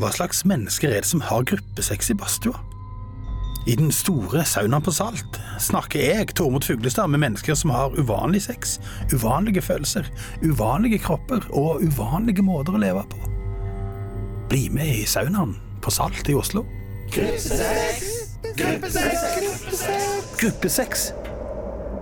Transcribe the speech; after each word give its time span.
hva 0.00 0.10
slags 0.14 0.44
mennesker 0.48 0.88
er 0.88 1.02
det 1.02 1.10
som 1.10 1.20
har 1.28 1.44
gruppesex 1.48 2.10
i 2.12 2.16
badstua? 2.16 2.56
I 3.68 3.74
den 3.76 3.90
store 3.92 4.40
saunaen 4.48 4.84
på 4.84 4.92
Salt 4.96 5.36
snakker 5.60 6.00
jeg, 6.00 6.30
Tormod 6.38 6.64
Fuglestad, 6.64 7.10
med 7.12 7.20
mennesker 7.20 7.54
som 7.58 7.74
har 7.74 7.92
uvanlig 8.00 8.40
sex, 8.46 8.78
uvanlige 9.12 9.60
følelser, 9.62 10.08
uvanlige 10.40 11.02
kropper 11.04 11.44
og 11.52 11.84
uvanlige 11.84 12.44
måter 12.46 12.78
å 12.78 12.80
leve 12.80 13.04
på. 13.12 13.20
Bli 14.48 14.64
med 14.72 15.02
i 15.02 15.04
saunaen 15.06 15.52
på 15.84 15.92
Salt 15.92 16.32
i 16.32 16.38
Oslo. 16.38 16.64
Gruppesex! 17.12 18.08
Gruppesex! 18.56 19.84
Gruppesex 20.40 21.06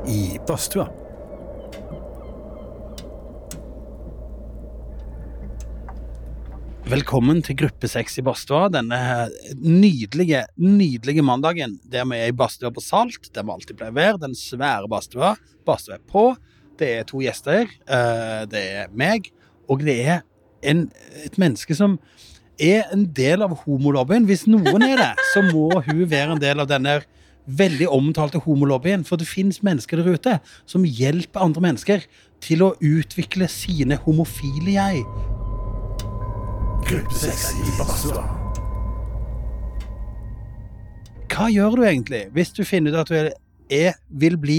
i 0.07 0.39
badstua. 0.47 0.87
Velkommen 6.89 7.43
til 7.45 7.53
gruppe 7.61 7.85
seks 7.91 8.15
i 8.17 8.23
badstua 8.25 8.71
denne 8.73 8.97
nydelige, 9.61 10.47
nydelige 10.57 11.21
mandagen 11.21 11.75
der 11.85 12.07
vi 12.09 12.17
er 12.17 12.31
i 12.31 12.37
badstua 12.37 12.71
på 12.73 12.81
Salt, 12.81 13.29
der 13.35 13.45
vi 13.45 13.53
alltid 13.53 13.77
pleier 13.77 13.93
å 13.93 13.99
være. 13.99 14.21
Den 14.23 14.37
svære 14.39 14.89
badstua. 14.89 15.35
Badstua 15.69 15.99
er 15.99 16.07
på. 16.09 16.23
Det 16.81 16.89
er 16.95 17.05
to 17.05 17.21
gjester. 17.21 17.69
eh, 17.69 18.47
Det 18.49 18.63
er 18.81 18.89
meg, 18.97 19.29
og 19.69 19.85
det 19.85 19.99
er 20.01 20.23
en, 20.63 20.91
et 21.27 21.37
menneske 21.37 21.77
som 21.77 21.99
er 22.59 22.89
en 22.91 23.05
del 23.13 23.45
av 23.45 23.53
homolobbyen. 23.67 24.25
Hvis 24.25 24.47
noen 24.49 24.83
er 24.83 24.97
det, 24.97 25.13
så 25.35 25.45
må 25.45 25.69
hun 25.85 26.07
være 26.09 26.39
en 26.39 26.41
del 26.41 26.65
av 26.65 26.71
denne 26.73 27.03
veldig 27.45 27.89
omtalte 27.93 28.41
homolobbyen. 28.41 29.05
For 29.05 29.21
det 29.21 29.29
finnes 29.29 29.61
mennesker 29.61 30.01
der 30.01 30.17
ute 30.17 30.39
som 30.65 30.89
hjelper 30.89 31.45
andre 31.45 31.61
mennesker 31.69 32.09
til 32.41 32.65
å 32.65 32.73
utvikle 32.81 33.45
sine 33.53 34.01
homofile 34.07 34.73
jeg. 34.73 35.05
Gruppesex 36.89 37.51
i 37.53 37.73
badstua. 37.77 38.23
Hva 41.29 41.49
gjør 41.53 41.77
du 41.77 41.83
egentlig 41.85 42.23
hvis 42.33 42.55
du 42.57 42.63
finner 42.65 42.95
ut 42.95 43.03
at 43.03 43.11
du 43.11 43.17
er, 43.19 43.29
er, 43.69 43.99
vil 44.09 44.39
bli 44.41 44.57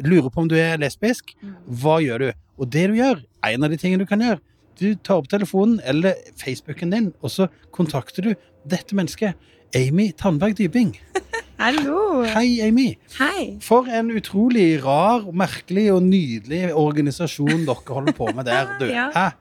Lurer 0.00 0.30
på 0.32 0.40
om 0.40 0.48
du 0.48 0.56
er 0.56 0.80
lesbisk? 0.80 1.34
Hva 1.68 1.98
gjør 2.00 2.24
du? 2.24 2.26
Og 2.60 2.72
det 2.72 2.86
du 2.88 2.96
gjør, 2.96 3.20
en 3.48 3.68
av 3.68 3.72
de 3.72 3.80
tingene 3.80 4.04
du 4.04 4.08
kan 4.08 4.24
gjøre, 4.24 4.40
du 4.80 4.96
tar 5.04 5.20
opp 5.20 5.28
telefonen 5.32 5.78
eller 5.84 6.16
Facebooken 6.40 6.92
din, 6.92 7.12
og 7.20 7.32
så 7.32 7.50
kontakter 7.76 8.24
du 8.24 8.32
dette 8.64 8.96
mennesket. 8.96 9.36
Amy 9.76 10.10
Tandberg 10.16 10.56
Dybing. 10.56 10.96
Hallo! 11.60 12.24
Hei, 12.24 12.60
Amy. 12.64 12.90
Hei! 13.20 13.56
For 13.64 13.88
en 13.88 14.16
utrolig 14.16 14.78
rar, 14.84 15.28
merkelig 15.28 15.90
og 15.92 16.04
nydelig 16.08 16.70
organisasjon 16.72 17.68
dere 17.68 17.96
holder 18.00 18.16
på 18.16 18.32
med 18.32 18.48
der, 18.48 18.78
du. 18.80 18.88
Ja. 18.96 19.10
Hæ? 19.12 19.32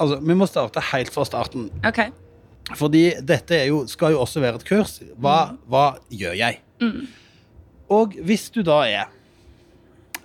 Altså, 0.00 0.18
vi 0.20 0.34
må 0.34 0.46
starte 0.50 0.82
helt 0.92 1.12
fra 1.14 1.24
starten. 1.28 1.68
OK. 1.86 2.00
Fordi 2.74 3.04
dette 3.22 3.54
er 3.60 3.68
jo, 3.68 3.82
skal 3.86 4.14
jo 4.14 4.20
også 4.24 4.40
være 4.42 4.58
et 4.60 4.66
kurs. 4.66 4.96
Hva, 5.20 5.54
hva 5.70 5.84
gjør 6.10 6.34
jeg? 6.38 6.60
Mm. 6.82 7.04
Og 7.94 8.14
hvis 8.26 8.48
du 8.54 8.62
da 8.66 8.80
er 8.88 9.10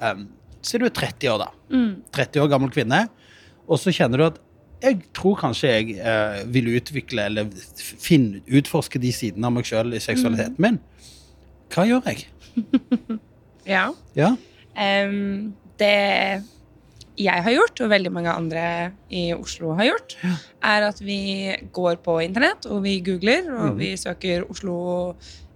um, 0.02 0.24
Si 0.66 0.80
du 0.80 0.86
er 0.88 0.92
30 0.96 1.30
år, 1.32 1.38
da. 1.44 1.50
Mm. 1.72 1.92
30 2.16 2.42
år 2.44 2.50
gammel 2.52 2.72
kvinne, 2.74 3.02
og 3.70 3.78
så 3.80 3.94
kjenner 3.96 4.20
du 4.20 4.26
at 4.26 4.40
jeg 4.84 4.98
tror 5.16 5.36
kanskje 5.40 5.70
jeg 5.72 5.98
uh, 6.00 6.40
vil 6.52 6.70
utvikle 6.80 7.26
eller 7.30 7.48
finne, 7.80 8.40
utforske 8.48 9.00
de 9.04 9.12
sidene 9.16 9.48
av 9.48 9.56
meg 9.56 9.68
sjøl 9.68 9.94
i 9.96 10.02
seksualiteten 10.04 10.56
Mm. 10.56 10.64
min. 10.66 10.80
Hva 11.76 11.86
gjør 11.88 12.08
jeg? 12.10 12.28
Ja. 13.70 13.90
Ja? 14.18 14.32
Um, 14.80 15.52
det 15.78 16.42
jeg 17.20 17.44
har 17.44 17.52
gjort, 17.52 17.82
og 17.84 17.90
veldig 17.92 18.12
mange 18.16 18.32
andre 18.32 18.64
i 19.12 19.26
Oslo 19.36 19.74
har 19.76 19.90
gjort, 19.90 20.16
er 20.64 20.86
at 20.88 21.02
vi 21.04 21.20
går 21.76 22.00
på 22.06 22.16
internett 22.24 22.66
og 22.72 22.84
vi 22.86 23.00
googler, 23.04 23.50
og 23.60 23.78
vi 23.80 23.92
søker 24.00 24.46
Oslo 24.50 24.78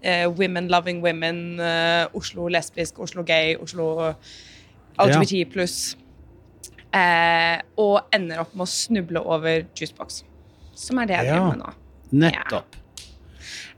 eh, 0.03 0.25
Women 0.28 0.67
Loving 0.67 0.99
Women, 1.05 1.60
eh, 1.64 2.05
Oslo 2.20 2.49
lesbisk, 2.52 2.99
Oslo 2.99 3.23
gay, 3.23 3.55
Oslo 3.55 4.14
LGBT 4.99 5.45
pluss. 5.54 5.95
Eh, 6.93 7.58
og 7.82 8.11
ender 8.14 8.43
opp 8.43 8.52
med 8.54 8.67
å 8.67 8.70
snuble 8.70 9.23
over 9.23 9.64
Juicebox, 9.73 10.21
som 10.77 10.99
er 11.02 11.10
det 11.10 11.16
jeg 11.17 11.26
Ja. 11.32 11.39
driver 11.39 11.55
med 11.55 11.64
nå. 11.64 11.73
Nettopp. 12.27 12.76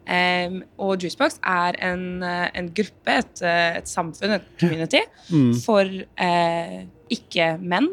Um, 0.08 0.60
og 0.78 1.00
Juicebox 1.02 1.40
er 1.44 1.78
en, 1.82 2.22
eh, 2.24 2.50
en 2.54 2.68
gruppe, 2.78 3.08
et, 3.10 3.42
eh, 3.42 3.78
et 3.80 3.88
samfunn, 3.90 4.36
et 4.36 4.44
community, 4.60 5.00
Mm. 5.32 5.54
for 5.66 5.82
eh, 6.18 6.86
ikke-menn 7.10 7.88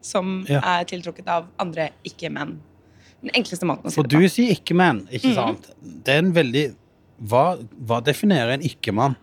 som 0.00 0.44
Ja. 0.48 0.58
er 0.80 0.84
tiltrukket 0.84 1.28
av 1.28 1.46
andre 1.60 1.90
ikke-menn. 2.04 2.56
Den 3.22 3.30
enkleste 3.34 3.62
måten 3.64 3.86
å 3.86 3.90
si 3.90 3.94
For 3.94 4.02
det 4.02 4.18
du 4.18 4.28
sier 4.28 4.50
ikke-menn, 4.56 5.06
ikke 5.12 5.34
sant? 5.34 5.66
sant? 5.66 6.04
Det 6.04 6.14
er 6.14 6.18
en 6.18 6.32
veldig 6.32 6.74
Hva, 7.22 7.56
hva 7.86 8.00
definerer 8.02 8.54
en 8.54 8.60
ikke-mann? 8.66 9.14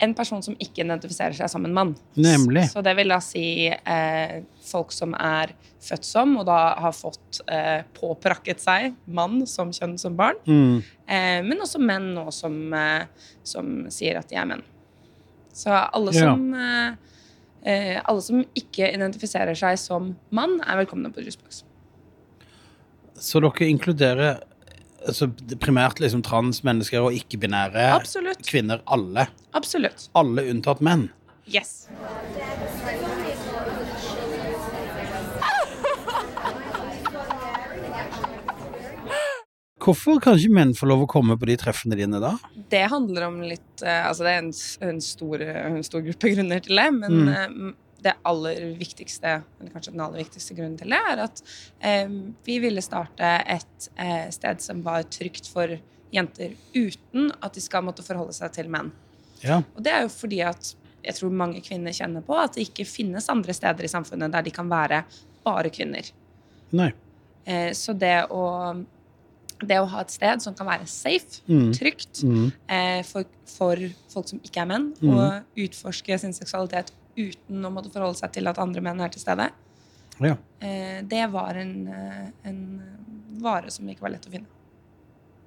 En 0.00 0.14
person 0.16 0.40
som 0.44 0.54
ikke 0.56 0.84
identifiserer 0.84 1.36
seg 1.36 1.50
som 1.52 1.64
en 1.68 1.74
mann. 1.76 1.90
Nemlig. 2.16 2.64
Så 2.72 2.80
det 2.84 2.94
vil 2.96 3.12
da 3.12 3.18
si 3.24 3.44
eh, 3.68 4.36
folk 4.64 4.94
som 4.96 5.12
er 5.18 5.52
født 5.84 6.06
som, 6.08 6.32
og 6.40 6.46
da 6.48 6.58
har 6.80 6.94
fått 6.96 7.40
eh, 7.52 7.82
påprakket 7.96 8.62
seg 8.62 8.94
mann 9.12 9.42
som 9.48 9.72
kjønn 9.76 9.98
som 10.00 10.16
barn. 10.16 10.40
Mm. 10.48 10.80
Eh, 11.04 11.38
men 11.44 11.60
også 11.60 11.80
menn 11.84 12.10
nå 12.16 12.26
som, 12.32 12.56
eh, 12.76 13.30
som 13.44 13.72
sier 13.92 14.20
at 14.20 14.28
de 14.32 14.40
er 14.40 14.48
menn. 14.54 14.64
Så 15.52 15.72
alle 15.74 16.12
som 16.14 16.44
ja. 16.54 16.92
eh, 17.66 17.96
Alle 18.00 18.22
som 18.22 18.44
ikke 18.56 18.86
identifiserer 18.94 19.58
seg 19.58 19.76
som 19.82 20.14
mann, 20.32 20.60
er 20.64 20.80
velkomne 20.80 21.10
på 21.12 21.24
Juicebox. 21.24 21.64
Så 23.20 23.42
dere 23.44 23.68
inkluderer 23.68 24.38
altså, 25.06 25.30
primært 25.62 26.00
liksom 26.02 26.22
transmennesker 26.26 27.00
og 27.06 27.16
ikke-binære 27.16 27.88
kvinner, 28.46 28.82
alle. 28.86 29.28
Absolutt. 29.56 30.08
Alle 30.18 30.46
unntatt 30.52 30.80
menn. 30.84 31.08
Yes. 31.50 31.88
Hvorfor 39.80 40.18
kan 40.20 40.36
ikke 40.36 40.52
menn 40.52 40.72
få 40.76 40.88
lov 40.90 41.06
å 41.06 41.08
komme 41.08 41.38
på 41.40 41.48
de 41.48 41.56
treffene 41.60 41.96
dine 41.96 42.20
da? 42.20 42.34
Det 42.70 42.82
handler 42.92 43.24
om 43.30 43.38
litt 43.48 43.80
eh, 43.84 44.02
Altså, 44.04 44.26
det 44.26 44.32
er 44.34 44.42
en, 44.42 44.50
en, 44.90 44.98
stor, 45.04 45.44
en 45.46 45.78
stor 45.86 46.04
gruppe 46.04 46.34
grunner 46.34 46.60
til 46.66 46.76
det, 46.82 46.90
men 46.98 47.22
Mm. 47.30 47.70
Det 48.02 48.14
aller 48.26 48.62
viktigste, 48.78 49.42
eller 49.60 49.72
kanskje 49.74 49.92
den 49.94 50.00
aller 50.04 50.22
viktigste 50.22 50.54
grunnen 50.58 50.78
til 50.80 50.90
det, 50.92 51.00
er 51.12 51.22
at 51.26 51.42
eh, 51.80 52.08
vi 52.46 52.58
ville 52.62 52.82
starte 52.84 53.30
et 53.46 53.88
eh, 53.96 54.28
sted 54.34 54.60
som 54.64 54.82
var 54.86 55.02
trygt 55.12 55.48
for 55.52 55.76
jenter 56.10 56.56
uten 56.74 57.30
at 57.40 57.54
de 57.54 57.62
skal 57.62 57.84
måtte 57.86 58.02
forholde 58.02 58.34
seg 58.34 58.52
til 58.56 58.70
menn. 58.72 58.90
Ja. 59.44 59.60
Og 59.76 59.82
det 59.86 59.92
er 59.94 60.02
jo 60.06 60.12
fordi 60.12 60.40
at 60.44 60.74
jeg 61.00 61.16
tror 61.16 61.30
mange 61.32 61.62
kvinner 61.64 61.94
kjenner 61.96 62.20
på 62.26 62.34
at 62.36 62.56
det 62.58 62.66
ikke 62.68 62.84
finnes 62.84 63.28
andre 63.32 63.54
steder 63.56 63.86
i 63.86 63.92
samfunnet 63.92 64.32
der 64.34 64.44
de 64.44 64.52
kan 64.52 64.68
være 64.68 65.04
bare 65.46 65.70
kvinner. 65.72 66.10
Nei. 66.76 66.90
Eh, 67.48 67.70
så 67.72 67.94
det 67.96 68.26
å, 68.28 68.42
det 69.64 69.78
å 69.80 69.86
ha 69.94 70.02
et 70.04 70.12
sted 70.12 70.42
som 70.44 70.54
kan 70.56 70.68
være 70.68 70.86
safe, 70.90 71.40
Mm. 71.48 71.70
trygt, 71.72 72.22
Mm. 72.22 72.52
eh, 72.68 73.02
for, 73.02 73.24
for 73.46 73.76
folk 74.12 74.28
som 74.28 74.40
ikke 74.44 74.60
er 74.60 74.68
menn, 74.68 74.90
mm. 75.00 75.08
og 75.14 75.64
utforske 75.64 76.18
sin 76.20 76.32
seksualitet 76.36 76.92
uten 77.16 77.64
å 77.66 77.70
måtte 77.72 77.90
forholde 77.92 78.18
seg 78.18 78.32
til 78.32 78.48
at 78.50 78.58
andre 78.58 78.80
menn 78.84 79.00
er 79.00 79.08
til 79.08 79.22
stede, 79.22 79.50
Ja. 80.20 80.36
eh, 80.60 81.02
det 81.02 81.26
var 81.32 81.54
en, 81.54 81.86
eh, 81.88 82.30
en 82.44 82.60
vare 83.40 83.70
som 83.70 83.86
ikke 83.88 84.02
var 84.02 84.10
lett 84.10 84.26
å 84.26 84.30
finne. 84.30 84.46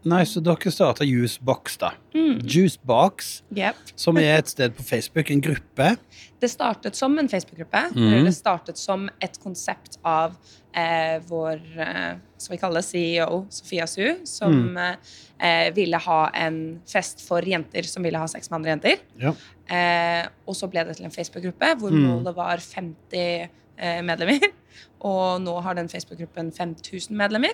Nei, 0.06 0.24
så 0.28 0.41
dere 0.44 0.72
starta 0.74 1.06
Juicebox, 1.08 1.78
da. 1.80 1.94
Mm. 2.14 2.41
Juicebox, 2.44 3.41
Yep. 3.56 3.75
som 3.96 4.18
er 4.19 4.40
et 4.40 4.47
sted 4.52 4.74
på 4.75 4.84
Facebook, 4.84 5.30
en 5.31 5.41
gruppe. 5.41 5.96
Det 6.41 6.50
startet 6.52 6.96
som 7.00 7.18
en 7.19 7.30
Facebook-gruppe. 7.31 7.86
Mm. 7.96 8.25
Det 8.25 8.34
startet 8.36 8.78
som 8.78 9.06
et 9.22 9.38
konsept 9.40 9.97
av 10.03 10.36
eh, 10.75 11.19
vår 11.30 11.62
eh, 11.80 12.18
skal 12.38 12.56
vi 12.56 12.60
kalle 12.60 12.81
det 12.81 12.88
CEO, 12.88 13.45
Sofia 13.50 13.86
Su, 13.88 14.25
som 14.25 14.51
Mm. 14.75 14.98
eh, 15.39 15.72
ville 15.75 15.98
ha 15.98 16.30
en 16.33 16.81
fest 16.86 17.22
for 17.28 17.42
jenter 17.42 17.83
som 17.88 18.04
ville 18.04 18.18
ha 18.18 18.25
sex 18.28 18.50
med 18.50 18.57
andre 18.57 18.72
jenter. 18.75 18.98
Ja. 19.22 19.33
Eh, 19.69 20.28
og 20.48 20.56
så 20.56 20.68
ble 20.69 20.83
det 20.83 20.98
til 20.98 21.06
en 21.06 21.12
Facebook-gruppe 21.12 21.75
hvor 21.80 21.92
Mm. 21.92 22.04
målet 22.10 22.36
var 22.36 22.57
50 22.57 23.50
eh, 23.78 24.01
medlemmer. 24.01 24.39
Og 25.01 25.39
nå 25.42 25.62
har 25.62 25.75
den 25.75 25.88
Facebook-gruppen 25.89 26.51
5000 26.51 27.12
medlemmer. 27.16 27.51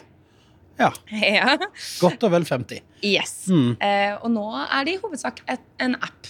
Ja. 0.80 0.90
ja. 1.12 1.58
Godt 2.00 2.24
og 2.24 2.32
vel 2.34 2.46
50. 2.48 2.82
Yes. 3.06 3.34
Mm. 3.52 3.74
Eh, 3.84 4.14
og 4.24 4.32
nå 4.34 4.46
er 4.66 4.88
det 4.88 4.96
i 4.98 5.02
hovedsak 5.04 5.42
et, 5.52 5.64
en 5.84 5.96
app 6.00 6.30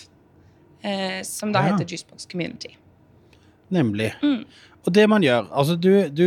eh, 0.81 1.21
som 1.27 1.53
da 1.53 1.63
Ja. 1.65 1.73
heter 1.75 1.85
Juicebox 1.89 2.27
Community. 2.31 2.73
Nemlig. 3.69 4.11
Mm. 4.23 4.43
Og 4.85 4.93
det 4.95 5.05
man 5.11 5.21
gjør 5.21 5.49
Altså, 5.53 5.75
du, 5.77 5.91
du, 6.09 6.25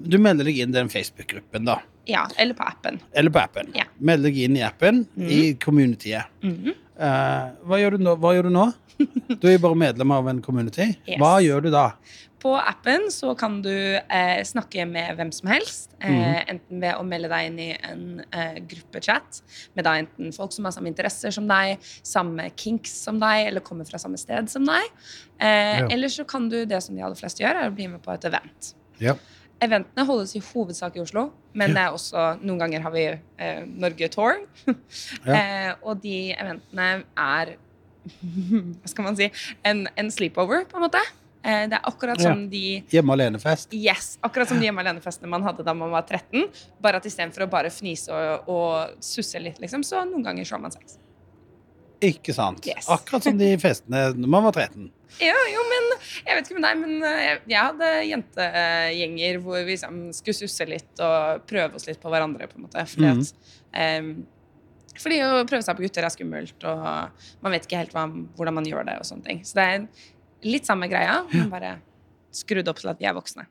du 0.00 0.18
melder 0.22 0.48
deg 0.48 0.62
inn 0.64 0.72
i 0.72 0.78
den 0.78 0.88
Facebook-gruppen, 0.92 1.66
da. 1.68 1.80
Ja, 2.08 2.24
eller 2.40 2.56
på 2.58 2.64
appen. 2.66 3.00
Eller 3.14 3.30
på 3.30 3.38
appen. 3.42 3.68
Ja. 3.78 3.84
Meld 4.02 4.24
deg 4.26 4.38
inn 4.42 4.56
i 4.58 4.64
appen 4.66 5.04
i 5.22 5.52
communityet. 5.62 6.32
Mm. 6.42 6.72
Eh, 6.72 7.44
hva, 7.68 7.78
gjør 7.78 7.98
hva 8.16 8.32
gjør 8.36 8.48
du 8.50 8.56
nå? 8.56 8.70
Du 9.42 9.48
er 9.48 9.56
jo 9.56 9.62
bare 9.64 9.78
medlem 9.78 10.12
av 10.14 10.28
en 10.30 10.40
community. 10.44 10.84
Yes. 11.08 11.18
Hva 11.18 11.36
gjør 11.42 11.64
du 11.64 11.70
da? 11.74 11.88
På 12.42 12.52
appen 12.58 13.04
så 13.14 13.32
kan 13.38 13.60
du 13.62 13.70
eh, 13.72 14.40
snakke 14.44 14.82
med 14.90 15.14
hvem 15.18 15.30
som 15.32 15.48
helst. 15.52 15.92
Eh, 16.00 16.10
Mhm. 16.10 16.48
Enten 16.52 16.80
ved 16.82 16.94
å 16.98 17.04
melde 17.06 17.28
deg 17.30 17.46
inn 17.46 17.58
i 17.62 17.68
en 17.88 18.04
eh, 18.32 18.58
gruppechat 18.68 19.40
med 19.76 19.84
da 19.86 19.92
enten 20.00 20.32
folk 20.34 20.52
som 20.52 20.66
har 20.66 20.74
samme 20.74 20.90
interesser 20.90 21.30
som 21.34 21.46
deg, 21.48 21.78
samme 22.02 22.48
kinks 22.58 22.90
som 23.06 23.20
deg, 23.22 23.46
eller 23.48 23.60
kommer 23.64 23.86
fra 23.88 23.98
samme 24.02 24.18
sted 24.18 24.50
som 24.50 24.66
deg. 24.66 24.90
Eh, 25.38 25.78
Ja. 25.82 25.86
Eller 25.88 26.08
så 26.08 26.26
kan 26.26 26.48
du 26.50 26.64
det 26.66 26.82
som 26.82 26.94
de 26.96 27.02
aller 27.02 27.16
fleste 27.18 27.42
gjør, 27.44 27.62
er 27.62 27.70
å 27.70 27.74
bli 27.74 27.86
med 27.88 28.02
på 28.02 28.12
et 28.14 28.24
event. 28.28 28.74
Ja. 29.00 29.14
Eventene 29.62 30.04
holdes 30.08 30.34
i 30.34 30.40
hovedsak 30.42 30.96
i 30.96 31.00
Oslo, 31.04 31.28
men 31.54 31.70
det 31.70 31.78
er 31.84 31.92
også, 31.94 32.40
noen 32.42 32.58
ganger 32.58 32.82
har 32.82 32.90
vi 32.90 33.04
eh, 33.38 33.62
Norge 33.66 34.08
Tour. 34.10 34.40
Ja. 35.24 35.32
eh, 35.34 35.74
og 35.82 36.00
de 36.02 36.32
eventene 36.34 37.04
er 37.16 37.54
Hva 38.82 38.88
skal 38.90 39.04
man 39.06 39.16
si? 39.16 39.28
En, 39.64 39.84
en 39.96 40.10
sleepover, 40.10 40.64
på 40.66 40.76
en 40.80 40.82
måte. 40.88 40.98
Eh, 41.44 41.64
det 41.68 41.74
er 41.74 41.82
akkurat 41.90 42.18
Ja. 42.22 42.30
som 42.30 42.48
de 42.48 42.84
Hjemme 42.92 43.12
alene-fest. 43.16 43.72
Yes, 43.74 44.16
akkurat 44.22 44.48
som 44.48 44.60
de 44.60 44.66
hjemme 44.68 44.78
alene-festene 44.84 45.26
man 45.28 45.42
hadde 45.42 45.64
da 45.66 45.74
man 45.74 45.90
var 45.90 46.02
13. 46.06 46.44
Bare 46.80 46.96
at 47.00 47.04
istedenfor 47.08 47.46
å 47.46 47.50
bare 47.50 47.70
fnise 47.70 48.12
og, 48.14 48.48
og 48.48 49.02
susse 49.02 49.40
litt, 49.42 49.58
liksom, 49.58 49.82
så 49.82 50.04
noen 50.06 50.22
ganger 50.22 50.44
så 50.46 50.54
har 50.54 50.60
man 50.62 50.70
sex. 50.70 50.98
Ikke 52.02 52.34
sant? 52.34 52.64
Yes. 52.66 52.88
Akkurat 52.90 53.22
som 53.26 53.36
de 53.38 53.56
festene 53.62 54.12
når 54.14 54.28
man 54.28 54.44
var 54.44 54.52
13. 54.52 54.90
Ja, 55.20 55.34
jo, 55.52 55.60
men 55.68 55.90
jeg 56.26 56.36
vet 56.38 56.46
ikke 56.48 56.60
med 56.60 56.64
deg, 56.68 56.78
men 56.80 57.02
eh, 57.04 57.24
jeg, 57.26 57.40
jeg 57.52 57.62
hadde 57.66 57.90
jentegjenger 58.08 59.40
hvor 59.44 59.58
vi 59.66 59.74
liksom 59.74 59.98
skulle 60.16 60.38
susse 60.38 60.66
litt 60.70 61.02
og 61.04 61.42
prøve 61.50 61.76
oss 61.78 61.86
litt 61.90 62.00
på 62.02 62.10
hverandre, 62.12 62.48
på 62.50 62.58
en 62.58 62.64
måte. 62.68 62.86
Fordi 62.94 63.10
Mhm. 63.12 63.20
at 63.20 64.00
um, 64.02 64.26
fordi 65.02 65.18
å 65.24 65.44
prøve 65.48 65.62
seg 65.64 65.76
på 65.78 65.84
gutter 65.86 66.04
er 66.04 66.12
skummelt, 66.12 66.64
og 66.68 67.28
man 67.42 67.52
vet 67.54 67.64
ikke 67.66 67.78
helt 67.80 67.94
hva, 67.96 68.02
hvordan 68.36 68.54
man 68.58 68.66
gjør 68.68 68.84
det. 68.86 68.96
og 69.00 69.06
sånne 69.08 69.24
ting. 69.24 69.38
Så 69.42 69.54
det 69.56 69.64
er 69.64 69.86
litt 70.46 70.68
samme 70.68 70.88
greia, 70.90 71.22
men 71.32 71.50
bare 71.52 71.76
skrudd 72.32 72.68
opp 72.70 72.80
til 72.80 72.92
at 72.92 73.00
vi 73.02 73.08
er 73.08 73.16
voksne. 73.16 73.46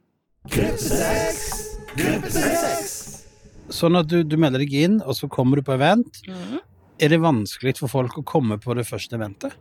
Sånn 3.72 3.98
at 4.00 4.10
du, 4.12 4.22
du 4.28 4.38
melder 4.42 4.64
deg 4.64 4.76
inn, 4.84 5.00
og 5.06 5.16
så 5.18 5.30
kommer 5.32 5.60
du 5.60 5.66
på 5.68 5.76
event. 5.78 6.22
Mm. 6.28 6.60
Er 7.02 7.10
det 7.14 7.22
vanskelig 7.24 7.78
for 7.80 7.90
folk 7.90 8.20
å 8.20 8.26
komme 8.28 8.60
på 8.62 8.76
det 8.78 8.86
første 8.86 9.18
eventet? 9.18 9.56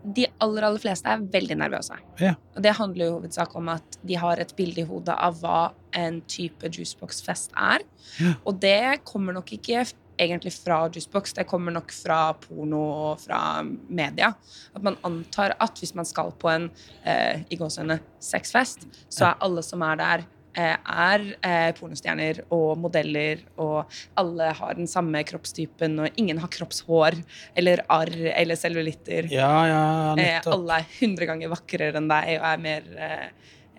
De 0.00 0.24
aller 0.40 0.64
aller 0.64 0.80
fleste 0.80 1.10
er 1.12 1.24
veldig 1.32 1.58
nervøse. 1.60 1.98
Ja. 2.22 2.32
Og 2.56 2.64
det 2.64 2.72
handler 2.78 3.04
jo 3.04 3.10
i 3.10 3.16
hovedsak 3.18 3.56
om 3.58 3.68
at 3.74 3.98
de 4.06 4.16
har 4.16 4.40
et 4.40 4.54
bilde 4.56 4.80
i 4.80 4.88
hodet 4.88 5.12
av 5.12 5.36
hva 5.42 5.58
en 5.96 6.22
type 6.30 6.70
juicebox-fest 6.72 7.52
er. 7.52 7.84
Ja. 8.22 8.32
Og 8.48 8.62
det 8.62 9.02
kommer 9.08 9.36
nok 9.36 9.52
ikke 9.58 9.84
egentlig 10.20 10.52
fra 10.54 10.82
juicebox, 10.88 11.34
det 11.38 11.46
kommer 11.50 11.74
nok 11.74 11.92
fra 11.94 12.20
porno 12.40 12.82
og 13.10 13.22
fra 13.22 13.62
media. 13.88 14.32
At 14.76 14.84
man 14.86 14.98
antar 15.06 15.56
at 15.58 15.80
hvis 15.80 15.94
man 15.98 16.08
skal 16.08 16.34
på 16.40 16.50
en 16.52 16.68
eh, 17.04 17.46
i 17.50 17.58
gåsehudene 17.60 18.00
sexfest, 18.22 18.86
så 19.08 19.30
er 19.30 19.42
alle 19.46 19.64
som 19.66 19.82
er 19.86 20.00
der, 20.00 20.24
eh, 20.54 20.76
er 20.76 21.26
eh, 21.46 21.70
pornostjerner 21.78 22.42
og 22.52 22.78
modeller, 22.82 23.44
og 23.60 23.90
alle 24.20 24.52
har 24.60 24.78
den 24.78 24.90
samme 24.90 25.22
kroppstypen, 25.26 25.98
og 26.04 26.20
ingen 26.20 26.40
har 26.42 26.52
kroppshår 26.52 27.18
eller 27.58 27.84
arr 27.88 28.14
eller 28.34 28.60
cellulitter. 28.60 29.30
Ja, 29.32 29.54
ja, 29.70 29.82
Eh, 30.20 30.40
alle 30.52 30.80
er 30.82 30.96
hundre 31.00 31.28
ganger 31.30 31.52
vakrere 31.56 32.00
enn 32.00 32.10
deg 32.10 32.34
og 32.38 32.48
er 32.52 32.64
mer 32.68 32.90
eh, 33.08 33.28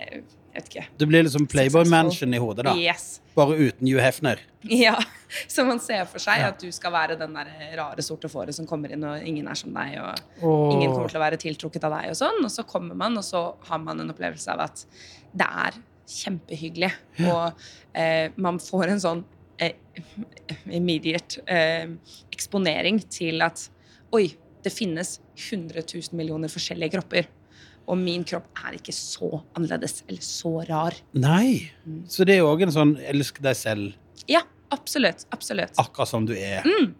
eh, 0.01 0.21
Jeg 0.51 0.61
vet 0.63 0.69
ikke. 0.69 0.85
Det 0.99 1.07
blir 1.07 1.23
liksom 1.23 1.45
Playboy. 1.47 1.85
Mansion 1.87 2.33
i 2.35 2.39
hodet, 2.43 2.65
da. 2.67 2.73
Yes. 2.75 3.21
Bare 3.35 3.55
uten 3.55 3.87
Hugh 3.87 4.01
Hefner. 4.03 4.39
Ja. 4.67 4.97
Så 5.47 5.63
man 5.63 5.79
ser 5.79 6.03
for 6.11 6.19
seg 6.19 6.41
Ja. 6.41 6.49
at 6.51 6.59
du 6.59 6.67
skal 6.75 6.91
være 6.91 7.15
den 7.19 7.33
der 7.37 7.47
rare 7.79 8.03
sorte 8.03 8.27
fåret 8.27 8.53
som 8.57 8.67
kommer 8.67 8.91
inn, 8.91 9.03
og 9.07 9.23
ingen 9.23 9.47
er 9.47 9.55
som 9.55 9.71
deg, 9.73 9.95
og 10.03 10.43
Og... 10.43 10.73
ingen 10.75 10.91
kommer 10.91 11.07
til 11.13 11.21
å 11.21 11.23
være 11.23 11.39
tiltrukket 11.39 11.87
av 11.87 11.95
deg, 11.95 12.09
og 12.11 12.19
sånn. 12.19 12.41
Og 12.43 12.51
så 12.51 12.65
kommer 12.67 12.95
man, 12.99 13.15
og 13.17 13.23
så 13.23 13.45
har 13.69 13.79
man 13.79 14.03
en 14.03 14.11
opplevelse 14.11 14.51
av 14.51 14.65
at 14.67 14.83
det 15.31 15.47
er 15.47 15.79
kjempehyggelig. 16.11 16.91
Og 17.31 17.63
eh, 17.95 18.31
man 18.35 18.59
får 18.59 18.91
en 18.91 18.99
sånn 19.05 19.23
eh, 19.63 19.77
immediate 20.67 21.39
eh, 21.47 21.87
eksponering 22.35 22.99
til 23.11 23.41
at 23.45 23.69
oi, 24.11 24.25
det 24.61 24.73
finnes 24.75 25.15
100 25.39 25.85
000 25.87 26.17
millioner 26.19 26.51
forskjellige 26.51 26.97
kropper. 26.97 27.29
Og 27.91 27.99
min 27.99 28.23
kropp 28.27 28.47
er 28.63 28.77
ikke 28.77 28.93
så 28.95 29.41
annerledes 29.57 30.01
eller 30.07 30.23
så 30.23 30.53
rar. 30.69 30.95
Nei. 31.13 31.71
Mm. 31.85 32.01
Så 32.07 32.23
det 32.25 32.37
er 32.37 32.41
jo 32.45 32.49
òg 32.53 32.63
en 32.63 32.71
sånn 32.73 32.93
elsk 33.11 33.41
deg 33.43 33.57
selv 33.59 33.93
Ja, 34.31 34.41
absolutt. 34.71 35.25
Absolutt. 35.35 35.75
akkurat 35.81 36.07
som 36.07 36.25
du 36.29 36.31
er. 36.37 36.63
Mm. 36.63 36.93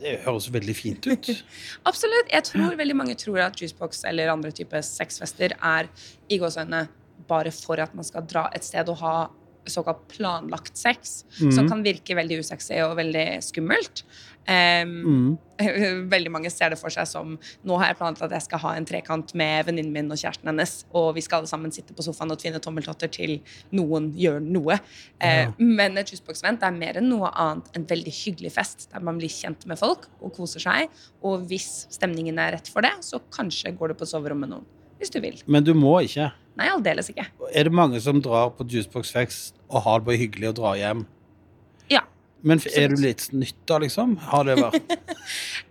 Det 0.00 0.14
høres 0.24 0.46
veldig 0.50 0.74
fint 0.74 1.06
ut. 1.12 1.26
Absolutt. 1.90 2.30
Jeg 2.32 2.46
tror 2.48 2.74
veldig 2.78 2.94
mange 2.96 3.14
tror 3.20 3.42
at 3.44 3.58
juicebox 3.60 4.02
eller 4.08 4.30
andre 4.32 4.50
typer 4.56 4.80
sexfester 4.86 5.52
er 5.60 5.90
i 6.32 6.38
gåsehudene 6.40 6.86
bare 7.28 7.52
for 7.52 7.78
at 7.84 7.92
man 7.94 8.06
skal 8.08 8.24
dra 8.26 8.46
et 8.56 8.64
sted 8.64 8.88
og 8.88 8.96
ha 9.04 9.14
såkalt 9.68 10.06
planlagt 10.08 10.78
sex, 10.80 11.24
som 11.36 11.50
Mhm. 11.52 11.68
kan 11.68 11.82
virke 11.84 12.16
veldig 12.16 12.38
usexy 12.40 12.80
og 12.80 12.96
veldig 12.96 13.26
skummelt. 13.44 14.02
Em, 14.48 14.90
Mm. 15.04 15.38
Veldig 16.10 16.30
mange 16.32 16.48
ser 16.50 16.70
det 16.72 16.78
for 16.80 16.88
seg 16.88 17.04
som 17.06 17.34
nå 17.68 17.76
har 17.78 17.90
jeg 17.90 17.98
planlagt 17.98 18.22
at 18.24 18.32
jeg 18.32 18.44
skal 18.46 18.62
ha 18.62 18.70
en 18.78 18.86
trekant 18.88 19.34
med 19.36 19.66
venninnen 19.68 19.92
min 19.92 20.08
og 20.10 20.16
kjæresten 20.16 20.48
hennes, 20.48 20.72
og 20.96 21.10
vi 21.18 21.20
skal 21.20 21.42
alle 21.42 21.50
sammen 21.50 21.70
sitte 21.74 21.92
på 21.92 22.02
sofaen 22.06 22.32
og 22.32 22.38
tvinne 22.40 22.60
tommeltotter 22.64 23.10
til 23.12 23.34
noen 23.76 24.08
gjør 24.16 24.40
noe. 24.40 24.78
Eh, 25.20 25.42
Ja. 25.44 25.52
Men 25.58 25.98
et 26.00 26.08
juicebox-event 26.10 26.62
er 26.64 26.72
mer 26.72 26.96
enn 26.96 27.10
noe 27.12 27.28
annet 27.36 27.68
en 27.76 27.84
veldig 27.86 28.12
hyggelig 28.24 28.52
fest, 28.56 28.88
der 28.92 29.00
man 29.04 29.18
blir 29.20 29.28
kjent 29.28 29.66
med 29.66 29.78
folk 29.78 30.08
og 30.22 30.32
koser 30.34 30.60
seg. 30.64 30.88
Og 31.22 31.46
hvis 31.46 31.86
stemningen 31.92 32.38
er 32.38 32.52
rett 32.56 32.68
for 32.68 32.80
det, 32.80 32.92
så 33.04 33.20
kanskje 33.30 33.76
går 33.76 33.88
du 33.88 33.94
på 34.00 34.08
soverommet 34.08 34.48
med 34.48 34.56
noen. 34.56 34.64
Hvis 34.98 35.10
du 35.12 35.20
vil. 35.20 35.36
Men 35.46 35.64
du 35.64 35.72
må 35.74 36.00
ikke. 36.04 36.32
Nei, 36.56 36.66
aldeles 36.68 37.08
ikke. 37.12 37.24
Er 37.54 37.64
det 37.64 37.72
mange 37.72 38.00
som 38.00 38.20
drar 38.20 38.50
på 38.56 38.64
Juicebox 38.68 39.12
Fest 39.12 39.54
og 39.70 39.82
har 39.84 40.00
det 40.00 40.06
bare 40.06 40.16
hyggelig 40.20 40.48
og 40.48 40.54
drar 40.56 40.76
hjem? 40.76 41.06
Men 42.46 42.60
er 42.76 42.92
du 42.92 43.00
litt 43.02 43.24
snytta, 43.26 43.78
liksom? 43.82 44.16
Har 44.30 44.46
det 44.48 44.58
vært 44.60 44.96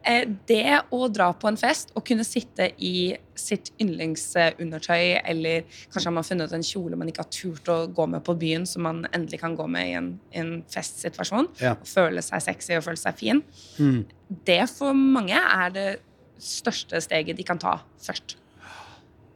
Eh, 0.10 0.24
det 0.48 0.80
å 0.96 1.08
dra 1.12 1.28
på 1.36 1.50
en 1.50 1.58
fest 1.60 1.92
og 1.92 2.06
kunne 2.08 2.24
sitte 2.26 2.70
i 2.82 3.12
sitt 3.38 3.68
yndlingsundertøy, 3.84 5.20
eller 5.28 5.68
kanskje 5.92 6.08
har 6.08 6.16
man 6.16 6.26
funnet 6.26 6.54
en 6.56 6.64
kjole 6.66 6.98
man 6.98 7.12
ikke 7.12 7.26
har 7.26 7.34
turt 7.36 7.70
å 7.70 7.78
gå 7.94 8.06
med 8.10 8.24
på 8.26 8.34
byen, 8.40 8.66
som 8.70 8.88
man 8.88 9.04
endelig 9.12 9.42
kan 9.44 9.58
gå 9.60 9.68
med 9.70 9.92
i 9.92 9.94
en, 10.00 10.10
en 10.40 10.52
festsituasjon, 10.72 11.52
Ja. 11.62 11.76
og 11.76 11.92
føle 11.92 12.24
seg 12.26 12.46
sexy 12.48 12.78
og 12.80 12.88
føle 12.88 13.02
seg 13.02 13.20
fin, 13.20 13.44
mm. 13.78 14.00
det 14.48 14.62
for 14.72 14.98
mange 14.98 15.38
er 15.38 15.76
det 15.76 15.88
største 16.40 17.04
steget 17.04 17.38
de 17.38 17.46
kan 17.46 17.60
ta 17.62 17.82
først. 18.02 18.39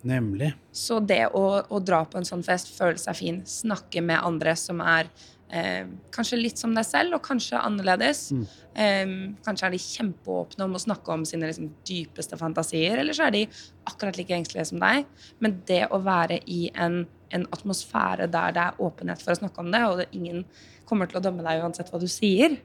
Nemlig. 0.04 0.52
Så 0.76 1.00
det 1.00 1.30
å, 1.32 1.46
å 1.64 1.80
dra 1.80 2.04
på 2.06 2.20
en 2.20 2.28
sånn 2.28 2.44
fest, 2.44 2.74
føle 2.76 3.00
seg 3.00 3.16
fin, 3.16 3.40
snakke 3.48 4.04
med 4.04 4.20
andre 4.20 4.56
som 4.60 4.82
er 4.84 5.08
eh, 5.54 5.88
kanskje 6.14 6.40
litt 6.42 6.60
som 6.60 6.74
deg 6.76 6.86
selv, 6.88 7.16
og 7.18 7.24
kanskje 7.24 7.62
annerledes. 7.62 8.26
Mm. 8.36 8.44
Eh, 8.74 9.14
kanskje 9.46 9.70
er 9.70 9.76
de 9.76 9.82
kjempeåpne 9.84 10.68
om 10.68 10.76
å 10.76 10.84
snakke 10.84 11.16
om 11.16 11.24
sine 11.28 11.48
liksom, 11.48 11.72
dypeste 11.88 12.40
fantasier, 12.40 13.00
eller 13.00 13.16
så 13.16 13.30
er 13.30 13.38
de 13.38 13.46
akkurat 13.90 14.20
like 14.20 14.36
engstelige 14.36 14.68
som 14.74 14.84
deg. 14.84 15.08
Men 15.44 15.62
det 15.70 15.86
å 15.88 16.02
være 16.04 16.42
i 16.52 16.66
en, 16.74 17.06
en 17.32 17.48
atmosfære 17.56 18.28
der 18.34 18.56
det 18.56 18.68
er 18.68 18.84
åpenhet 18.84 19.24
for 19.24 19.36
å 19.36 19.40
snakke 19.40 19.64
om 19.64 19.72
det, 19.74 19.84
og 19.88 20.04
det, 20.04 20.12
ingen 20.12 20.44
kommer 20.90 21.08
til 21.08 21.22
å 21.22 21.24
dømme 21.24 21.46
deg 21.46 21.64
uansett 21.64 21.90
hva 21.94 22.02
du 22.02 22.10
sier, 22.12 22.60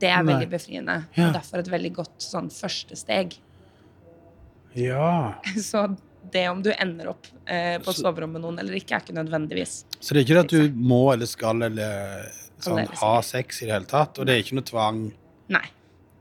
det 0.00 0.10
er 0.10 0.24
veldig 0.26 0.48
befriende. 0.50 1.04
Ja. 1.14 1.28
Og 1.28 1.36
derfor 1.38 1.62
et 1.62 1.70
veldig 1.70 1.92
godt 2.02 2.24
sånn 2.24 2.50
første 2.52 2.98
steg. 2.98 3.38
Ja. 4.76 5.38
Så 5.70 5.86
det 6.32 6.48
om 6.50 6.62
du 6.64 6.72
ender 6.72 7.12
opp 7.12 7.28
eh, 7.44 7.76
på 7.82 7.92
et 7.92 8.00
soverom 8.00 8.34
med 8.36 8.44
noen 8.44 8.58
eller 8.62 8.78
ikke, 8.78 8.96
er 8.96 9.04
ikke 9.04 9.16
nødvendigvis. 9.16 9.78
Så 10.00 10.14
det 10.14 10.22
er 10.22 10.26
ikke 10.26 10.38
det 10.38 10.44
at 10.46 10.54
du 10.56 10.80
må 10.92 11.00
eller 11.12 11.30
skal 11.30 11.62
eller 11.68 12.26
sånn, 12.62 12.82
ha 13.02 13.14
sex 13.26 13.62
i 13.62 13.68
det 13.68 13.76
hele 13.76 13.90
tatt, 13.90 14.18
og 14.18 14.28
det 14.28 14.36
er 14.36 14.44
ikke 14.44 14.58
noe 14.58 14.68
tvang. 14.68 15.00
Nei. 15.54 15.64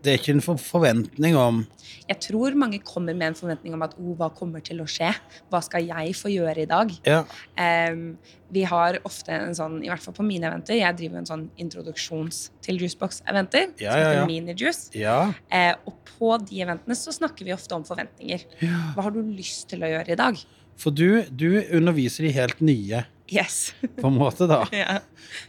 Det 0.05 0.13
er 0.13 0.19
ikke 0.19 0.35
en 0.35 0.59
forventning 0.61 1.35
om 1.39 1.63
Jeg 2.05 2.19
tror 2.27 2.53
mange 2.59 2.77
kommer 2.85 3.15
med 3.17 3.31
en 3.31 3.37
forventning 3.37 3.73
om 3.73 3.83
at 3.85 3.95
oh, 3.97 4.11
hva 4.19 4.29
kommer 4.35 4.61
til 4.65 4.83
å 4.83 4.85
skje? 4.89 5.09
Hva 5.49 5.61
skal 5.65 5.87
jeg 5.87 6.13
få 6.17 6.29
gjøre 6.29 6.61
i 6.61 6.67
dag? 6.69 6.91
Ja. 7.07 7.23
Um, 7.57 8.03
vi 8.53 8.61
har 8.69 8.99
ofte 9.07 9.33
en 9.33 9.57
sånn, 9.57 9.79
i 9.81 9.89
hvert 9.89 10.03
fall 10.03 10.13
på 10.13 10.25
mine 10.25 10.45
eventer, 10.51 10.77
jeg 10.77 10.97
driver 10.99 11.23
en 11.23 11.29
sånn 11.29 11.47
introduksjons 11.61 12.43
til 12.65 12.77
juicebox-eventer. 12.83 13.71
Ja, 13.81 13.95
ja, 13.97 14.11
heter 14.11 14.29
Mini 14.29 14.53
Juice. 14.53 14.91
Ja. 14.93 15.17
Uh, 15.49 15.73
og 15.89 15.97
på 16.11 16.29
de 16.45 16.61
eventene 16.67 16.99
så 16.99 17.15
snakker 17.15 17.47
vi 17.47 17.55
ofte 17.55 17.73
om 17.77 17.87
forventninger. 17.87 18.45
Hva 18.61 19.07
har 19.07 19.15
du 19.15 19.23
lyst 19.25 19.71
til 19.73 19.81
å 19.85 19.89
gjøre 19.95 20.13
i 20.13 20.21
dag? 20.21 20.45
For 20.79 20.93
du, 20.93 21.23
du 21.31 21.49
underviser 21.73 22.27
de 22.27 22.35
helt 22.35 22.61
nye, 22.63 23.05
Yes. 23.29 23.73
på 24.01 24.07
en 24.07 24.17
måte, 24.19 24.47
da. 24.49 24.61
ja. 24.75 24.99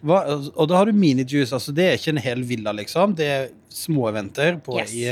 Hva, 0.01 0.23
og 0.55 0.69
da 0.71 0.79
har 0.81 0.89
du 0.91 0.97
minijuice. 0.97 1.53
Altså, 1.57 1.75
det 1.77 1.85
er 1.91 1.99
ikke 2.01 2.15
en 2.17 2.23
hel 2.25 2.45
villa, 2.49 2.73
liksom. 2.77 3.17
Det 3.19 3.27
er 3.39 3.49
små 3.73 4.09
eventer 4.11 4.57
på, 4.65 4.79
Yes. 4.81 4.95
i, 4.97 5.09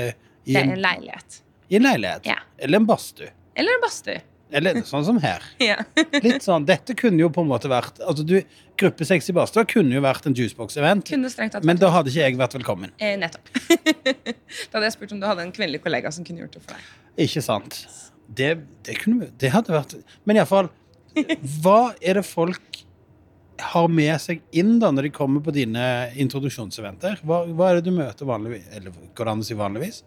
i, 0.48 0.56
en, 0.60 0.72
en 0.76 0.80
leilighet. 0.84 1.42
i 1.68 1.76
en 1.80 1.84
leilighet. 1.88 2.30
Ja. 2.30 2.38
Eller 2.58 2.80
en 2.80 2.86
badstue. 2.88 3.28
Eller 3.54 3.76
en 3.76 3.84
badstue. 3.84 4.20
Eller 4.54 4.78
sånn 4.86 5.04
som 5.06 5.16
her. 5.22 5.42
Ja. 5.70 5.80
Litt 6.22 6.44
sånn, 6.44 6.66
Dette 6.68 6.94
kunne 6.98 7.18
jo 7.24 7.30
på 7.32 7.42
en 7.42 7.48
måte 7.50 7.68
vært 7.72 7.98
altså 8.04 8.22
du, 8.26 8.36
Gruppe 8.78 9.06
6 9.06 9.30
i 9.30 9.34
badstua 9.34 9.64
kunne 9.70 9.94
jo 9.96 10.02
vært 10.04 10.26
en 10.28 10.34
juicebox-event, 10.34 11.10
men 11.66 11.78
da 11.78 11.90
hadde 11.94 12.10
ikke 12.10 12.24
jeg 12.24 12.38
vært 12.38 12.56
velkommen. 12.58 12.90
Eh, 12.98 13.14
nettopp. 13.18 13.50
da 14.70 14.78
hadde 14.78 14.86
jeg 14.88 14.94
spurt 14.96 15.14
om 15.14 15.20
du 15.22 15.26
hadde 15.28 15.44
en 15.46 15.52
kvinnelig 15.54 15.80
kollega 15.84 16.10
som 16.14 16.26
kunne 16.26 16.42
gjort 16.44 16.56
det 16.58 16.62
for 16.64 16.74
deg. 16.74 16.88
Ikke 17.26 17.42
sant? 17.46 17.78
Det, 18.26 18.50
det, 18.86 18.96
kunne, 19.02 19.28
det 19.38 19.50
hadde 19.52 19.74
vært 19.74 19.92
Men 20.24 20.38
iallfall 20.40 20.70
Hva 21.62 21.94
er 22.02 22.20
det 22.20 22.26
folk 22.26 22.80
har 23.64 23.86
med 23.88 24.14
seg 24.20 24.42
inn 24.56 24.76
da 24.82 24.90
når 24.90 25.08
de 25.08 25.14
kommer 25.14 25.44
på 25.44 25.54
dine 25.54 25.84
introduksjonseventer? 26.20 27.20
Hva, 27.22 27.44
hva 27.46 27.70
er 27.70 27.78
det 27.78 27.88
du 27.88 27.94
møter 27.96 28.28
vanligvis? 28.28 28.66
Eller 28.74 28.94
går 29.14 29.28
det 29.28 29.34
an 29.34 29.44
å 29.44 29.46
si 29.46 29.58
vanligvis? 29.58 30.02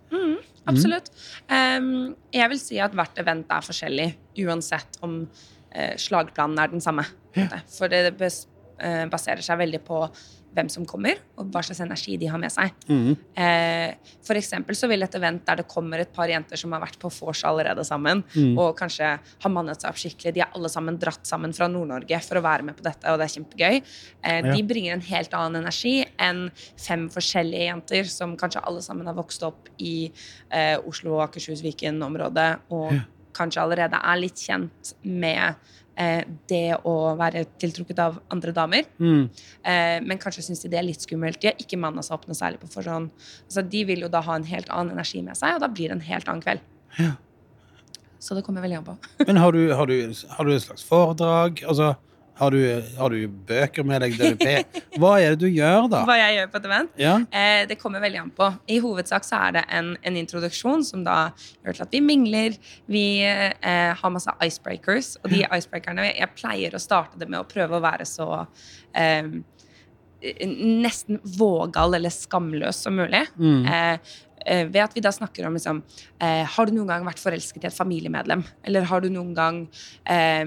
Absolutt. 0.67 1.11
Em, 1.47 2.15
jeg 2.35 2.51
vil 2.51 2.59
si 2.59 2.79
at 2.83 2.95
hvert 2.95 3.19
event 3.21 3.51
er 3.55 3.63
forskjellig, 3.63 4.07
uansett 4.43 4.99
om 5.05 5.21
uh, 5.23 5.93
slagplanen 5.99 6.59
er 6.59 6.73
den 6.73 6.83
samme. 6.83 7.07
Ja. 7.37 7.61
For 7.71 7.91
det 7.91 8.09
eh, 8.09 9.03
baserer 9.11 9.43
seg 9.45 9.59
veldig 9.61 9.79
på 9.85 9.99
hvem 10.57 10.69
som 10.73 10.85
kommer, 10.89 11.19
og 11.37 11.51
hva 11.53 11.61
slags 11.65 11.79
energi 11.85 12.17
de 12.19 12.29
har 12.31 12.41
med 12.41 12.51
seg. 12.53 12.73
Mm. 12.89 13.11
Eh, 13.37 14.13
for 14.25 14.39
eksempel 14.39 14.75
så 14.77 14.89
vil 14.89 15.05
et 15.05 15.17
event 15.19 15.43
der 15.47 15.61
det 15.61 15.67
kommer 15.69 16.01
et 16.01 16.11
par 16.15 16.29
jenter 16.31 16.59
som 16.59 16.73
har 16.75 16.81
vært 16.83 16.97
på 17.01 17.11
vors 17.19 17.43
allerede 17.47 17.85
sammen, 17.87 18.23
og 18.57 18.73
kanskje 18.79 19.13
har 19.43 19.53
mannet 19.53 19.81
seg 19.81 19.91
opp 19.91 20.01
skikkelig. 20.01 20.33
De 20.35 20.43
er 20.43 20.53
alle 20.57 20.71
sammen 20.73 20.97
dratt 20.99 21.27
sammen 21.29 21.53
fra 21.55 21.69
Nord-Norge 21.71 22.19
for 22.25 22.39
å 22.41 22.45
være 22.45 22.65
med 22.67 22.77
på 22.79 22.85
dette, 22.89 23.05
og 23.13 23.21
det 23.21 23.27
er 23.29 23.35
kjempegøy. 23.37 23.75
Eh, 24.23 24.41
Ja. 24.47 24.53
De 24.53 24.63
bringer 24.63 24.93
en 24.93 25.01
helt 25.01 25.33
annen 25.33 25.61
energi 25.63 26.05
enn 26.21 26.49
fem 26.77 27.07
forskjellige 27.09 27.67
jenter 27.67 28.09
som 28.09 28.35
kanskje 28.37 28.61
alle 28.65 28.81
sammen 28.85 29.07
har 29.09 29.15
vokst 29.17 29.43
opp 29.43 29.69
i 29.79 30.11
eh, 30.51 30.77
Oslo, 30.87 31.19
Akershus, 31.23 31.61
Viken-området, 31.65 32.49
og 32.71 32.91
Ja. 32.93 32.99
Kanskje 33.37 33.63
allerede 33.63 33.99
er 34.01 34.19
litt 34.19 34.41
kjent 34.41 34.93
med 35.05 35.55
eh, 35.97 36.23
det 36.49 36.79
å 36.87 36.95
være 37.19 37.45
tiltrukket 37.61 38.01
av 38.03 38.17
andre 38.33 38.53
damer. 38.55 38.89
Mm. 38.97 39.27
Eh, 39.61 39.97
men 40.05 40.21
kanskje 40.21 40.47
syns 40.47 40.65
de 40.65 40.73
det 40.73 40.81
er 40.81 40.87
litt 40.87 41.05
skummelt. 41.05 41.39
De 41.41 41.51
har 41.51 41.61
ikke 41.61 41.79
manna 41.81 42.05
seg 42.05 42.17
opp 42.17 42.27
noe 42.29 42.37
særlig 42.37 42.61
på 42.63 42.71
forhånd. 42.73 43.13
Altså, 43.45 43.63
de 43.75 43.85
vil 43.91 44.03
jo 44.05 44.11
da 44.13 44.23
ha 44.25 44.39
en 44.39 44.49
helt 44.49 44.73
annen 44.73 44.97
energi 44.97 45.23
med 45.25 45.39
seg, 45.39 45.57
og 45.57 45.63
da 45.65 45.71
blir 45.71 45.93
det 45.93 45.99
en 45.99 46.09
helt 46.09 46.27
annen 46.27 46.43
kveld. 46.45 46.67
Ja. 46.97 47.13
Så 48.19 48.33
det 48.33 48.43
kommer 48.45 48.65
veldig 48.65 48.79
an 48.79 48.87
på. 48.87 48.97
Men 49.27 49.37
har 49.37 49.53
du, 49.53 49.61
har, 49.77 49.89
du, 49.89 50.13
har 50.33 50.47
du 50.47 50.55
et 50.55 50.65
slags 50.65 50.85
foredrag? 50.85 51.61
Altså, 51.69 51.93
har 52.37 52.53
du, 52.53 52.59
har 52.97 53.13
du 53.13 53.27
bøker 53.49 53.85
med 53.87 54.03
deg? 54.03 54.15
DVP? 54.17 54.47
Hva 55.01 55.15
er 55.21 55.33
det 55.33 55.41
du 55.41 55.47
gjør, 55.49 55.87
da? 55.91 56.03
Hva 56.07 56.17
jeg 56.19 56.37
gjør 56.37 56.51
på 56.53 56.61
et 56.61 56.67
event? 56.69 56.93
Ja? 57.01 57.15
Eh, 57.31 57.63
det 57.69 57.79
kommer 57.81 58.03
veldig 58.03 58.21
an 58.21 58.31
på. 58.37 58.49
I 58.69 58.77
hovedsak 58.83 59.25
så 59.25 59.41
er 59.47 59.57
det 59.57 59.65
en, 59.73 59.91
en 60.05 60.19
introduksjon 60.19 60.85
som 60.85 61.03
da 61.07 61.17
gjør 61.65 61.79
til 61.79 61.87
at 61.87 61.97
vi 61.97 62.03
mingler. 62.05 62.57
Vi 62.89 63.07
eh, 63.25 63.91
har 63.97 64.13
masse 64.13 64.33
icebreakers, 64.45 65.15
og 65.23 65.31
de 65.33 65.43
icebreakerne 65.45 66.11
Jeg 66.11 66.33
pleier 66.37 66.77
å 66.77 66.81
starte 66.81 67.19
det 67.19 67.29
med 67.29 67.41
å 67.41 67.47
prøve 67.49 67.79
å 67.79 67.83
være 67.83 68.05
så 68.07 68.29
eh, 68.93 69.33
nesten 70.47 71.19
vågal 71.37 71.97
eller 71.97 72.13
skamløs 72.13 72.85
som 72.85 72.97
mulig. 72.97 73.23
Mm. 73.37 73.65
Eh, 73.65 74.15
eh, 74.45 74.65
ved 74.69 74.83
at 74.85 74.95
vi 74.97 75.03
da 75.05 75.11
snakker 75.13 75.47
om 75.47 75.57
liksom 75.57 75.81
eh, 76.21 76.43
Har 76.45 76.67
du 76.67 76.75
noen 76.75 76.89
gang 76.89 77.05
vært 77.07 77.21
forelsket 77.21 77.65
i 77.65 77.69
et 77.69 77.77
familiemedlem? 77.77 78.45
Eller 78.65 78.87
har 78.89 79.03
du 79.03 79.09
noen 79.13 79.33
gang 79.37 79.63
eh, 80.05 80.17
eh, 80.17 80.45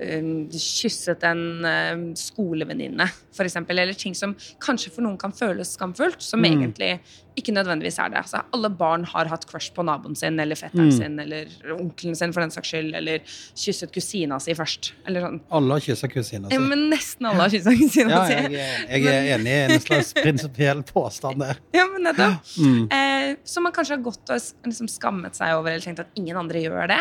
kysset 0.00 1.22
en 1.28 1.64
eh, 1.64 2.14
skolevenninne, 2.18 3.06
for 3.32 3.44
eksempel? 3.44 3.78
Eller 3.78 3.94
ting 3.98 4.14
som 4.16 4.34
kanskje 4.62 4.92
for 4.94 5.02
noen 5.02 5.18
kan 5.20 5.32
føles 5.32 5.74
skamfullt, 5.76 6.22
som 6.22 6.40
Mm. 6.40 6.44
egentlig 6.52 7.00
ikke 7.36 7.52
nødvendigvis 7.54 7.98
er 7.98 8.10
det. 8.12 8.18
Altså, 8.22 8.42
alle 8.52 8.68
barn 8.68 9.04
har 9.08 9.26
hatt 9.30 9.46
crush 9.48 9.72
på 9.74 9.84
naboen 9.84 10.14
sin 10.18 10.38
eller 10.40 10.54
fetteren 10.58 10.90
Mm. 10.90 10.96
sin 10.98 11.18
eller 11.20 11.46
onkelen 11.78 12.16
sin 12.16 12.32
for 12.32 12.40
den 12.44 12.50
saks 12.50 12.68
skyld, 12.72 12.94
eller 12.94 13.18
kysset 13.56 13.92
kusina 13.92 14.38
si 14.40 14.52
først. 14.54 14.92
Eller 15.06 15.20
sånn. 15.22 15.40
Alle 15.50 15.72
har 15.78 15.80
kyssa 15.80 16.08
kusina 16.12 16.48
si. 16.48 16.54
Ja, 16.54 16.60
men 16.60 16.90
nesten 16.90 17.26
alle 17.30 17.46
har 17.46 17.48
kysset 17.50 17.78
kusina 17.78 18.10
Ja, 18.10 18.24
si. 18.26 18.34
jeg, 18.54 19.02
jeg 19.02 19.06
er 19.06 19.38
enig 19.38 19.46
i 19.46 19.74
en 19.74 19.80
slags 19.80 20.12
prinsipiell 20.22 20.82
påstand 20.82 21.38
der. 21.40 21.56
Ja, 21.72 21.86
men 21.92 22.02
nettopp. 22.08 22.52
Mm. 22.58 22.88
Eh, 22.92 23.36
som 23.44 23.62
man 23.64 23.72
kanskje 23.72 23.96
har 23.96 24.02
gått 24.04 24.28
og 24.30 24.68
liksom 24.68 24.88
skammet 24.90 25.34
seg 25.38 25.54
over 25.56 25.70
eller 25.72 25.84
tenkt 25.84 26.00
at 26.00 26.08
ingen 26.18 26.36
andre 26.36 26.60
gjør 26.62 26.88
det. 26.88 27.00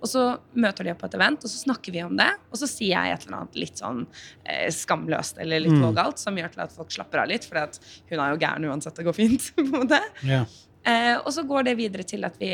Og 0.00 0.06
så 0.08 0.38
møter 0.54 0.84
de 0.84 0.90
opp 0.94 1.00
på 1.02 1.06
et 1.10 1.14
event, 1.18 1.42
og 1.42 1.50
så 1.50 1.62
snakker 1.64 1.92
vi 1.92 2.02
om 2.04 2.14
det. 2.16 2.30
Og 2.52 2.58
så 2.60 2.68
sier 2.70 2.94
jeg 2.94 3.12
et 3.18 3.26
eller 3.26 3.38
annet 3.42 3.56
litt 3.56 3.80
sånn 3.80 4.06
eh, 4.46 4.68
skamløst 4.70 5.38
eller 5.42 5.60
litt 5.60 5.72
Mm. 5.74 5.82
vågalt, 5.82 6.18
som 6.20 6.36
gjør 6.36 6.52
til 6.52 6.60
at 6.62 6.72
folk 6.72 6.90
slapper 6.92 7.18
av 7.22 7.26
litt, 7.28 7.44
for 7.44 7.56
hun 7.58 8.20
er 8.20 8.30
jo 8.34 8.38
gæren 8.38 8.64
uansett. 8.68 8.94
Det 8.94 9.04
går 9.04 9.14
fint. 9.16 9.50
på 9.70 9.80
en 9.80 9.86
måte. 9.86 10.00
Ja. 10.26 10.44
Eh, 10.84 11.16
og 11.16 11.32
så 11.32 11.42
går 11.48 11.64
det 11.70 11.76
videre 11.80 12.04
til 12.04 12.26
at 12.28 12.36
vi 12.40 12.50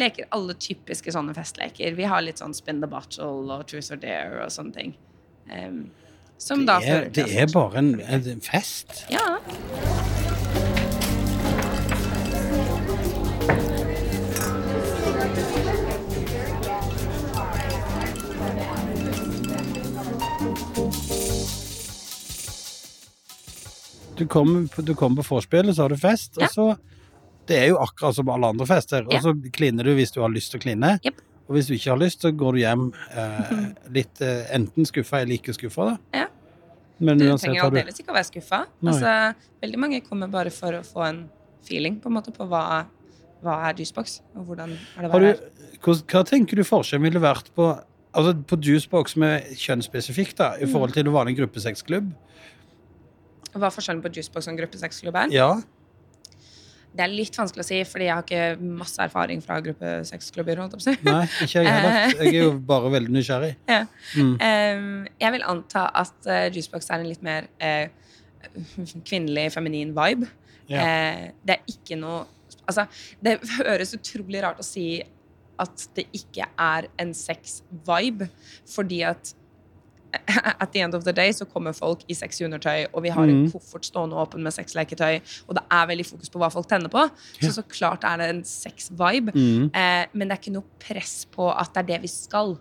leker 0.00 0.30
alle 0.32 0.56
typiske 0.56 1.12
sånne 1.12 1.34
festleker. 1.36 1.96
Vi 1.98 2.08
har 2.08 2.24
litt 2.24 2.40
sånn 2.40 2.56
spin 2.56 2.80
the 2.80 2.88
bottle 2.88 3.44
og 3.44 3.66
truth 3.68 3.92
or 3.92 4.00
dare 4.00 4.46
og 4.46 4.54
sånne 4.54 4.76
ting. 4.76 4.96
Eh, 5.52 5.82
som 6.38 6.64
da 6.64 6.78
Det 6.78 6.88
er, 6.88 6.94
fører 6.94 7.12
til 7.12 7.28
det 7.28 7.42
er 7.42 7.52
bare 7.52 7.82
en, 7.82 7.94
en 8.00 8.40
fest. 8.44 9.04
Ja. 9.12 9.26
Du 24.18 24.26
kommer 24.26 24.66
på, 24.72 24.82
du 24.84 24.94
kommer 24.98 25.22
på 25.22 25.36
vorspielet, 25.36 25.74
så 25.76 25.86
har 25.86 25.94
du 25.94 25.96
fest, 26.00 26.38
Ja. 26.40 26.46
og 26.46 26.50
så 26.54 26.78
Det 27.48 27.56
er 27.56 27.68
jo 27.70 27.78
akkurat 27.80 28.14
som 28.14 28.28
alle 28.28 28.44
andre 28.52 28.66
fester. 28.68 29.06
Og 29.08 29.22
så 29.24 29.32
kliner 29.54 29.82
du 29.86 29.94
hvis 29.96 30.10
du 30.12 30.20
har 30.20 30.28
lyst 30.28 30.50
til 30.52 30.60
å 30.60 30.62
kline. 30.66 30.98
Yep. 31.02 31.22
Og 31.48 31.54
hvis 31.56 31.66
du 31.70 31.72
ikke 31.78 31.94
har 31.94 31.96
lyst, 32.02 32.20
så 32.20 32.28
går 32.36 32.52
du 32.52 32.58
hjem 32.60 32.82
eh, 33.16 33.52
litt 33.96 34.20
eh, 34.20 34.42
enten 34.52 34.84
skuffa 34.84 35.22
eller 35.22 35.38
ikke 35.38 35.54
skuffa, 35.56 35.86
da. 35.94 35.96
Ja. 36.12 36.26
Men 37.00 37.16
Du 37.18 37.24
uansett 37.24 37.48
trenger 37.54 37.70
aldeles 37.70 38.00
ikke 38.02 38.12
å 38.12 38.18
være 38.18 38.28
skuffa. 38.28 38.58
Altså, 38.84 39.14
veldig 39.62 39.78
mange 39.80 40.02
kommer 40.04 40.28
bare 40.28 40.50
for 40.52 40.76
å 40.76 40.82
få 40.84 41.06
en 41.08 41.22
feeling 41.64 41.96
på, 42.02 42.10
en 42.12 42.18
måte, 42.18 42.34
på 42.36 42.44
hva, 42.50 42.84
hva 43.42 43.56
er 43.70 43.80
Juicebox, 43.80 44.20
og 44.36 44.44
hvordan 44.50 44.74
er 44.76 45.00
det 45.00 45.08
å 45.08 45.12
være 45.14 45.32
her. 45.32 45.40
hva, 45.86 45.94
hva 46.12 46.24
tenker 46.28 46.56
du 46.60 46.64
forskjellen 46.68 47.06
ville 47.08 47.20
vært 47.22 47.48
på 47.56 47.70
altså 48.18 48.34
på 48.50 48.56
Juicebox 48.60 49.16
med 49.16 49.44
kjønnsspesifikt, 49.56 50.36
da, 50.36 50.52
i 50.58 50.66
Mm. 50.66 50.72
forhold 50.74 50.92
til 50.92 51.06
en 51.06 51.12
vanlig 51.14 51.36
gruppesexklubb? 51.38 52.12
Hva 53.54 53.68
er 53.68 53.74
forskjellen 53.74 54.04
på 54.04 54.12
Juicebox 54.14 54.48
og 54.50 54.58
gruppe 54.60 54.80
6 54.80 55.02
klubb 55.04 55.18
er? 55.22 55.34
Ja. 55.34 55.50
Det 56.98 57.04
er 57.04 57.12
litt 57.12 57.36
vanskelig 57.36 57.62
å 57.62 57.68
si, 57.68 57.78
fordi 57.86 58.08
jeg 58.08 58.16
har 58.16 58.24
ikke 58.24 58.70
masse 58.80 59.02
erfaring 59.04 59.42
fra 59.44 59.60
på 59.60 60.80
å 60.80 60.82
si. 60.82 60.94
Nei, 61.06 61.20
ikke 61.44 61.62
jeg 61.62 61.68
heller. 61.68 62.14
Jeg 62.18 62.32
er 62.32 62.38
jo 62.40 62.54
bare 62.70 62.90
veldig 62.96 63.12
nysgjerrig. 63.14 63.52
Ja. 63.68 63.84
Mm. 64.16 65.04
Jeg 65.20 65.34
vil 65.36 65.46
anta 65.46 65.84
at 66.00 66.26
uh, 66.26 66.48
Juicebox 66.48 66.90
er 66.90 67.04
en 67.04 67.10
litt 67.10 67.22
mer 67.22 67.46
eh, 67.62 67.92
kvinnelig, 69.06 69.52
feminin 69.54 69.92
vibe. 69.94 70.30
Ja. 70.68 70.82
Eh, 70.82 71.22
det 71.46 71.58
er 71.58 71.70
ikke 71.76 72.00
noe 72.00 72.26
Altså, 72.68 72.84
det 73.24 73.38
høres 73.54 73.94
utrolig 73.96 74.42
rart 74.44 74.58
å 74.60 74.64
si 74.64 74.98
at 75.60 75.84
det 75.96 76.04
ikke 76.16 76.44
er 76.60 76.88
en 77.00 77.14
sex-vibe, 77.16 78.28
fordi 78.68 78.98
at 79.08 79.32
at 80.62 80.72
the 80.72 80.80
end 80.80 80.94
of 80.94 81.04
the 81.04 81.12
day 81.12 81.32
så 81.32 81.44
kommer 81.44 81.72
folk 81.76 82.00
i 82.08 82.14
sexy 82.14 82.42
undertøy, 82.46 82.86
og 82.92 83.02
vi 83.02 83.08
har 83.12 83.24
en 83.24 83.42
Mhm. 83.44 83.50
koffert 83.52 83.84
stående 83.84 84.16
åpen 84.16 84.42
med 84.42 84.52
sexleketøy, 84.52 85.20
og 85.48 85.54
det 85.54 85.64
er 85.70 85.86
veldig 85.86 86.06
fokus 86.06 86.28
på 86.30 86.38
hva 86.40 86.48
folk 86.52 86.68
tenner 86.68 86.88
på. 86.88 87.02
Så 87.42 87.52
så 87.58 87.62
klart 87.68 88.04
er 88.04 88.16
det 88.16 88.28
en 88.30 88.42
sex-vibe. 88.44 89.32
Mm. 89.34 89.70
Eh, 89.74 90.06
men 90.14 90.28
det 90.28 90.32
er 90.38 90.40
ikke 90.42 90.52
noe 90.54 90.64
press 90.80 91.26
på 91.30 91.50
at 91.52 91.74
det 91.74 91.82
er 91.84 91.92
det 91.94 92.02
vi 92.02 92.08
skal. 92.08 92.56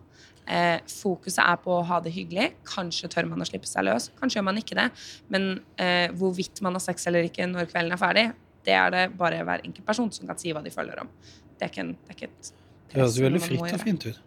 Eh, 0.47 0.79
fokuset 0.87 1.39
er 1.43 1.55
på 1.57 1.71
å 1.79 1.85
ha 1.85 1.99
det 1.99 2.13
hyggelig. 2.13 2.53
Kanskje 2.65 3.09
tør 3.09 3.27
man 3.27 3.39
å 3.43 3.45
slippe 3.47 3.67
seg 3.67 3.83
løs, 3.83 4.09
kanskje 4.19 4.39
gjør 4.39 4.43
man 4.47 4.57
ikke 4.57 4.75
det. 4.75 4.91
Men 5.29 5.59
eh, 5.77 6.07
hvorvidt 6.09 6.61
man 6.61 6.73
har 6.73 6.79
sex 6.79 7.07
eller 7.07 7.23
ikke 7.27 7.47
når 7.51 7.67
kvelden 7.71 7.91
er 7.91 7.97
ferdig, 7.97 8.33
det 8.65 8.73
er 8.73 8.89
det 8.91 9.17
bare 9.17 9.43
hver 9.43 9.61
enkelt 9.63 9.85
person 9.85 10.11
som 10.11 10.27
kan 10.27 10.37
si 10.37 10.51
hva 10.51 10.61
de 10.63 10.69
føler 10.71 10.99
om. 10.99 11.07
Det 11.59 11.63
er 11.67 11.69
ikke, 11.71 11.79
en, 11.83 11.91
det 12.07 12.09
er 12.09 12.15
ikke 12.15 12.29
et 12.31 12.53
Det 12.91 13.01
høres 13.01 13.19
veldig 13.19 13.41
fritt 13.41 13.73
og 13.73 13.79
fint 13.81 14.05
ut. 14.05 14.19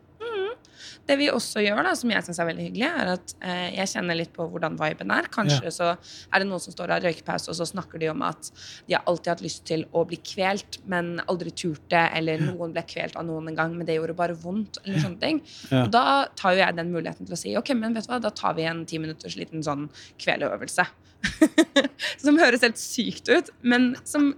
Det 1.08 1.16
vi 1.20 1.28
også 1.32 1.62
gjør, 1.64 1.82
da, 1.86 1.94
som 1.98 2.12
jeg 2.12 2.26
syns 2.26 2.40
er 2.42 2.48
veldig 2.50 2.66
hyggelig, 2.68 2.88
er 2.88 3.12
at 3.16 3.34
eh, 3.40 3.66
jeg 3.76 3.92
kjenner 3.94 4.18
litt 4.18 4.32
på 4.36 4.46
hvordan 4.50 4.78
viben 4.80 5.12
er. 5.14 5.28
Kanskje 5.32 5.72
så 5.74 5.90
er 5.92 6.42
det 6.42 6.48
noen 6.48 6.62
som 6.62 6.74
står 6.74 6.90
og 6.90 6.96
har 6.96 7.06
røykepause, 7.08 7.50
og 7.52 7.58
så 7.58 7.68
snakker 7.68 8.02
de 8.02 8.10
om 8.12 8.24
at 8.26 8.50
de 8.88 8.96
har 8.96 9.04
alltid 9.10 9.32
hatt 9.34 9.44
lyst 9.44 9.64
til 9.68 9.84
å 9.96 10.04
bli 10.08 10.20
kvelt, 10.32 10.80
men 10.90 11.18
aldri 11.26 11.52
turt 11.52 11.84
det, 11.92 12.06
eller 12.18 12.42
noen 12.44 12.74
ble 12.76 12.84
kvelt 12.88 13.18
av 13.20 13.26
noen 13.28 13.52
en 13.52 13.58
gang, 13.58 13.76
men 13.76 13.88
det 13.88 13.98
gjorde 13.98 14.18
bare 14.18 14.38
vondt, 14.38 14.80
eller 14.84 15.04
sånne 15.04 15.22
ting. 15.22 15.42
Ja. 15.70 15.84
Og 15.84 15.94
da 15.94 16.06
tar 16.38 16.56
jo 16.56 16.64
jeg 16.64 16.78
den 16.78 16.94
muligheten 16.94 17.28
til 17.28 17.36
å 17.36 17.40
si 17.40 17.54
ok, 17.58 17.74
men 17.78 17.96
vet 17.96 18.08
du 18.08 18.14
hva, 18.14 18.22
da 18.22 18.32
tar 18.34 18.56
vi 18.58 18.66
en 18.70 18.84
ti 18.88 19.00
minutters 19.02 19.38
liten 19.40 19.64
sånn 19.66 19.88
kveleøvelse. 20.20 20.86
Som 22.22 22.38
høres 22.40 22.62
helt 22.64 22.78
sykt 22.80 23.28
ut, 23.30 23.50
men 23.62 23.90
som 24.08 24.30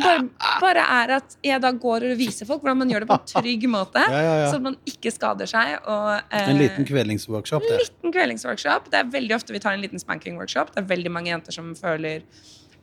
bare, 0.00 0.28
bare 0.62 0.84
er 1.02 1.14
at 1.18 1.36
jeg 1.44 1.60
da 1.62 1.72
går 1.72 2.06
og 2.12 2.20
viser 2.20 2.48
folk 2.48 2.62
hvordan 2.64 2.80
man 2.84 2.92
gjør 2.92 3.04
det 3.04 3.10
på 3.10 3.18
en 3.18 3.26
trygg 3.32 3.66
måte. 3.72 4.04
Ja, 4.06 4.20
ja, 4.24 4.36
ja. 4.44 4.52
Så 4.52 4.60
man 4.62 4.78
ikke 4.88 5.12
skader 5.14 5.50
seg. 5.50 5.76
Og, 5.84 6.12
eh, 6.30 6.48
En 6.54 6.60
liten 6.60 6.86
kvelingsworkshop 6.88 7.66
Det. 7.66 7.80
liten 7.84 8.14
kveldingsworkshop. 8.14 8.90
Det 8.92 9.02
er 9.02 9.12
veldig 9.12 9.36
ofte 9.36 9.56
vi 9.56 9.62
tar 9.62 9.76
en 9.76 9.84
liten 9.84 10.02
spanking-workshop. 10.02 10.74
Det 10.74 10.84
er 10.84 10.88
veldig 10.94 11.12
mange 11.12 11.32
jenter 11.34 11.56
som 11.56 11.74
føler 11.78 12.22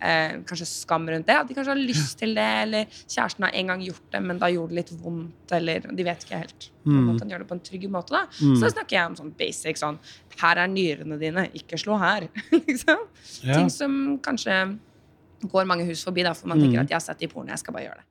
eh, 0.02 0.38
kanskje 0.48 0.66
skam 0.70 1.08
rundt 1.10 1.28
det. 1.28 1.36
At 1.38 1.48
de 1.50 1.54
kanskje 1.58 1.74
har 1.74 1.82
lyst 1.82 2.18
til 2.20 2.34
det, 2.38 2.48
eller 2.64 2.86
kjæresten 3.08 3.44
har 3.48 3.52
en 3.54 3.68
gang 3.74 3.82
gjort 3.86 4.12
det, 4.12 4.22
men 4.24 4.40
da 4.42 4.50
gjorde 4.54 4.70
det 4.74 4.76
litt 4.82 4.92
vondt, 5.04 5.52
eller 5.58 5.80
de 5.92 6.04
vet 6.08 6.24
ikke 6.26 6.42
helt. 6.44 6.70
Mm. 6.88 7.02
måte 7.10 7.26
han 7.26 7.30
gjør 7.34 7.40
det 7.44 7.48
på 7.50 7.56
en 7.58 7.64
trygg 7.68 7.88
måte, 7.92 8.14
da. 8.16 8.22
Mm. 8.42 8.56
Så 8.62 8.70
snakker 8.72 8.96
jeg 8.96 9.06
om 9.12 9.16
sånn 9.20 9.34
basic 9.38 9.78
sånn 9.82 9.98
Her 10.40 10.58
er 10.64 10.68
nyrene 10.72 11.18
dine, 11.20 11.48
ikke 11.58 11.78
slå 11.82 11.98
her. 12.00 12.28
liksom. 12.68 13.00
Ja. 13.44 13.58
Ting 13.58 13.70
som 13.74 14.20
kanskje 14.24 14.78
går 15.52 15.66
mange 15.70 15.86
hus 15.90 16.04
forbi, 16.06 16.24
da, 16.24 16.34
for 16.34 16.48
man 16.48 16.58
Mm. 16.58 16.64
tenker 16.68 16.80
at 16.86 16.90
jeg 16.90 16.96
har 16.96 17.02
sett 17.02 17.20
det 17.20 17.30
i 17.30 17.34
porno, 17.34 17.50
jeg 17.50 17.60
skal 17.60 17.74
bare 17.74 17.84
gjøre 17.90 18.02
det. 18.02 18.06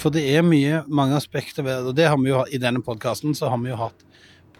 For 0.00 0.10
det 0.14 0.22
er 0.32 0.42
mye, 0.46 0.80
mange 0.88 1.16
aspekter 1.18 1.62
ved 1.66 1.76
det, 1.76 1.86
og 1.90 1.96
det 1.98 2.06
har 2.08 2.16
vi 2.18 2.30
jo 2.30 2.44
i 2.50 2.58
denne 2.62 2.80
podkasten 2.82 3.34
så 3.36 3.50
har 3.52 3.58
vi 3.60 3.68
jo 3.72 3.76
hatt 3.76 4.04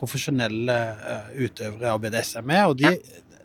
profesjonelle 0.00 0.76
eh, 1.14 1.34
utøvere 1.46 1.92
av 1.92 2.00
BDSM 2.02 2.50
er. 2.56 2.64
og 2.70 2.78
de, 2.80 2.94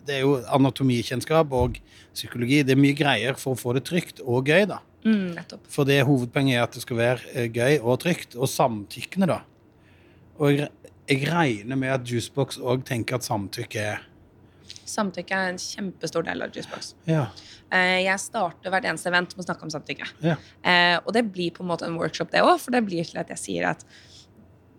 det 0.06 0.20
er 0.20 0.22
jo 0.24 0.36
anatomikjennskap 0.54 1.54
og 1.58 1.80
psykologi. 2.16 2.62
Det 2.64 2.76
er 2.76 2.82
mye 2.82 2.96
greier 2.98 3.38
for 3.40 3.56
å 3.56 3.60
få 3.60 3.74
det 3.78 3.86
trygt 3.90 4.22
og 4.24 4.48
gøy, 4.52 4.68
da. 4.70 4.80
Mm. 5.06 5.36
For 5.70 5.86
det 5.86 6.00
hovedpoenget 6.08 6.58
er 6.58 6.64
at 6.66 6.76
det 6.78 6.82
skal 6.86 6.98
være 7.02 7.32
eh, 7.34 7.48
gøy 7.54 7.80
og 7.82 8.00
trygt, 8.06 8.38
og 8.38 8.50
samtykkende, 8.50 9.30
da. 9.34 9.42
Og 10.40 10.56
jeg, 10.58 10.70
jeg 11.10 11.28
regner 11.30 11.78
med 11.80 11.94
at 11.94 12.08
Juicebox 12.10 12.58
òg 12.62 12.86
tenker 12.88 13.20
at 13.20 13.28
samtykke 13.28 13.88
er 13.94 14.04
Samtykke 14.86 15.34
er 15.34 15.52
en 15.52 15.58
kjempestor 15.62 16.26
del 16.28 16.44
av 16.46 16.54
Juicebox. 16.54 16.92
Ja. 17.10 17.24
Eh, 17.74 18.04
Jeg 18.06 18.22
starter 18.22 18.70
hvert 18.74 18.86
eneste 18.86 19.10
event 19.10 19.34
med 19.34 19.42
å 19.42 19.46
snakke 19.48 19.66
om 19.66 19.72
samtykke. 19.74 20.08
ja. 20.26 20.36
Og 21.02 21.10
det 21.14 21.24
blir 21.34 21.54
på 21.54 21.64
en 21.66 21.70
måte 21.72 21.88
en 21.90 21.98
workshop, 21.98 22.30
det 22.34 22.44
òg, 22.46 22.60
for 22.62 22.74
det 22.74 22.84
blir 22.86 23.06
til 23.06 23.18
at 23.22 23.32
jeg 23.34 23.42
sier 23.42 23.66
at 23.74 23.82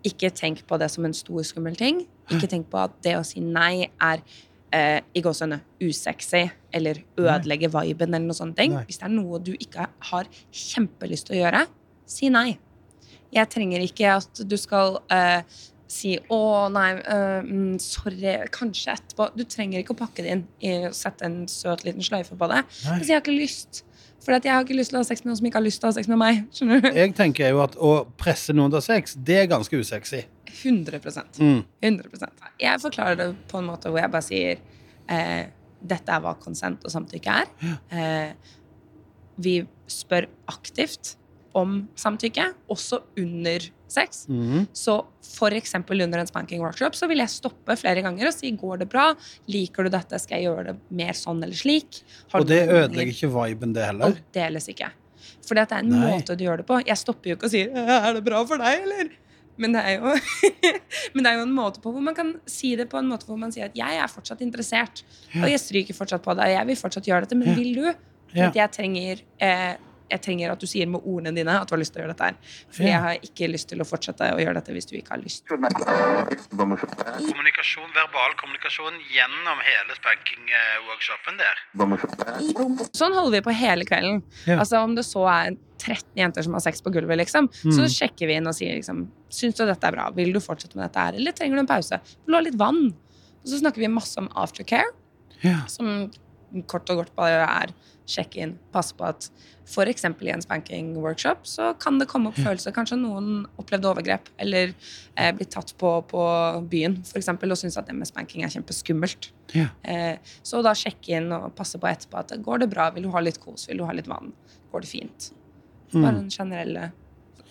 ikke 0.05 0.29
tenk 0.35 0.63
på 0.67 0.77
det 0.79 0.89
som 0.93 1.05
en 1.07 1.15
stor, 1.15 1.41
skummel 1.47 1.77
ting. 1.79 2.03
Ikke 2.31 2.49
tenk 2.51 2.69
på 2.71 2.79
at 2.81 2.93
det 3.05 3.15
å 3.17 3.23
si 3.25 3.41
nei 3.43 3.87
er 3.87 4.21
eh, 4.75 4.99
i 5.15 5.23
gåsehudene 5.23 5.61
usexy 5.83 6.43
eller 6.75 7.01
ødelegge 7.17 7.71
viben 7.73 8.13
eller 8.13 8.27
noe 8.27 8.37
sånt. 8.37 8.59
Hvis 8.59 9.01
det 9.01 9.07
er 9.07 9.15
noe 9.15 9.41
du 9.43 9.53
ikke 9.55 9.87
har 10.11 10.29
kjempelyst 10.51 11.29
til 11.29 11.37
å 11.37 11.41
gjøre, 11.45 11.65
si 12.07 12.31
nei. 12.33 12.57
Jeg 13.33 13.51
trenger 13.51 13.83
ikke 13.83 14.13
at 14.19 14.43
du 14.47 14.55
skal 14.59 15.01
eh, 15.11 15.41
si 15.87 16.17
'Å, 16.19 16.71
nei, 16.71 16.93
mm, 17.47 17.79
sorry, 17.79 18.33
kanskje 18.51 18.93
etterpå'. 18.97 19.29
Du 19.37 19.43
trenger 19.43 19.79
ikke 19.83 19.95
å 19.95 19.99
pakke 20.05 20.23
det 20.23 20.31
inn 20.35 20.45
i 20.61 20.87
å 20.87 20.93
sette 20.93 21.23
en 21.25 21.45
søt 21.47 21.83
liten 21.85 22.01
sløyfe 22.03 22.37
på 22.37 22.47
det. 22.51 22.63
Nei. 22.85 22.97
Hvis 22.99 23.07
jeg 23.07 23.15
har 23.15 23.21
ikke 23.21 23.37
lyst. 23.39 23.83
For 24.23 24.33
jeg 24.33 24.51
har 24.51 24.63
ikke 24.65 24.75
lyst 24.75 24.89
til 24.91 24.97
å 24.97 25.03
ha 25.03 25.07
sex 25.07 25.23
med 25.23 25.29
noen 25.31 25.37
som 25.37 25.45
ikke 25.47 25.59
har 25.59 25.63
lyst 25.63 25.79
til 25.79 25.87
å 25.87 25.91
ha 25.91 25.95
sex 25.95 26.07
med 26.11 26.17
meg. 26.17 26.39
Skjønner 26.51 26.81
du? 26.81 26.87
Jeg 26.97 27.13
tenker 27.15 27.49
jo 27.53 27.61
at 27.63 27.75
å 27.77 27.91
presse 28.17 28.51
noen 28.53 28.71
til 28.73 28.81
sex, 28.81 29.15
det 29.15 29.37
er 29.43 29.47
ganske 29.47 29.77
usexy. 29.77 30.25
100 30.63 30.99
Mm. 31.39 31.63
100% 31.83 32.29
Jeg 32.59 32.79
forklarer 32.81 33.15
det 33.15 33.35
på 33.47 33.59
en 33.59 33.65
måte 33.67 33.91
hvor 33.91 33.99
jeg 33.99 34.11
bare 34.11 34.25
sier 34.25 34.57
eh, 35.07 35.45
dette 35.85 36.09
er 36.11 36.19
hva 36.19 36.33
konsent 36.39 36.83
og 36.83 36.91
samtykke 36.91 37.35
er. 37.43 37.45
Eh, 37.91 38.33
vi 39.37 39.67
spør 39.87 40.27
aktivt 40.49 41.15
om 41.57 41.79
samtykke, 41.95 42.49
også 42.73 43.01
under 43.17 43.67
sex. 43.87 44.25
Mhm. 44.27 44.67
Så 44.73 44.99
eksempel 45.57 46.01
under 46.03 46.19
en 46.19 46.27
spanking 46.27 46.61
workshop 46.61 46.95
så 46.95 47.07
vil 47.07 47.21
jeg 47.21 47.29
stoppe 47.29 47.75
flere 47.77 48.01
ganger 48.01 48.27
og 48.27 48.33
si 48.33 48.51
går 48.51 48.79
det 48.79 48.89
bra, 48.89 49.13
liker 49.47 49.83
du 49.83 49.89
dette, 49.93 50.19
skal 50.19 50.39
jeg 50.39 50.49
gjøre 50.49 50.71
det 50.71 50.77
mer 50.89 51.13
sånn 51.13 51.43
eller 51.43 51.55
slik? 51.55 52.01
Har 52.31 52.41
Og 52.41 52.47
det 52.47 52.63
ødelegger 52.67 53.13
ikke 53.13 53.31
viben, 53.31 53.73
det 53.73 53.85
heller. 53.85 54.17
Aldeles 54.17 54.67
ikke. 54.73 54.91
For 55.47 55.55
det 55.55 55.67
er 55.71 55.79
en 55.79 55.93
Nei. 55.93 56.11
måte 56.11 56.35
du 56.37 56.43
gjør 56.43 56.61
det 56.61 56.67
på. 56.67 56.81
Jeg 56.85 56.99
stopper 56.99 57.31
jo 57.31 57.37
ikke 57.37 57.47
og 57.47 57.53
sier 57.53 57.71
Er 57.71 58.13
det 58.17 58.23
bra 58.25 58.43
for 58.47 58.59
deg, 58.61 58.83
eller? 58.83 59.15
Men 59.57 59.73
det, 59.73 59.81
er 59.81 59.95
jo, 59.97 60.11
men 61.15 61.23
det 61.25 61.31
er 61.31 61.39
jo 61.39 61.45
en 61.47 61.55
måte 61.55 61.81
på 61.81 61.91
hvor 61.93 62.03
man 62.03 62.15
kan 62.17 62.35
si 62.49 62.75
det 62.77 62.85
på 62.91 62.99
en 62.99 63.07
måte 63.09 63.25
hvor 63.25 63.39
man 63.41 63.53
sier 63.53 63.71
at 63.71 63.77
jeg 63.77 63.97
er 63.97 64.11
fortsatt 64.11 64.43
interessert. 64.45 65.01
Og 65.33 65.47
jeg 65.49 65.61
stryker 65.63 65.97
fortsatt 65.97 66.21
på 66.25 66.35
deg, 66.37 66.53
jeg 66.53 66.69
vil 66.69 66.77
fortsatt 66.77 67.09
gjøre 67.09 67.25
dette, 67.25 67.39
men 67.39 67.57
vil 67.57 67.73
du? 67.79 67.87
For 68.35 68.59
jeg 68.59 68.73
trenger 68.75 69.23
eh, 69.41 69.79
jeg 70.09 70.21
trenger 70.23 70.51
at 70.53 70.59
du 70.59 70.67
sier 70.69 70.87
med 70.87 71.01
ordene 71.03 71.33
dine 71.35 71.55
at 71.61 71.67
du 71.67 71.73
har 71.75 71.81
lyst 71.81 71.93
til 71.95 72.01
å 72.01 72.05
gjøre 72.05 72.13
dette 72.15 72.27
her. 72.29 72.35
For 72.71 72.83
jeg 72.87 72.99
har 73.03 73.17
ikke 73.27 73.49
lyst 73.51 73.67
til 73.71 73.81
å 73.83 73.87
fortsette 73.87 74.29
å 74.33 74.39
gjøre 74.39 74.55
dette 74.59 74.71
hvis 74.75 74.87
du 74.89 74.95
ikke 74.99 75.13
har 75.15 75.21
lyst. 75.23 75.43
Kommunikasjon, 76.57 77.89
verbal 77.95 78.31
kommunikasjon 78.39 78.97
gjennom 79.13 79.57
hele 79.67 79.95
spanking-workshopen 79.99 81.39
der. 81.41 81.55
Sånn 82.97 83.15
holder 83.17 83.37
vi 83.37 83.41
på 83.47 83.53
hele 83.57 83.85
kvelden. 83.87 84.21
Ja. 84.47 84.59
Altså 84.61 84.81
Om 84.83 84.95
det 84.97 85.05
så 85.07 85.25
er 85.29 85.55
13 85.77 86.17
jenter 86.17 86.45
som 86.45 86.55
har 86.57 86.63
sex 86.65 86.81
på 86.81 86.91
gulvet, 86.95 87.19
liksom, 87.21 87.49
så 87.53 87.85
sjekker 87.91 88.29
vi 88.29 88.37
inn 88.39 88.47
og 88.49 88.55
sier 88.57 88.73
liksom 88.79 89.05
Syns 89.33 89.57
du 89.59 89.65
dette 89.67 89.83
er 89.89 89.91
bra? 89.93 90.05
Vil 90.15 90.31
du 90.33 90.39
fortsette 90.39 90.77
med 90.79 90.85
dette 90.87 91.03
her, 91.03 91.17
eller 91.19 91.35
trenger 91.35 91.59
du 91.59 91.61
en 91.65 91.69
pause? 91.69 91.99
Vil 92.23 92.31
du 92.31 92.37
ha 92.37 92.43
litt 92.45 92.55
vann? 92.59 92.79
Og 93.43 93.49
så 93.51 93.59
snakker 93.59 93.83
vi 93.83 93.89
masse 93.91 94.15
om 94.21 94.29
aftercare, 94.39 94.87
Ja. 95.43 95.59
som 95.69 96.09
kort 96.69 96.89
og 96.93 97.03
godt 97.03 97.15
bare 97.17 97.45
er 97.45 97.73
sjekke 98.07 98.39
inn, 98.39 98.53
passe 98.71 98.95
på 98.95 99.03
at 99.03 99.27
f.eks. 99.67 100.05
i 100.07 100.29
en 100.31 100.43
spanking-workshop 100.43 101.43
så 101.47 101.73
kan 101.81 101.97
det 101.99 102.07
komme 102.07 102.31
opp 102.31 102.37
følelser. 102.39 102.71
Kanskje 102.75 102.95
noen 103.01 103.41
opplevde 103.59 103.89
overgrep 103.89 104.29
eller 104.39 104.71
eh, 104.71 105.33
blitt 105.35 105.51
tatt 105.51 105.73
på 105.79 105.91
på 106.07 106.21
byen 106.71 107.01
for 107.03 107.19
eksempel, 107.19 107.51
og 107.51 107.59
syns 107.59 107.75
at 107.79 107.89
det 107.89 107.97
med 107.97 108.07
spanking 108.07 108.45
er 108.47 108.53
kjempeskummelt. 108.53 109.31
Ja. 109.57 109.67
Eh, 109.83 110.15
så 110.39 110.63
da 110.63 110.71
sjekke 110.77 111.19
inn 111.19 111.33
og 111.35 111.51
passe 111.57 111.79
på 111.81 111.89
etterpå 111.89 112.21
at 112.21 112.31
går 112.45 112.63
det 112.63 112.71
bra, 112.71 112.87
vil 112.95 113.09
du 113.09 113.11
ha 113.15 113.23
litt 113.23 113.41
kos, 113.43 113.67
vil 113.67 113.83
du 113.83 113.87
ha 113.89 113.95
litt 113.95 114.07
vann, 114.07 114.31
går 114.71 114.87
det 114.87 114.91
fint. 114.93 115.29
Bare 115.91 116.15
den 116.17 116.31
generelle 116.31 116.91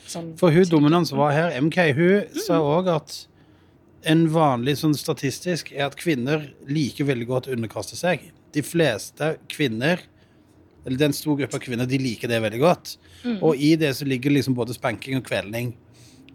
sånn 0.07 0.35
For 0.41 0.55
hun 0.55 0.69
dominans 0.71 1.13
var 1.17 1.33
her, 1.37 1.55
MK, 1.61 1.79
hun 1.97 2.43
sa 2.47 2.61
òg 2.65 2.91
at 2.93 3.17
en 4.07 4.27
vanlig 4.31 4.77
sånn 4.81 4.95
statistisk 4.97 5.73
er 5.75 5.89
at 5.89 5.97
kvinner 5.99 6.45
liker 6.71 7.09
veldig 7.09 7.27
godt 7.27 7.49
å 7.49 7.57
underkaste 7.57 7.99
seg. 7.99 8.29
De 8.57 8.63
fleste 8.65 9.35
kvinner, 9.53 10.01
eller 10.87 11.01
den 11.01 11.15
store 11.17 11.45
gruppa 11.45 11.61
kvinner, 11.61 11.89
de 11.91 11.99
liker 12.01 12.31
det 12.31 12.39
veldig 12.45 12.63
godt. 12.63 12.95
Og 13.43 13.59
i 13.59 13.75
det 13.77 13.91
så 13.99 14.07
ligger 14.09 14.33
liksom 14.33 14.55
både 14.57 14.77
spanking 14.77 15.19
og 15.19 15.27
kvelning. 15.27 15.75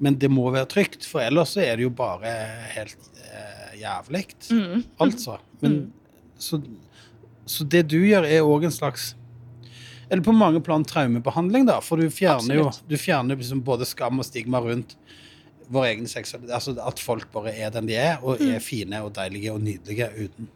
Men 0.01 0.17
det 0.19 0.31
må 0.33 0.47
være 0.51 0.67
trygt, 0.69 1.05
for 1.05 1.21
ellers 1.21 1.53
så 1.55 1.61
er 1.63 1.77
det 1.77 1.85
jo 1.85 1.93
bare 1.93 2.29
helt 2.73 3.09
eh, 3.21 3.79
jævlig. 3.81 4.25
Mm. 4.49 4.83
Altså. 5.05 5.37
Men, 5.61 5.75
så, 6.41 6.57
så 7.45 7.65
det 7.69 7.83
du 7.93 7.99
gjør, 8.01 8.25
er 8.25 8.41
òg 8.41 8.65
en 8.65 8.73
slags 8.73 9.11
Eller 10.11 10.23
på 10.25 10.33
mange 10.35 10.59
plan 10.59 10.83
traumebehandling, 10.83 11.67
da. 11.69 11.77
For 11.85 12.01
du 12.01 12.09
fjerner 12.11 12.57
jo 12.57 12.65
du 12.89 12.97
fjerner 12.99 13.37
liksom 13.39 13.61
både 13.63 13.85
skam 13.87 14.19
og 14.19 14.25
stigma 14.27 14.59
rundt 14.59 14.97
vår 15.71 15.85
egen 15.93 16.09
seksualitet. 16.11 16.51
Altså 16.51 16.73
at 16.83 16.99
folk 16.99 17.29
bare 17.31 17.53
er 17.55 17.71
den 17.71 17.87
de 17.87 17.95
er, 17.95 18.17
og 18.19 18.41
er 18.43 18.59
fine 18.59 18.99
og 19.05 19.13
deilige 19.15 19.53
og 19.53 19.61
nydelige 19.63 20.09
uten 20.25 20.49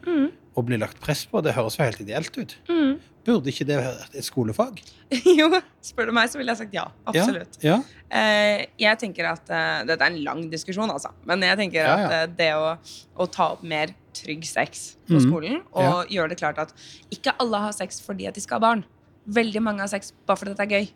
Mm. 0.00 0.30
Å 0.58 0.64
bli 0.66 0.78
lagt 0.80 0.98
press 1.02 1.24
på. 1.30 1.42
Det 1.44 1.54
høres 1.56 1.78
jo 1.78 1.84
helt 1.86 2.02
ideelt 2.02 2.36
ut. 2.36 2.56
Mm. 2.70 2.98
Burde 3.26 3.52
ikke 3.52 3.66
det 3.68 3.76
vært 3.78 4.14
et 4.16 4.26
skolefag? 4.26 4.80
jo, 5.40 5.48
spør 5.84 6.10
du 6.10 6.14
meg, 6.16 6.30
så 6.32 6.40
ville 6.40 6.54
jeg 6.54 6.62
sagt 6.64 6.76
ja. 6.76 6.88
Absolutt. 7.10 7.60
Ja, 7.64 7.80
Eh, 8.10 8.64
jeg 8.82 8.98
tenker 8.98 9.28
at 9.30 9.50
uh, 9.54 9.84
Dette 9.86 10.02
er 10.02 10.10
en 10.10 10.16
lang 10.26 10.40
diskusjon, 10.50 10.90
altså. 10.90 11.12
Men 11.30 11.44
jeg 11.46 11.58
tenker 11.60 11.84
Ja, 11.84 11.92
at 11.92 12.00
ja. 12.00 12.22
eh, 12.24 12.32
det 12.40 12.48
å, 12.58 12.72
å 13.14 13.26
ta 13.30 13.52
opp 13.54 13.62
mer 13.62 13.92
trygg 14.18 14.42
sex 14.48 14.96
på 15.06 15.14
mm. 15.14 15.22
skolen, 15.28 15.60
og 15.70 16.10
gjøre 16.10 16.32
det 16.32 16.38
klart 16.40 16.58
at 16.58 16.72
ikke 17.14 17.36
alle 17.38 17.60
har 17.62 17.76
sex 17.76 18.02
fordi 18.02 18.26
at 18.26 18.34
de 18.34 18.42
skal 18.42 18.58
ha 18.58 18.64
barn. 18.64 18.82
Veldig 19.30 19.62
mange 19.62 19.84
har 19.84 19.92
sex 19.92 20.10
bare 20.26 20.40
fordi 20.40 20.56
det 20.58 20.66
er 20.66 20.74
gøy. 20.74 20.90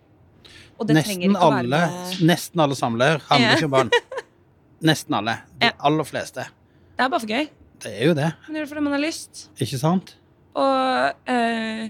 Og 0.74 0.88
det 0.90 0.96
trenger 1.04 1.30
nesten, 1.30 1.36
ikke 1.36 1.46
å 1.46 1.52
alle, 1.54 1.62
være 1.70 2.18
med 2.18 2.26
nesten 2.32 2.64
alle 2.66 2.78
samler 2.82 3.22
handler 3.28 3.46
Ja. 3.46 3.54
ikke 3.60 3.70
om 3.70 3.76
barn. 3.76 3.94
Nesten 4.90 5.14
alle. 5.16 5.36
De 5.62 5.70
aller 5.88 6.04
fleste. 6.10 6.48
Det 6.98 7.06
er 7.06 7.12
bare 7.14 7.22
for 7.22 7.30
gøy. 7.30 7.46
Det 7.84 7.92
er 7.92 8.08
jo 8.08 8.14
det, 8.16 8.30
Man 8.46 8.56
gjør 8.56 8.64
det 8.64 8.70
fordi 8.72 8.82
man 8.86 8.94
har 8.96 9.02
lyst. 9.02 9.44
ikke 9.60 9.78
sant? 9.80 10.14
Og 10.56 11.30
eh, 11.30 11.88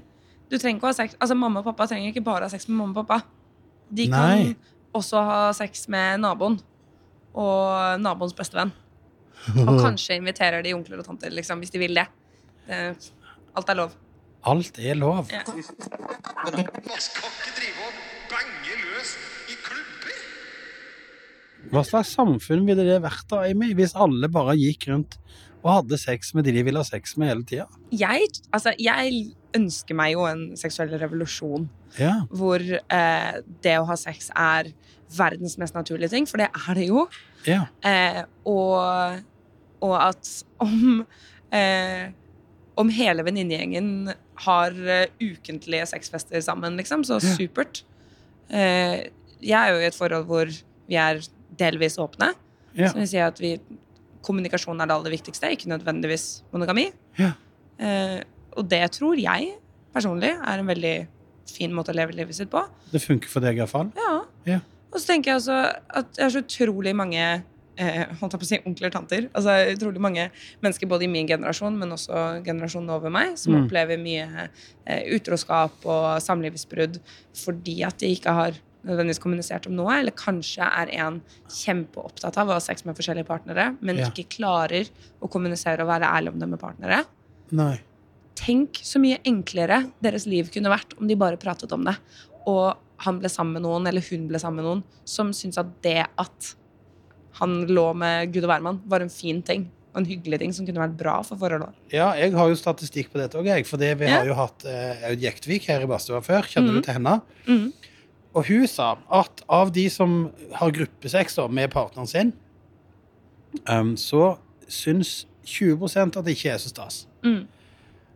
du 0.50 0.56
trenger 0.58 0.78
ikke 0.78 0.88
å 0.88 0.92
ha 0.92 0.96
sex 0.96 1.16
Altså 1.20 1.34
Mamma 1.36 1.60
og 1.60 1.66
pappa 1.68 1.86
trenger 1.90 2.08
ikke 2.10 2.22
bare 2.24 2.46
ha 2.48 2.52
sex 2.52 2.66
med 2.70 2.78
mamma 2.80 2.94
og 2.94 3.04
pappa. 3.04 3.20
De 3.94 4.06
kan 4.10 4.40
Nei. 4.40 4.54
også 4.96 5.20
ha 5.28 5.40
sex 5.56 5.86
med 5.92 6.22
naboen 6.24 6.56
og 7.34 8.00
naboens 8.00 8.34
bestevenn. 8.38 8.72
Og 9.68 9.76
kanskje 9.82 10.16
inviterer 10.16 10.62
de 10.64 10.70
onkler 10.72 11.02
og 11.02 11.04
tanter 11.04 11.32
liksom, 11.34 11.58
hvis 11.60 11.72
de 11.74 11.80
vil 11.82 11.98
det. 11.98 12.04
det. 12.68 12.78
Alt 13.58 13.68
er 13.68 13.76
lov. 13.76 13.92
Alt 14.48 14.78
er 14.80 14.96
lov. 14.96 15.28
Ja. 15.34 15.42
Man 15.44 17.02
skal 17.02 17.28
ikke 17.28 17.52
drive 17.58 17.88
og 17.88 17.98
bange 18.30 18.78
løs 18.80 19.10
i 19.52 19.58
klubber. 19.66 20.16
Hva 21.74 21.82
slags 21.84 22.14
samfunn 22.16 22.64
ville 22.68 22.86
det 22.88 22.96
vært 23.04 23.26
da, 23.34 23.42
Amy, 23.50 23.74
hvis 23.76 23.92
alle 23.98 24.30
bare 24.32 24.56
gikk 24.56 24.88
rundt 24.94 25.18
og 25.64 25.70
hadde 25.78 25.96
sex 25.98 26.34
med 26.36 26.44
de 26.44 26.52
de 26.52 26.62
ville 26.66 26.76
ha 26.78 26.84
sex 26.84 27.16
med 27.16 27.30
hele 27.32 27.44
tida? 27.48 27.64
Jeg, 27.90 28.28
altså, 28.52 28.74
jeg 28.78 29.32
ønsker 29.56 29.96
meg 29.96 30.12
jo 30.12 30.26
en 30.28 30.42
seksuell 30.60 30.92
revolusjon 31.00 31.68
Ja. 31.98 32.20
hvor 32.30 32.60
eh, 32.60 33.36
det 33.64 33.76
å 33.80 33.86
ha 33.88 33.96
sex 33.96 34.28
er 34.36 34.68
verdens 35.16 35.56
mest 35.58 35.74
naturlige 35.76 36.10
ting, 36.10 36.26
for 36.26 36.42
det 36.42 36.48
er 36.52 36.74
det 36.74 36.88
jo. 36.88 37.06
ja. 37.46 37.62
Eh, 37.86 38.22
og, 38.44 39.22
og 39.84 39.94
at 40.02 40.30
om 40.60 41.04
eh, 41.54 42.10
Om 42.76 42.88
hele 42.90 43.22
venninnegjengen 43.22 44.10
har 44.44 44.72
eh, 44.90 45.06
ukentlige 45.22 45.86
sexfester 45.86 46.40
sammen, 46.42 46.76
liksom, 46.76 47.04
så 47.06 47.20
Ja. 47.22 47.34
supert. 47.38 47.84
Eh, 48.50 49.06
jeg 49.40 49.54
er 49.54 49.70
jo 49.72 49.78
i 49.80 49.86
et 49.86 49.94
forhold 49.94 50.26
hvor 50.26 50.50
vi 50.88 50.96
er 50.98 51.20
delvis 51.56 51.96
åpne. 52.02 52.32
Ja. 52.74 52.88
Som 52.90 52.98
vil 53.04 53.08
si 53.08 53.20
at 53.22 53.38
vi, 53.38 53.52
kommunikasjon 54.24 54.80
er 54.80 54.90
det 54.90 54.96
aller 54.96 55.14
viktigste, 55.14 55.50
ikke 55.54 55.70
nødvendigvis 55.72 56.26
monogami. 56.54 56.88
Ja. 57.20 57.32
Eh, 57.78 58.20
og 58.56 58.68
det 58.70 58.82
tror 58.98 59.18
jeg 59.20 59.54
personlig 59.94 60.32
er 60.34 60.58
en 60.62 60.68
veldig 60.70 60.94
fin 61.54 61.72
måte 61.76 61.92
å 61.92 61.96
leve 61.96 62.14
livet 62.16 62.34
sitt 62.36 62.50
på. 62.50 62.62
Det 62.92 63.02
funker 63.04 63.28
for 63.30 63.44
deg 63.44 63.58
iallfall? 63.60 63.90
Ja. 63.98 64.14
Ja. 64.48 64.60
Og 64.94 65.00
så 65.02 65.10
tenker 65.12 65.32
jeg 65.34 65.42
også 65.42 65.58
at 66.00 66.16
jeg 66.16 66.24
har 66.24 66.32
så 66.34 66.42
utrolig 66.44 66.92
mange 66.96 67.22
eh, 67.76 68.04
holdt 68.20 68.34
jeg 68.36 68.40
på 68.40 68.46
å 68.46 68.50
si 68.52 68.58
onkler 68.70 68.92
tanter. 68.94 69.24
Altså 69.34 69.56
utrolig 69.74 70.02
mange 70.02 70.28
mennesker 70.62 70.86
både 70.90 71.06
i 71.08 71.10
min 71.10 71.26
generasjon, 71.26 71.74
men 71.78 71.90
også 71.96 72.20
generasjonen 72.46 72.92
over 72.94 73.10
meg, 73.10 73.34
som 73.38 73.54
Mm. 73.56 73.64
opplever 73.64 73.98
mye 73.98 74.48
eh, 74.86 75.02
utroskap 75.16 75.82
og 75.84 76.06
samlivsbrudd 76.22 77.00
fordi 77.44 77.80
at 77.86 77.98
de 77.98 78.12
ikke 78.14 78.32
har 78.38 78.60
nødvendigvis 78.84 79.20
kommunisert 79.22 79.66
om 79.66 79.74
noe, 79.78 79.98
eller 80.00 80.12
kanskje 80.12 80.66
er 80.66 80.92
en 81.00 81.20
kjempeopptatt 81.48 82.36
av 82.40 82.48
å 82.50 82.56
ha 82.58 82.62
sex 82.62 82.84
med 82.84 82.96
forskjellige 82.98 83.26
partnere, 83.28 83.76
men 83.80 83.96
Ja. 83.98 84.10
ikke 84.10 84.28
klarer 84.38 84.88
å 85.22 85.30
kommunisere 85.30 85.80
og 85.82 85.88
være 85.88 86.10
ærlig 86.10 86.32
om 86.34 86.38
det 86.38 86.48
med 86.48 86.60
partnere. 86.60 87.04
Nei. 87.50 87.80
Tenk 88.34 88.80
så 88.82 88.98
mye 89.00 89.18
enklere 89.24 89.90
deres 90.02 90.26
liv 90.26 90.50
kunne 90.50 90.68
vært 90.72 90.98
om 91.00 91.06
de 91.08 91.14
bare 91.14 91.36
pratet 91.40 91.72
om 91.72 91.84
det. 91.84 91.96
Og 92.46 92.76
han 92.98 93.18
ble 93.20 93.28
sammen 93.28 93.54
med 93.54 93.62
noen, 93.62 93.86
eller 93.86 94.02
hun 94.10 94.28
ble 94.28 94.38
sammen 94.38 94.56
med 94.62 94.64
noen, 94.64 94.82
som 95.04 95.30
syntes 95.32 95.58
at 95.58 95.70
det 95.82 96.06
at 96.18 96.54
han 97.40 97.66
lå 97.66 97.94
med 97.96 98.32
Gud 98.32 98.44
og 98.44 98.50
hvermann, 98.50 98.80
var 98.86 99.00
en 99.00 99.08
fin 99.10 99.40
ting. 99.42 99.70
Og 99.94 100.00
en 100.02 100.06
hyggelig 100.06 100.40
ting 100.40 100.52
som 100.52 100.66
kunne 100.66 100.82
vært 100.82 100.96
bra 100.98 101.22
for 101.22 101.38
forholdet. 101.38 101.72
Ja, 101.92 102.12
jeg 102.18 102.32
har 102.34 102.48
jo 102.50 102.54
statistikk 102.58 103.12
på 103.12 103.18
dette 103.20 103.38
òg, 103.38 103.46
jeg. 103.46 103.66
For 103.66 103.76
vi 103.78 103.86
Ja. 103.86 104.18
har 104.18 104.26
jo 104.26 104.34
hatt 104.34 104.64
eh, 104.64 105.08
Aud 105.10 105.20
Jektvik 105.22 105.66
her 105.68 105.82
i 105.82 105.86
badstua 105.86 106.20
før. 106.22 106.42
Kjenner 106.42 106.70
mm. 106.70 106.74
du 106.74 106.82
til 106.82 106.94
henne? 106.94 107.22
Mhm. 107.46 107.72
Og 108.34 108.46
hun 108.48 108.66
sa 108.66 108.96
at 109.14 109.42
av 109.48 109.70
de 109.72 109.88
som 109.90 110.30
har 110.58 110.70
gruppesex 110.74 111.36
med 111.50 111.70
partneren 111.70 112.06
sin, 112.10 112.32
um, 113.70 113.94
så 113.96 114.36
syns 114.68 115.26
20% 115.46 116.16
at 116.18 116.24
det 116.24 116.34
ikke 116.36 116.50
er 116.54 116.58
så 116.58 116.68
stas. 116.72 117.06
Mm. 117.24 117.44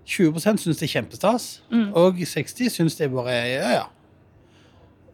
20% 0.08 0.62
syns 0.64 0.78
det 0.80 0.88
er 0.88 0.94
kjempestas, 1.02 1.60
Mm. 1.70 1.92
og 1.94 2.16
60 2.24 2.70
syns 2.72 2.96
det 2.96 3.10
bare 3.12 3.30
er 3.30 3.46
ja, 3.60 3.70
ja. 3.70 3.84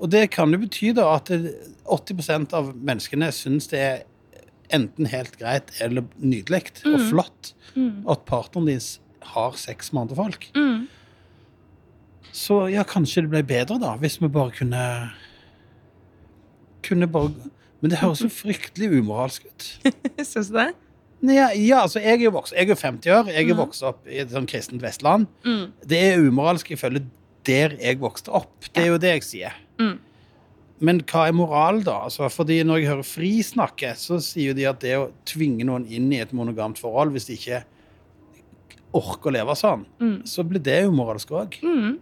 Og 0.01 0.11
det 0.11 0.31
kan 0.31 0.51
jo 0.53 0.59
bety 0.59 0.93
da 0.95 1.15
at 1.17 1.29
80% 1.87 2.53
av 2.55 2.73
menneskene 2.77 3.29
syns 3.33 3.67
det 3.71 3.79
er 3.81 4.03
enten 4.75 5.07
helt 5.07 5.37
greit 5.39 5.71
eller 5.81 6.03
nydelig 6.19 6.71
og 6.87 7.01
Mm. 7.01 7.11
flott 7.11 7.55
Mm. 7.77 8.05
at 8.09 8.25
partneren 8.25 8.67
din 8.67 8.81
har 9.23 9.53
sex 9.57 9.93
med 9.93 10.03
andre 10.03 10.17
folk. 10.17 10.51
Mm. 10.55 10.89
Så 12.33 12.69
ja, 12.73 12.83
kanskje 12.85 13.23
det 13.23 13.31
ble 13.31 13.43
bedre 13.43 13.79
da, 13.81 13.97
hvis 13.97 14.21
vi 14.23 14.29
bare 14.29 14.51
kunne 14.57 15.11
Kunne 16.85 17.07
bare 17.11 17.31
Men 17.81 17.91
det 17.93 17.99
høres 18.01 18.23
jo 18.25 18.31
fryktelig 18.33 18.89
umoralsk 18.99 19.45
ut. 19.51 19.67
Syns 20.25 20.49
du 20.49 20.57
det? 20.57 20.71
Ja, 21.25 21.51
ja, 21.57 21.79
altså, 21.83 22.01
jeg 22.01 22.19
er 22.19 22.25
jo 22.27 22.31
vokst, 22.35 22.53
jeg 22.57 22.69
er 22.69 22.77
50 22.77 23.11
år. 23.13 23.29
Jeg 23.33 23.45
er 23.45 23.55
Mhm. 23.55 23.59
vokst 23.63 23.83
opp 23.85 24.07
i 24.09 24.19
et 24.21 24.29
sånn 24.33 24.47
kristent 24.49 24.83
Vestland. 24.83 25.27
Mm. 25.45 25.71
Det 25.87 25.99
er 26.13 26.19
umoralsk 26.21 26.71
ifølge 26.75 27.05
der 27.45 27.77
jeg 27.81 27.99
vokste 28.01 28.33
opp. 28.33 28.53
Det 28.75 28.83
er 28.83 28.87
jo 28.93 28.99
det 28.99 29.11
jeg 29.15 29.23
sier. 29.23 29.53
Mm. 29.81 29.99
Men 30.81 31.01
hva 31.01 31.27
er 31.29 31.33
moral, 31.33 31.81
da? 31.85 31.99
Altså, 32.09 32.29
fordi 32.33 32.63
når 32.65 32.81
jeg 32.83 32.89
hører 32.91 33.05
Fri 33.09 33.31
snakke, 33.43 33.95
så 33.97 34.19
sier 34.21 34.55
de 34.57 34.65
at 34.69 34.81
det 34.81 34.97
å 34.99 35.11
tvinge 35.25 35.65
noen 35.65 35.87
inn 35.89 36.11
i 36.13 36.21
et 36.21 36.33
monogamt 36.33 36.79
forhold 36.81 37.13
hvis 37.13 37.27
de 37.29 37.37
ikke 37.39 37.63
orker 38.95 39.31
å 39.31 39.33
leve 39.33 39.57
sånn, 39.57 39.85
Mm. 40.01 40.23
så 40.29 40.45
blir 40.45 40.61
det 40.63 40.85
umoralsk 40.89 41.29
òg. 41.31 41.61
Mm. 41.63 41.99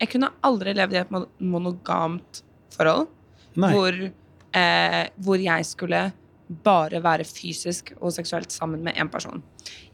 Jeg 0.00 0.10
kunne 0.12 0.32
aldri 0.44 0.74
levd 0.76 0.96
i 0.96 1.00
et 1.02 1.14
monogamt 1.40 2.42
forhold 2.74 3.08
hvor, 3.54 3.98
eh, 4.58 5.02
hvor 5.22 5.42
jeg 5.42 5.66
skulle 5.68 6.04
bare 6.64 7.00
være 7.02 7.24
fysisk 7.24 7.94
og 8.00 8.12
seksuelt 8.12 8.52
sammen 8.52 8.82
med 8.84 8.96
én 9.00 9.08
person. 9.10 9.42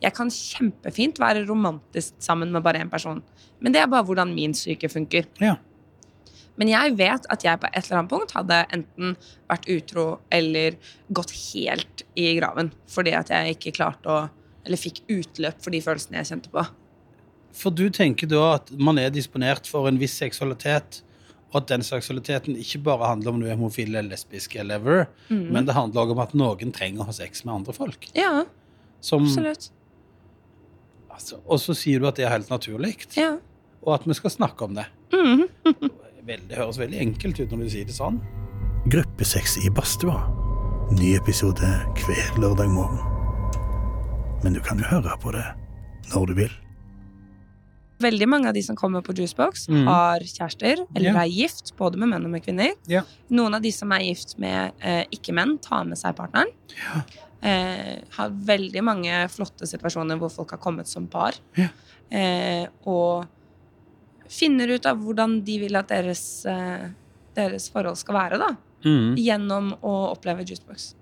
Jeg 0.03 0.15
kan 0.17 0.31
kjempefint 0.31 1.21
være 1.21 1.47
romantisk 1.49 2.15
sammen 2.19 2.53
med 2.53 2.65
bare 2.65 2.81
én 2.83 2.91
person, 2.91 3.23
men 3.61 3.73
det 3.73 3.83
er 3.83 3.91
bare 3.91 4.05
hvordan 4.05 4.35
min 4.35 4.55
syke 4.55 4.89
funker. 4.89 5.29
Ja. 5.41 5.57
Men 6.59 6.69
jeg 6.69 6.97
vet 6.99 7.29
at 7.31 7.45
jeg 7.45 7.61
på 7.61 7.71
et 7.71 7.87
eller 7.87 8.01
annet 8.01 8.11
punkt 8.11 8.35
hadde 8.37 8.59
enten 8.75 9.15
vært 9.49 9.69
utro 9.71 10.07
eller 10.35 10.77
gått 11.09 11.33
helt 11.55 12.03
i 12.19 12.35
graven 12.37 12.73
fordi 12.91 13.15
at 13.17 13.31
jeg 13.33 13.57
ikke 13.57 13.77
klarte 13.81 14.11
å 14.11 14.21
Eller 14.61 14.77
fikk 14.77 14.99
utløp 15.09 15.63
for 15.65 15.73
de 15.73 15.79
følelsene 15.81 16.19
jeg 16.19 16.27
kjente 16.29 16.51
på. 16.53 16.61
For 17.53 17.71
du 17.75 17.89
tenker 17.91 18.29
da 18.31 18.55
at 18.55 18.71
man 18.79 18.99
er 18.99 19.11
disponert 19.11 19.67
for 19.67 19.89
en 19.89 19.99
viss 19.99 20.15
seksualitet, 20.21 21.03
og 21.51 21.57
at 21.63 21.67
den 21.73 21.83
seksualiteten 21.83 22.55
ikke 22.57 22.79
bare 22.87 23.09
handler 23.11 23.33
om 23.33 23.41
du 23.43 23.47
er 23.49 23.57
homofil 23.59 23.89
eller 23.97 24.13
lesbisk 24.13 24.55
eller 24.57 24.77
ever, 24.79 25.07
Mm. 25.31 25.49
men 25.53 25.67
det 25.67 25.75
handler 25.75 26.03
også 26.05 26.13
om 26.13 26.19
at 26.21 26.35
noen 26.35 26.73
trenger 26.73 27.01
å 27.03 27.07
ha 27.07 27.13
sex 27.13 27.45
med 27.45 27.55
andre 27.55 27.73
folk. 27.75 28.07
Ja, 28.15 28.45
Som, 29.01 29.25
absolutt. 29.25 29.71
altså, 31.11 31.41
og 31.47 31.59
så 31.59 31.75
sier 31.75 31.99
du 32.01 32.07
at 32.07 32.17
det 32.17 32.27
er 32.27 32.31
helt 32.37 32.51
naturlig, 32.51 32.95
Ja. 33.17 33.39
og 33.83 33.95
at 33.95 34.07
vi 34.07 34.15
skal 34.15 34.31
snakke 34.31 34.63
om 34.65 34.75
det. 34.75 34.87
Mm. 35.13 35.49
Det 36.31 36.55
høres 36.57 36.79
veldig 36.79 36.99
enkelt 37.01 37.41
ut 37.41 37.51
når 37.51 37.59
du 37.65 37.71
sier 37.73 37.85
det 37.89 37.95
sånn. 37.97 38.21
Gruppesex 38.93 39.57
i 39.67 39.71
badstua. 39.75 40.21
Ny 40.95 41.17
episode 41.17 41.67
hver 41.97 42.37
lørdag 42.39 42.71
morgen. 42.71 43.01
Men 44.45 44.53
du 44.55 44.61
kan 44.61 44.79
jo 44.79 44.85
høre 44.85 45.17
på 45.19 45.33
det 45.35 45.43
når 46.15 46.27
du 46.31 46.35
vil. 46.35 46.53
Veldig 48.01 48.29
mange 48.31 48.49
av 48.49 48.57
de 48.57 48.63
som 48.65 48.77
kommer 48.79 49.03
på 49.05 49.13
Juicebox, 49.17 49.67
mm. 49.69 49.83
har 49.89 50.23
kjærester 50.25 50.85
eller 50.85 51.11
yeah. 51.11 51.19
er 51.23 51.33
gift, 51.33 51.75
både 51.77 52.01
med 52.01 52.13
menn 52.15 52.29
og 52.29 52.33
med 52.33 52.45
kvinner. 52.45 52.73
Yeah. 52.89 53.09
Noen 53.37 53.59
av 53.59 53.65
de 53.65 53.73
som 53.75 53.93
er 53.93 54.07
gift 54.07 54.39
med 54.41 54.79
eh, 54.81 55.03
ikke-menn, 55.13 55.59
tar 55.65 55.85
med 55.89 56.01
seg 56.01 56.17
partneren. 56.17 56.53
Eh, 57.41 57.99
har 58.17 58.33
veldig 58.49 58.83
mange 58.85 59.21
flotte 59.33 59.69
situasjoner 59.69 60.19
hvor 60.21 60.33
folk 60.33 60.57
har 60.57 60.63
kommet 60.63 60.89
som 60.89 61.07
par. 61.13 61.37
Eh, 61.57 62.65
og 62.89 63.29
finner 64.31 64.73
ut 64.77 64.87
av 64.87 65.01
hvordan 65.01 65.41
de 65.47 65.59
vil 65.65 65.79
at 65.79 65.91
deres, 65.93 66.25
eh, 66.49 66.89
deres 67.37 67.69
forhold 67.73 67.99
skal 68.01 68.19
være, 68.19 68.41
da. 68.41 68.51
Mm. 68.85 69.17
Gjennom 69.21 69.73
å 69.85 69.95
oppleve 70.15 70.47
Juicebox. 70.49 70.95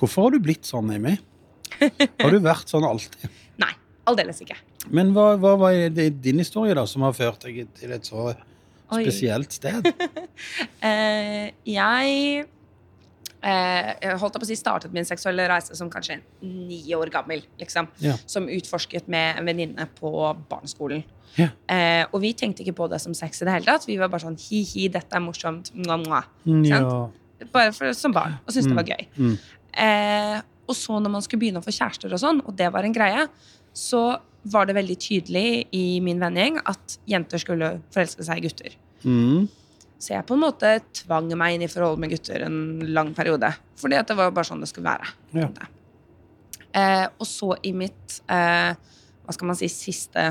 Hvorfor 0.00 0.26
har 0.26 0.34
du 0.34 0.40
blitt 0.42 0.66
sånn, 0.68 0.90
Amy? 0.94 1.18
Har 1.80 2.32
du 2.32 2.40
vært 2.42 2.70
sånn 2.70 2.86
alltid? 2.86 3.28
Aldeles 4.10 4.42
ikke. 4.44 4.58
Men 4.90 5.12
hva, 5.16 5.32
hva 5.40 5.54
var 5.60 5.76
det 5.94 6.10
din 6.24 6.42
historie 6.42 6.74
da 6.76 6.84
som 6.90 7.06
har 7.06 7.16
ført 7.16 7.46
deg 7.46 7.64
til 7.78 7.92
et 7.96 8.06
så 8.10 8.30
Oi. 8.30 9.02
spesielt 9.04 9.56
sted? 9.60 9.86
Eh, 10.80 11.50
jeg 11.68 12.44
eh, 13.44 14.12
holdt 14.20 14.38
på 14.38 14.46
å 14.46 14.48
si 14.48 14.56
startet 14.56 14.92
min 14.96 15.04
seksuelle 15.04 15.44
reise 15.50 15.76
som 15.76 15.90
kanskje 15.92 16.16
ni 16.40 16.80
år 16.96 17.10
gammel. 17.12 17.42
Liksom, 17.60 17.88
Ja. 18.00 18.14
Som 18.24 18.48
utforsket 18.48 19.08
med 19.12 19.36
en 19.40 19.50
venninne 19.50 19.84
på 19.98 20.10
barneskolen. 20.48 21.04
Ja. 21.36 21.50
Eh, 21.68 22.06
og 22.10 22.22
vi 22.24 22.32
tenkte 22.34 22.64
ikke 22.64 22.76
på 22.80 22.88
det 22.90 23.00
som 23.02 23.14
sex 23.14 23.42
i 23.42 23.46
det 23.48 23.52
hele 23.58 23.68
tatt. 23.68 23.84
Vi 23.88 23.98
var 24.00 24.08
bare 24.08 24.24
sånn 24.24 24.38
hi-hi, 24.40 24.88
dette 24.92 25.16
er 25.16 25.22
morsomt. 25.24 25.72
Mua, 25.76 26.00
mua. 26.00 26.22
Ja. 26.66 26.80
Bare 27.52 27.72
for, 27.76 27.92
som 27.96 28.12
barn. 28.16 28.38
Og 28.46 28.52
syntes 28.52 28.72
det 28.72 28.80
var 28.80 28.88
gøy. 28.90 29.06
Mm. 29.20 29.36
Eh, 29.84 30.40
og 30.70 30.76
så 30.78 30.98
når 31.02 31.10
man 31.18 31.22
skulle 31.24 31.40
begynne 31.44 31.62
å 31.62 31.64
få 31.66 31.72
kjærester, 31.74 32.12
og 32.14 32.20
sånn, 32.22 32.42
og 32.46 32.54
det 32.58 32.68
var 32.72 32.86
en 32.86 32.94
greie, 32.94 33.24
så 33.76 34.18
var 34.50 34.66
det 34.66 34.76
veldig 34.78 34.96
tydelig 35.00 35.48
i 35.76 36.00
min 36.04 36.20
vennegjeng 36.20 36.60
at 36.68 36.98
jenter 37.08 37.42
skulle 37.42 37.74
forelske 37.92 38.24
seg 38.24 38.40
i 38.40 38.46
gutter. 38.46 38.76
Mm. 39.04 39.48
Så 40.00 40.14
jeg 40.14 40.24
på 40.28 40.36
en 40.36 40.44
måte 40.46 40.78
tvang 40.96 41.28
meg 41.36 41.56
inn 41.56 41.66
i 41.66 41.68
forhold 41.68 42.00
med 42.00 42.14
gutter 42.14 42.46
en 42.46 42.80
lang 42.88 43.12
periode. 43.16 43.52
Fordi 43.80 43.98
at 44.00 44.08
det 44.08 44.16
var 44.16 44.32
bare 44.32 44.48
sånn 44.48 44.62
det 44.64 44.70
skulle 44.70 44.88
være. 44.88 45.10
Ja. 45.36 45.50
Eh, 46.72 47.06
og 47.18 47.28
så 47.28 47.52
i 47.66 47.74
mitt 47.76 48.20
eh, 48.30 48.72
hva 49.26 49.34
skal 49.36 49.50
man 49.50 49.58
si, 49.58 49.68
siste 49.68 50.24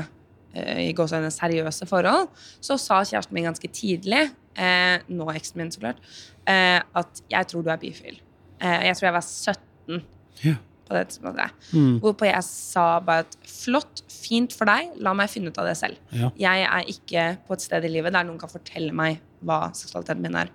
eh, 0.52 0.88
i 0.88 0.94
gåseøyne 0.96 1.30
seriøse 1.32 1.86
forhold, 1.88 2.32
så 2.58 2.78
sa 2.80 2.98
kjæresten 3.06 3.36
min 3.36 3.46
ganske 3.46 3.70
tidlig, 3.72 4.26
eh, 4.58 4.96
nå 5.06 5.28
eksen 5.36 5.62
min 5.62 5.70
så 5.72 5.84
klart, 5.84 6.02
eh, 6.50 6.80
at 6.80 7.22
jeg 7.30 7.50
tror 7.52 7.64
du 7.64 7.70
er 7.70 7.80
bifil. 7.80 8.18
Eh, 8.58 8.88
jeg 8.88 8.98
tror 8.98 9.10
jeg 9.10 9.16
var 9.20 9.28
17 9.28 10.02
Ja. 10.44 10.56
På 10.90 10.98
det 10.98 11.06
tidspunktet. 11.12 11.56
Mm. 11.70 11.98
Hvorpå 12.02 12.26
jeg 12.26 12.46
sa 12.46 12.86
bare 13.06 13.24
at 13.24 13.36
flott, 13.46 14.02
fint 14.10 14.54
for 14.56 14.68
deg, 14.70 14.96
la 15.04 15.14
meg 15.16 15.30
finne 15.30 15.52
ut 15.52 15.60
av 15.62 15.68
det 15.70 15.76
selv. 15.78 16.00
Ja. 16.10 16.32
Jeg 16.40 16.66
er 16.66 16.90
ikke 16.90 17.26
på 17.46 17.54
et 17.56 17.64
sted 17.64 17.86
i 17.86 17.92
livet 17.92 18.16
der 18.16 18.26
noen 18.26 18.40
kan 18.40 18.50
fortelle 18.50 18.94
meg 18.96 19.20
hva 19.46 19.68
seksualiteten 19.76 20.24
min 20.24 20.40
er. 20.42 20.50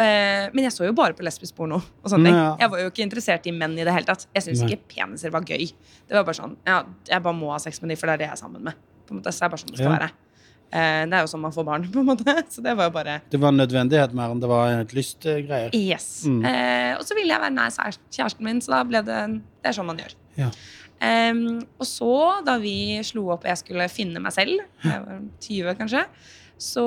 Uh, 0.00 0.46
men 0.54 0.64
jeg 0.64 0.72
så 0.72 0.86
jo 0.86 0.94
bare 0.96 1.12
på 1.12 1.24
lesbisk 1.26 1.58
porno. 1.58 1.76
og 1.76 2.08
sånne 2.08 2.30
ting. 2.30 2.38
Ja. 2.38 2.54
Jeg 2.62 2.72
var 2.72 2.80
jo 2.80 2.92
ikke 2.92 3.04
interessert 3.04 3.50
i 3.50 3.52
menn 3.52 3.76
i 3.76 3.84
det 3.84 3.92
hele 3.92 4.08
tatt. 4.08 4.24
Jeg 4.32 4.46
syntes 4.46 4.64
ikke 4.64 4.94
peniser 4.94 5.34
var 5.34 5.44
gøy. 5.44 5.66
Det 6.08 6.16
var 6.16 6.24
bare 6.24 6.38
sånn, 6.38 6.56
ja, 6.64 6.80
Jeg 7.10 7.26
bare 7.26 7.36
må 7.36 7.50
ha 7.52 7.58
sex 7.60 7.82
med 7.82 7.92
de, 7.92 7.98
for 8.00 8.08
det 8.08 8.16
er 8.16 8.22
det 8.22 8.30
jeg 8.30 8.38
er 8.38 8.40
sammen 8.40 8.64
med. 8.70 8.78
På 9.04 9.12
en 9.12 9.20
måte, 9.20 9.34
så 9.34 9.42
det 9.42 9.50
er 9.50 9.52
bare 9.52 9.64
sånn 9.64 9.74
det 9.74 9.82
skal 9.82 9.96
være. 9.98 10.12
Eh, 10.70 11.02
det 11.10 11.16
er 11.18 11.24
jo 11.24 11.30
sånn 11.32 11.42
man 11.42 11.54
får 11.54 11.66
barn, 11.66 11.86
på 11.92 12.02
en 12.02 12.10
måte. 12.12 12.34
Så 12.52 12.62
det 12.64 12.74
var 12.78 12.90
jo 12.90 12.94
bare 12.94 13.20
Det 13.30 13.40
var 13.42 13.54
en 13.54 13.62
nødvendighet 13.62 14.14
mer 14.16 14.34
enn 14.34 14.42
det 14.42 14.50
var 14.50 14.74
et 14.78 14.94
lystgreier. 14.96 15.74
Yes. 15.76 16.10
Mm. 16.30 16.42
Eh, 16.46 16.92
og 16.98 17.06
så 17.06 17.16
ville 17.18 17.34
jeg 17.34 17.42
være 17.42 17.56
nær 17.56 17.96
kjæresten 18.10 18.46
min, 18.46 18.62
så 18.64 18.76
da 18.76 18.84
ble 18.86 19.02
det 19.06 19.22
Det 19.60 19.72
er 19.72 19.76
sånn 19.76 19.90
man 19.90 20.00
gjør. 20.00 20.14
Ja. 20.38 20.50
Em, 21.00 21.62
og 21.80 21.86
så, 21.88 22.12
da 22.44 22.58
vi 22.60 23.00
slo 23.08 23.30
opp 23.32 23.46
og 23.46 23.48
jeg 23.48 23.60
skulle 23.62 23.86
finne 23.88 24.20
meg 24.20 24.34
selv, 24.36 24.60
jeg 24.84 25.04
var 25.06 25.22
20 25.40 25.78
kanskje, 25.78 26.02
så 26.60 26.84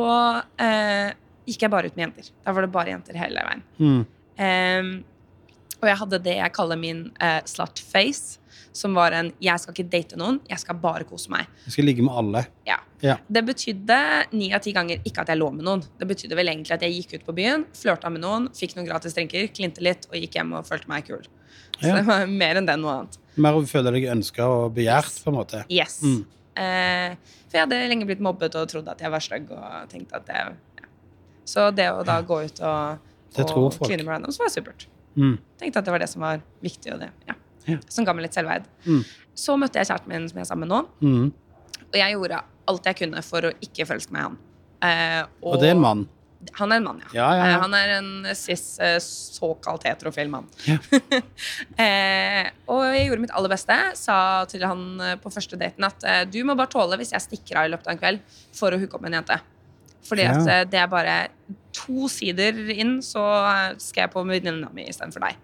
eh, 0.62 1.16
gikk 1.50 1.66
jeg 1.66 1.74
bare 1.74 1.90
ut 1.90 1.98
med 1.98 2.06
jenter. 2.08 2.30
Da 2.46 2.54
var 2.54 2.66
det 2.66 2.74
bare 2.76 2.94
jenter 2.94 3.18
hele 3.18 3.46
veien. 3.48 3.64
Mm. 3.82 4.04
Og 5.84 5.90
jeg 5.92 6.00
hadde 6.00 6.20
det 6.24 6.38
jeg 6.38 6.56
kaller 6.56 6.80
min 6.80 7.04
eh, 7.20 7.42
slut 7.50 7.82
face, 7.84 8.40
som 8.74 8.96
var 8.96 9.12
en 9.14 9.32
'jeg 9.42 9.60
skal 9.60 9.74
ikke 9.76 9.90
date 9.90 10.18
noen, 10.18 10.40
jeg 10.50 10.60
skal 10.60 10.76
bare 10.76 11.04
kose 11.04 11.30
meg'. 11.30 11.46
Jeg 11.66 11.74
skal 11.74 11.86
ligge 11.86 12.02
med 12.02 12.14
alle. 12.16 12.46
Ja. 12.66 12.78
Ja. 13.02 13.18
Det 13.30 13.44
betydde 13.46 14.32
ni 14.32 14.54
av 14.54 14.62
ti 14.62 14.72
ganger 14.74 15.04
ikke 15.04 15.22
at 15.22 15.28
jeg 15.28 15.38
lå 15.38 15.52
med 15.54 15.66
noen. 15.66 15.84
Det 16.00 16.08
betydde 16.08 16.36
vel 16.36 16.48
egentlig 16.48 16.72
at 16.72 16.82
jeg 16.82 16.94
gikk 16.96 17.20
ut 17.20 17.26
på 17.28 17.36
byen, 17.36 17.66
flørta 17.76 18.10
med 18.10 18.22
noen, 18.22 18.48
fikk 18.50 18.76
noen 18.78 18.88
gratis 18.88 19.14
drinker, 19.14 19.48
klinte 19.54 19.82
litt 19.84 20.08
og 20.10 20.16
gikk 20.16 20.40
hjem 20.40 20.54
og 20.54 20.66
følte 20.66 20.88
meg 20.88 21.06
kul. 21.06 21.22
Så 21.82 21.88
Ja. 21.88 21.96
det 21.96 22.06
var 22.06 22.26
mer 22.26 22.56
enn 22.56 22.66
det 22.66 22.80
noe 22.80 22.92
annet. 23.00 23.18
Mer 23.36 23.54
å 23.54 23.68
føle 23.68 23.92
deg 23.92 24.04
ønska 24.06 24.48
og 24.48 24.74
begjært, 24.74 25.24
på 25.24 25.28
en 25.28 25.36
måte. 25.36 25.66
Yes. 25.70 26.02
Mm. 26.02 26.26
Eh, 26.56 27.16
for 27.50 27.58
jeg 27.58 27.68
hadde 27.68 27.90
lenge 27.90 28.06
blitt 28.06 28.22
mobbet 28.22 28.56
og 28.56 28.70
trodd 28.70 28.88
at 28.88 29.00
jeg 29.00 29.12
var 29.12 29.20
stygg. 29.20 29.52
Og 29.52 29.90
tenkte 29.90 30.16
at 30.16 30.26
det 30.26 30.36
ja. 30.36 30.52
Så 31.46 31.76
det 31.76 31.90
å 31.92 32.06
da 32.06 32.22
gå 32.22 32.46
ut 32.46 32.62
og, 32.62 32.98
og 33.38 33.80
kline 33.84 34.06
med 34.06 34.14
randoms 34.14 34.40
var 34.40 34.48
supert. 34.50 34.88
Mm. 35.16 35.38
Tenkte 35.60 35.80
at 35.80 35.86
det 35.86 35.92
var 35.96 36.00
det 36.04 36.10
som 36.10 36.22
var 36.26 36.42
viktig, 36.64 36.94
og 36.94 37.00
det, 37.04 37.10
ja. 37.28 37.36
Ja. 37.68 37.78
som 37.90 38.04
ga 38.06 38.14
meg 38.14 38.26
litt 38.26 38.36
selvverd. 38.36 38.66
Mm. 38.86 39.04
Så 39.36 39.56
møtte 39.60 39.80
jeg 39.80 39.88
kjæresten 39.88 40.08
min 40.12 40.28
som 40.30 40.38
jeg 40.42 40.44
er 40.48 40.50
sammen 40.52 40.68
med 40.68 40.74
nå, 40.74 40.82
Mm. 41.02 41.32
og 41.92 41.96
jeg 42.02 42.16
gjorde 42.18 42.42
alt 42.68 42.86
jeg 42.86 42.96
kunne 43.04 43.22
for 43.24 43.42
å 43.42 43.54
ikke 43.62 43.86
forelske 43.88 44.12
meg 44.12 44.22
i 44.22 44.28
han. 44.28 44.38
Eh, 44.84 45.24
Og 45.44 45.60
det 45.62 45.70
er 45.70 45.76
en 45.78 45.82
mann. 45.82 46.04
Han 46.60 46.74
er 46.74 46.76
en 46.82 46.84
mann, 46.84 46.98
ja. 47.00 47.08
Ja, 47.16 47.28
ja. 47.40 47.44
Eh, 47.56 47.60
Han 47.62 47.74
er 47.74 47.90
en 48.00 48.36
cis, 48.36 48.78
eh, 48.84 48.98
såkalt 49.00 49.84
heterofil 49.88 50.28
mann. 50.30 50.48
Eh, 51.78 52.50
og 52.70 52.84
jeg 52.94 53.08
gjorde 53.08 53.24
mitt 53.24 53.34
aller 53.36 53.52
beste. 53.54 53.76
Sa 54.00 54.18
til 54.52 54.64
han 54.68 54.84
eh, 55.02 55.16
på 55.22 55.32
første 55.34 55.58
daten 55.60 55.86
at 55.88 56.04
eh, 56.04 56.24
du 56.30 56.42
må 56.48 56.56
bare 56.60 56.72
tåle 56.74 56.98
hvis 57.00 57.14
jeg 57.16 57.24
stikker 57.26 57.62
av 57.62 57.68
i 57.70 57.72
løpet 57.74 57.88
av 57.88 57.94
en 57.96 58.02
kveld 58.02 58.20
for 58.56 58.76
å 58.76 58.80
hooke 58.82 58.98
opp 58.98 59.02
med 59.06 59.14
en 59.14 59.22
jente. 59.22 59.40
Fordi 60.04 60.26
at 60.28 60.46
Ja. 60.46 60.60
eh, 60.60 60.64
det 60.70 60.80
er 60.84 60.88
bare 60.92 61.18
to 61.74 62.08
sider 62.12 62.58
inn, 62.74 62.98
så 63.02 63.24
eh, 63.48 63.76
skal 63.82 64.04
jeg 64.08 64.12
på 64.14 64.24
med 64.26 64.42
venninna 64.42 64.70
mi 64.74 64.86
istedenfor 64.90 65.24
deg. 65.26 65.38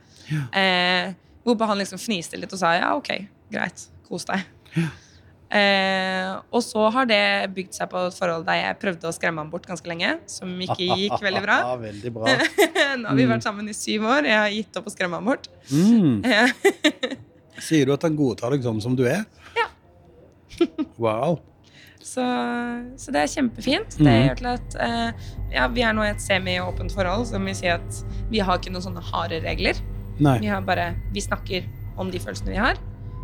Eh, 0.54 1.14
hvorpå 1.46 1.66
han 1.68 1.80
liksom 1.82 1.98
fniste 2.02 2.38
litt 2.38 2.52
og 2.54 2.60
sa 2.62 2.76
ja, 2.78 2.92
ok, 3.00 3.14
greit, 3.52 3.88
kos 4.08 4.26
deg. 4.30 4.44
Eh, 5.50 6.28
og 6.54 6.62
så 6.62 6.84
har 6.94 7.08
det 7.10 7.50
bygd 7.56 7.74
seg 7.74 7.90
på 7.90 8.04
et 8.06 8.14
forhold 8.14 8.44
der 8.46 8.60
jeg 8.60 8.78
prøvde 8.84 9.10
å 9.10 9.14
skremme 9.16 9.42
ham 9.42 9.50
bort 9.50 9.66
ganske 9.66 9.90
lenge, 9.90 10.12
som 10.30 10.52
ikke 10.62 10.78
gikk 10.86 11.24
veldig 11.26 11.42
bra. 11.48 11.56
Ja, 11.72 11.76
veldig 11.82 12.12
bra. 12.14 12.36
Nå 13.02 13.10
har 13.10 13.18
vi 13.18 13.26
vært 13.32 13.48
sammen 13.48 13.72
i 13.72 13.74
syv 13.74 14.06
år. 14.06 14.28
Jeg 14.30 14.38
har 14.38 14.54
gitt 14.54 14.78
opp 14.78 14.92
å 14.92 14.94
skremme 14.94 15.18
ham 15.18 15.26
bort. 15.32 15.50
Mm. 15.74 16.22
Sier 17.66 17.90
du 17.90 17.96
at 17.96 18.06
han 18.06 18.14
godtar 18.20 18.54
deg 18.54 18.62
sånn 18.64 18.78
som 18.84 18.94
du 18.96 19.08
er? 19.10 19.26
Ja. 19.58 19.66
Wow. 21.02 21.40
Så, 22.10 22.24
så 22.98 23.12
det 23.14 23.22
er 23.22 23.28
kjempefint. 23.30 23.98
Det 24.00 24.06
Mhm. 24.08 24.28
gjør 24.28 24.38
til 24.40 24.48
at 24.56 24.76
eh, 24.82 25.12
ja, 25.54 25.68
vi 25.68 25.82
er 25.86 25.94
nå 25.94 26.04
i 26.08 26.10
et 26.10 26.22
semi-åpent 26.24 26.94
forhold, 26.96 27.28
som 27.30 27.46
vil 27.46 27.56
si 27.56 27.68
at 27.70 28.04
vi 28.32 28.40
har 28.42 28.58
ikke 28.58 28.72
noen 28.74 28.86
sånne 28.88 29.04
harde 29.12 29.42
regler. 29.46 29.78
Nei. 30.20 30.38
Vi, 30.42 30.48
har 30.52 30.62
bare, 30.66 30.96
vi 31.14 31.22
snakker 31.22 31.68
om 32.00 32.10
de 32.12 32.20
følelsene 32.20 32.50
vi 32.56 32.58
har. 32.60 32.80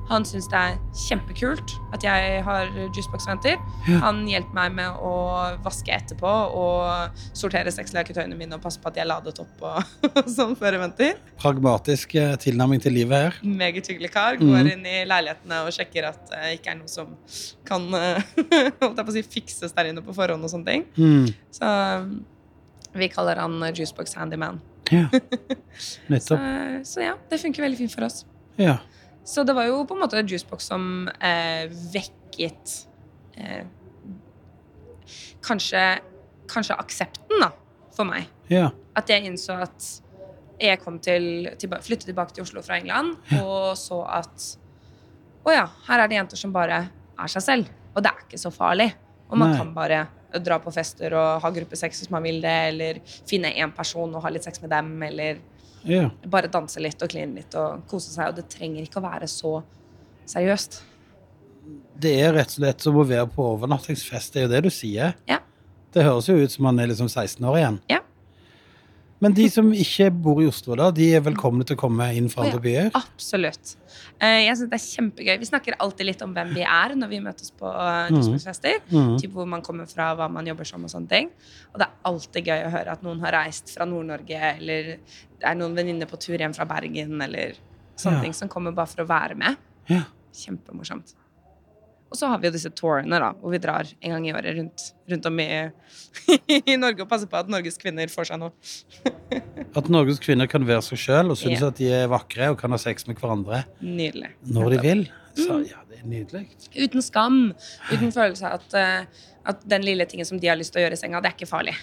Han 0.09 0.25
syns 0.27 0.47
det 0.51 0.59
er 0.59 0.75
kjempekult 1.05 1.75
at 1.95 2.03
jeg 2.05 2.41
har 2.45 2.69
juicebox-venter. 2.93 3.55
Ja. 3.87 3.99
Han 4.03 4.23
hjelper 4.29 4.57
meg 4.57 4.75
med 4.77 4.99
å 5.01 5.13
vaske 5.65 5.93
etterpå 5.95 6.33
og 6.55 7.23
sortere 7.35 7.73
sexleketøyene 7.73 8.37
mine 8.37 8.57
og 8.57 8.63
passe 8.65 8.81
på 8.81 8.91
at 8.91 8.97
de 8.97 9.03
er 9.03 9.09
ladet 9.09 9.39
opp 9.41 9.65
og, 9.65 9.95
sånn 10.37 10.55
før 10.59 10.77
eventer. 10.79 11.17
Pragmatisk 11.41 12.17
eh, 12.19 12.35
tilnærming 12.41 12.83
til 12.83 12.95
livet 12.97 13.27
her. 13.27 13.39
Meget 13.45 13.89
hyggelig 13.91 14.11
kar. 14.13 14.39
Går 14.41 14.55
Går 14.55 14.71
inn 14.75 14.85
i 14.87 15.01
leilighetene 15.07 15.63
og 15.65 15.73
sjekker 15.75 16.09
at 16.11 16.31
det 16.31 16.53
ikke 16.59 16.73
er 16.75 16.79
noe 16.79 16.91
som 16.91 17.15
kan 17.67 17.87
eh, 17.97 18.21
holdt 18.81 19.01
jeg 19.01 19.01
på 19.01 19.11
å 19.11 19.17
si, 19.17 19.25
fikses 19.39 19.75
der 19.75 19.91
inne 19.91 20.03
på 20.05 20.15
forhånd 20.15 20.45
og 20.45 20.53
sånne 20.53 20.69
ting. 20.69 20.87
Mm. 20.97 21.27
Så 21.55 21.75
um, 22.05 22.15
vi 22.95 23.09
kaller 23.11 23.41
han 23.41 23.57
eh, 23.65 23.73
Juicebox 23.75 24.15
Handyman. 24.19 24.61
Ja. 24.93 25.07
Så, 25.75 25.99
Nettopp. 26.07 26.39
så 26.87 27.01
ja, 27.01 27.15
det 27.27 27.41
funker 27.41 27.65
veldig 27.65 27.77
fint 27.81 27.91
for 27.91 28.05
oss. 28.05 28.21
Ja. 28.55 28.77
Så 29.25 29.43
det 29.43 29.55
var 29.57 29.65
jo 29.67 29.81
på 29.89 29.95
en 29.95 30.03
måte 30.03 30.21
Juicebox 30.21 30.67
som 30.69 31.07
eh, 31.17 31.65
vekket 31.93 32.73
eh, 33.41 33.63
kanskje, 35.45 35.83
kanskje 36.51 36.77
aksepten, 36.77 37.41
da, 37.41 37.49
for 37.95 38.07
meg. 38.09 38.29
Ja. 38.53 38.69
At 38.95 39.09
jeg 39.09 39.25
innså 39.25 39.57
at 39.65 39.87
jeg 40.61 40.79
kom 40.79 40.99
til, 41.03 41.49
tilba 41.59 41.81
flyttet 41.83 42.07
tilbake 42.11 42.35
til 42.35 42.45
Oslo 42.45 42.61
fra 42.63 42.77
England 42.79 43.17
og 43.41 43.73
så 43.75 43.97
at 44.21 44.45
å 45.45 45.53
ja, 45.53 45.65
her 45.89 46.01
er 46.01 46.09
det 46.09 46.15
jenter 46.17 46.39
som 46.39 46.53
bare 46.53 46.77
er 46.89 47.31
seg 47.31 47.43
selv. 47.43 47.73
Og 47.93 48.01
det 48.03 48.11
er 48.11 48.23
ikke 48.23 48.39
så 48.41 48.51
farlig. 48.53 48.87
Og 49.29 49.37
man 49.37 49.51
Nei. 49.51 49.57
kan 49.59 49.73
bare 49.75 49.99
dra 50.45 50.57
på 50.59 50.73
fester 50.73 51.13
og 51.15 51.43
ha 51.43 51.51
gruppesex 51.53 52.01
hvis 52.01 52.11
man 52.13 52.25
vil 52.25 52.41
det, 52.43 52.55
eller 52.71 53.01
finne 53.29 53.53
én 53.53 53.73
person 53.75 54.15
og 54.17 54.25
ha 54.25 54.31
litt 54.33 54.45
sex 54.45 54.61
med 54.63 54.73
dem, 54.73 54.95
eller 55.05 55.37
ja. 55.89 56.09
bare 56.31 56.51
danse 56.51 56.81
litt 56.81 57.01
og 57.01 57.11
kline 57.11 57.41
litt 57.41 57.55
og 57.59 57.85
kose 57.89 58.11
seg. 58.13 58.31
Og 58.31 58.39
det 58.39 58.47
trenger 58.51 58.85
ikke 58.85 59.01
å 59.01 59.05
være 59.05 59.29
så 59.31 59.57
seriøst. 60.29 60.81
Det 62.01 62.11
er 62.21 62.33
rett 62.35 62.51
og 62.51 62.59
slett 62.59 62.83
som 62.83 62.97
å 62.99 63.05
være 63.07 63.27
på 63.31 63.45
overnattingsfest. 63.55 64.33
Det 64.33 64.43
er 64.43 64.47
jo 64.47 64.53
det 64.53 64.63
du 64.65 64.71
sier. 64.73 65.15
Ja. 65.29 65.39
Det 65.95 66.03
høres 66.03 66.27
jo 66.29 66.35
ut 66.35 66.51
som 66.51 66.67
man 66.67 66.81
er 66.81 66.91
liksom 66.91 67.07
16 67.07 67.45
år 67.47 67.61
igjen. 67.61 67.79
Ja. 67.91 68.01
Men 69.23 69.33
de 69.33 69.45
som 69.49 69.69
ikke 69.71 70.09
bor 70.11 70.41
i 70.43 70.47
Oslo, 70.49 70.75
da, 70.75 70.89
de 70.91 71.05
er 71.15 71.21
velkomne 71.23 71.63
til 71.67 71.77
å 71.77 71.79
komme 71.79 72.07
inn 72.17 72.27
fra 72.29 72.43
andre 72.45 72.59
byer? 72.61 72.89
Absolutt. 72.99 73.75
Eh, 74.19 74.41
Jeg 74.45 74.57
synes 74.57 74.69
det 74.73 74.77
er 74.79 74.83
kjempegøy. 74.85 75.39
Vi 75.39 75.47
snakker 75.47 75.77
alltid 75.79 76.09
litt 76.09 76.21
om 76.25 76.33
hvem 76.35 76.51
vi 76.53 76.65
er 76.67 76.95
når 76.99 77.11
vi 77.13 77.19
møtes 77.23 77.51
på 77.55 77.65
uh, 77.71 78.09
juicebox-fester. 78.11 78.81
Mhm. 78.91 79.15
Typ 79.23 79.31
hvor 79.37 79.47
man 79.47 79.63
kommer 79.63 79.87
fra, 79.87 80.09
hva 80.19 80.27
man 80.31 80.45
jobber 80.51 80.67
som 80.67 80.83
og 80.83 80.91
sånne 80.91 81.09
ting. 81.09 81.29
Og 81.73 81.79
det 81.79 81.87
er 81.87 81.95
alltid 82.11 82.51
gøy 82.51 82.65
å 82.67 82.73
høre 82.75 82.91
at 82.97 83.03
noen 83.07 83.23
har 83.23 83.37
reist 83.39 83.71
fra 83.73 83.87
Nord-Norge, 83.87 84.41
eller 84.59 84.91
det 84.99 85.47
er 85.47 85.55
noen 85.55 85.75
venninner 85.79 86.11
på 86.11 86.19
tur 86.19 86.35
hjem 86.37 86.53
fra 86.55 86.67
Bergen, 86.69 87.15
eller 87.21 87.55
sånne 87.95 88.19
Ja. 88.19 88.21
ting 88.27 88.33
som 88.35 88.49
kommer 88.51 88.75
bare 88.75 88.87
for 88.91 89.03
å 89.05 89.07
være 89.07 89.35
med. 89.39 89.55
Ja. 89.87 90.03
Kjempemorsomt. 90.35 91.15
Og 92.15 92.19
så 92.21 92.29
har 92.31 92.39
vi 92.39 92.47
jo 92.47 92.53
disse 92.55 92.69
tourene, 92.71 93.17
da, 93.19 93.33
hvor 93.41 93.51
vi 93.51 93.59
drar 93.59 93.89
en 93.99 94.13
gang 94.13 94.25
i 94.29 94.31
året 94.31 94.55
rundt, 94.55 94.83
rundt 95.11 95.25
om 95.27 95.39
i, 95.43 95.47
i 96.71 96.77
Norge 96.79 97.03
og 97.03 97.09
passer 97.11 97.27
på 97.27 97.41
at 97.41 97.49
Norges 97.51 97.75
kvinner 97.81 98.07
får 98.07 98.29
seg 98.29 98.39
noe. 98.39 98.53
At 99.75 99.89
Norges 99.91 100.21
kvinner 100.23 100.47
kan 100.47 100.63
være 100.63 100.85
seg 100.85 101.01
sjøl 101.01 101.33
og 101.33 101.35
synes 101.35 101.59
yeah. 101.59 101.67
at 101.67 101.79
de 101.81 101.89
er 101.91 102.05
vakre 102.07 102.47
og 102.53 102.55
kan 102.61 102.71
ha 102.71 102.77
sex 102.79 103.03
med 103.09 103.19
hverandre 103.19 103.65
Nydelig. 103.83 104.29
når 104.47 104.69
de 104.71 104.77
vil. 104.85 105.01
Så 105.35 105.57
Mm. 105.57 105.65
ja, 105.67 105.81
det 105.91 105.97
er 105.99 106.05
nydelig. 106.07 106.43
Uten 106.79 107.03
skam. 107.03 107.39
Uten 107.91 108.13
følelse 108.15 108.47
av 108.47 108.61
at, 108.61 108.75
eh, 108.79 109.25
at 109.51 109.65
den 109.67 109.83
lille 109.83 110.05
tingen 110.07 110.23
som 110.29 110.39
de 110.39 110.47
har 110.47 110.55
lyst 110.55 110.71
til 110.71 110.79
å 110.79 110.85
gjøre 110.85 110.95
i 110.95 111.01
senga, 111.01 111.19
det 111.19 111.33
er 111.33 111.35
ikke 111.35 111.49
farlig. 111.49 111.73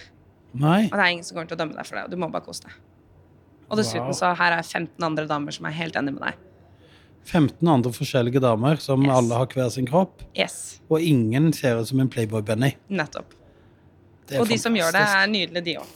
Nei. 0.57 0.87
Og 0.87 0.95
det 0.97 1.03
er 1.03 1.11
ingen 1.13 1.27
som 1.27 1.37
kommer 1.37 1.51
til 1.51 1.59
å 1.59 1.61
dømme 1.61 1.77
deg 1.77 1.85
for 1.85 1.99
det. 1.99 2.07
og 2.07 2.09
Du 2.09 2.17
må 2.17 2.31
bare 2.33 2.47
kose 2.47 2.65
deg. 2.65 2.73
Og 3.69 3.77
dessuten 3.77 4.17
så 4.17 4.33
her 4.41 4.57
er 4.57 4.65
15 4.65 5.05
andre 5.05 5.29
damer 5.29 5.53
som 5.53 5.69
er 5.69 5.77
helt 5.77 6.01
enige 6.01 6.17
med 6.17 6.25
deg. 6.25 6.41
15 7.25 7.67
andre 7.67 7.91
forskjellige 7.95 8.39
damer 8.43 8.75
som 8.83 9.03
Yes. 9.05 9.11
alle 9.17 9.33
har 9.39 9.45
hver 9.47 9.69
sin 9.71 9.85
kropp, 9.87 10.21
Yes, 10.37 10.79
og 10.89 11.01
ingen 11.01 11.53
ser 11.53 11.79
ut 11.79 11.87
som 11.87 11.99
en 11.99 12.09
Playboy-bunny. 12.09 12.75
nettopp. 12.89 13.33
Det 14.27 14.37
er 14.37 14.41
Og 14.41 14.47
de 14.47 14.57
som 14.57 14.73
gjør 14.75 14.91
det, 14.91 15.01
er 15.01 15.27
nydelige, 15.27 15.63
de 15.63 15.77
òg. 15.77 15.87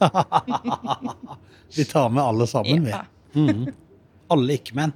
Vi 1.76 1.84
tar 1.84 2.08
med 2.10 2.22
alle 2.24 2.46
sammen, 2.46 2.84
vi. 2.84 2.90
Ja. 2.90 3.04
Mhm. 3.34 3.66
Alle 4.30 4.52
ikke-menn. 4.58 4.92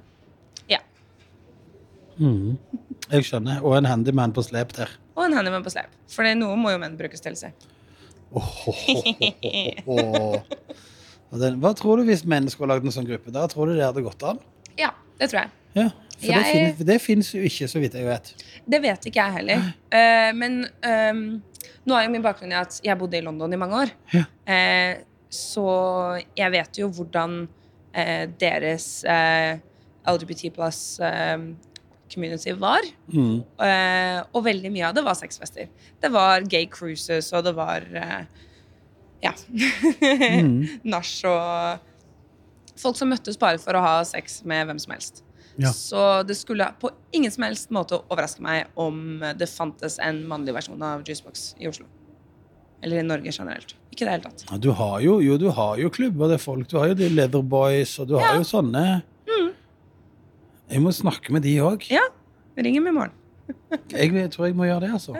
Ja. 0.71 0.79
Mm. 2.19 2.57
Jeg 3.11 3.23
skjønner. 3.27 3.61
Og 3.63 3.77
en 3.77 3.85
handyman 3.85 4.33
på 4.35 4.43
slep 4.43 4.71
der. 4.77 4.89
Og 5.15 5.25
en 5.27 5.33
handyman 5.37 5.63
på 5.63 5.71
slep. 5.73 5.91
For 6.11 6.23
noe 6.35 6.55
må 6.59 6.71
jo 6.73 6.79
menn 6.81 6.97
brukes 6.99 7.21
til 7.23 7.35
seg. 7.39 7.51
Oh, 8.35 8.67
oh, 8.67 9.03
oh, 9.87 10.39
Hva 11.31 11.71
tror 11.77 11.97
du 12.01 12.03
hvis 12.09 12.25
menn 12.27 12.49
skulle 12.51 12.73
lagd 12.73 12.87
en 12.87 12.91
sånn 12.95 13.07
gruppe? 13.07 13.31
Da 13.31 13.45
tror 13.51 13.67
du 13.69 13.75
det 13.77 13.85
hadde 13.85 14.03
gått 14.03 14.23
an? 14.27 14.39
Ja, 14.79 14.91
det 15.19 15.29
tror 15.31 15.41
jeg. 15.45 15.49
Ja, 15.75 15.89
for 15.89 16.21
det, 16.21 16.29
Jeg- 16.31 16.51
finnes, 16.53 16.85
det 16.87 17.01
finnes 17.03 17.29
jo 17.35 17.41
ikke, 17.43 17.67
så 17.67 17.79
vidt 17.83 17.93
jeg 17.99 18.05
vet. 18.07 18.29
Det 18.71 18.81
vet 18.81 19.05
ikke 19.09 19.19
jeg 19.25 19.33
heller. 19.39 19.65
Uh, 19.91 20.31
men 20.37 20.61
um, 20.87 21.41
nå 21.85 21.97
er 21.97 22.05
jo 22.07 22.13
min 22.13 22.23
bakgrunn 22.23 22.53
i 22.53 22.59
at 22.59 22.79
jeg 22.83 22.97
bodde 22.97 23.17
i 23.19 23.21
London 23.25 23.53
i 23.53 23.59
mange 23.59 23.81
år. 23.83 23.91
Ja. 24.13 24.23
Uh, 24.47 25.03
så 25.35 25.65
jeg 26.37 26.51
vet 26.53 26.79
jo 26.79 26.87
hvordan 26.95 27.41
uh, 27.97 28.25
deres 28.39 28.87
LGBT 30.07 30.53
plus 30.55 30.79
community 32.13 32.53
var. 32.61 32.85
Mm. 33.11 33.41
Og 34.31 34.43
veldig 34.45 34.69
mye 34.71 34.85
av 34.87 34.93
det 34.95 35.03
var 35.03 35.17
sexfester. 35.17 35.65
Det 35.99 36.11
var 36.13 36.45
gay 36.47 36.67
cruises, 36.71 37.31
og 37.33 37.43
det 37.43 37.55
var 37.57 37.83
ja. 39.23 39.33
Mm. 40.45 40.67
Nach 40.85 41.11
og 41.25 41.79
folk 42.79 42.97
som 42.99 43.11
møttes 43.11 43.39
bare 43.41 43.59
for 43.61 43.77
å 43.77 43.83
ha 43.83 43.95
sex 44.07 44.41
med 44.47 44.67
hvem 44.69 44.79
som 44.81 44.95
helst. 44.95 45.23
Ja. 45.55 45.71
Så 45.71 46.23
det 46.27 46.35
skulle 46.35 46.67
på 46.81 46.89
ingen 47.15 47.31
som 47.31 47.45
helst 47.47 47.71
måte 47.71 48.01
overraske 48.09 48.43
meg 48.43 48.67
om 48.75 49.21
det 49.39 49.47
fantes 49.47 49.95
en 50.03 50.25
mannlig 50.27 50.55
versjon 50.57 50.81
av 50.83 51.05
Juicebox 51.07 51.53
i 51.63 51.69
Oslo. 51.69 51.87
Eller 52.83 52.99
i 52.99 53.05
Norge 53.07 53.31
generelt. 53.31 53.75
Ikke 53.93 54.03
i 54.03 54.07
det 54.09 54.15
hele 54.17 54.25
tatt. 54.27 54.43
Ja, 54.49 54.57
Du 54.61 54.71
har 54.75 54.99
jo, 55.01 55.19
jo, 55.23 55.37
du 55.39 55.47
har 55.55 55.79
jo 55.79 55.89
klubber 55.89 56.27
det 56.29 56.41
er 56.41 56.43
folk 56.43 56.67
Du 56.67 56.75
har 56.77 56.91
jo 56.91 56.97
de 56.99 57.07
Leatherboys, 57.13 57.95
og 58.03 58.09
du 58.11 58.17
har 58.19 58.35
jo 58.35 58.43
sånne 58.47 58.83
Jeg 60.69 60.81
må 60.83 60.91
snakke 60.91 61.31
med 61.33 61.45
de 61.45 61.55
òg. 61.63 61.87
Ja, 61.93 62.03
ring 62.57 62.75
dem 62.75 62.91
i 62.91 62.93
morgen. 62.95 63.15
Jeg 63.93 64.29
tror 64.33 64.47
jeg 64.49 64.55
må 64.57 64.65
gjøre 64.65 64.87
det, 64.87 64.91
altså. 64.97 65.13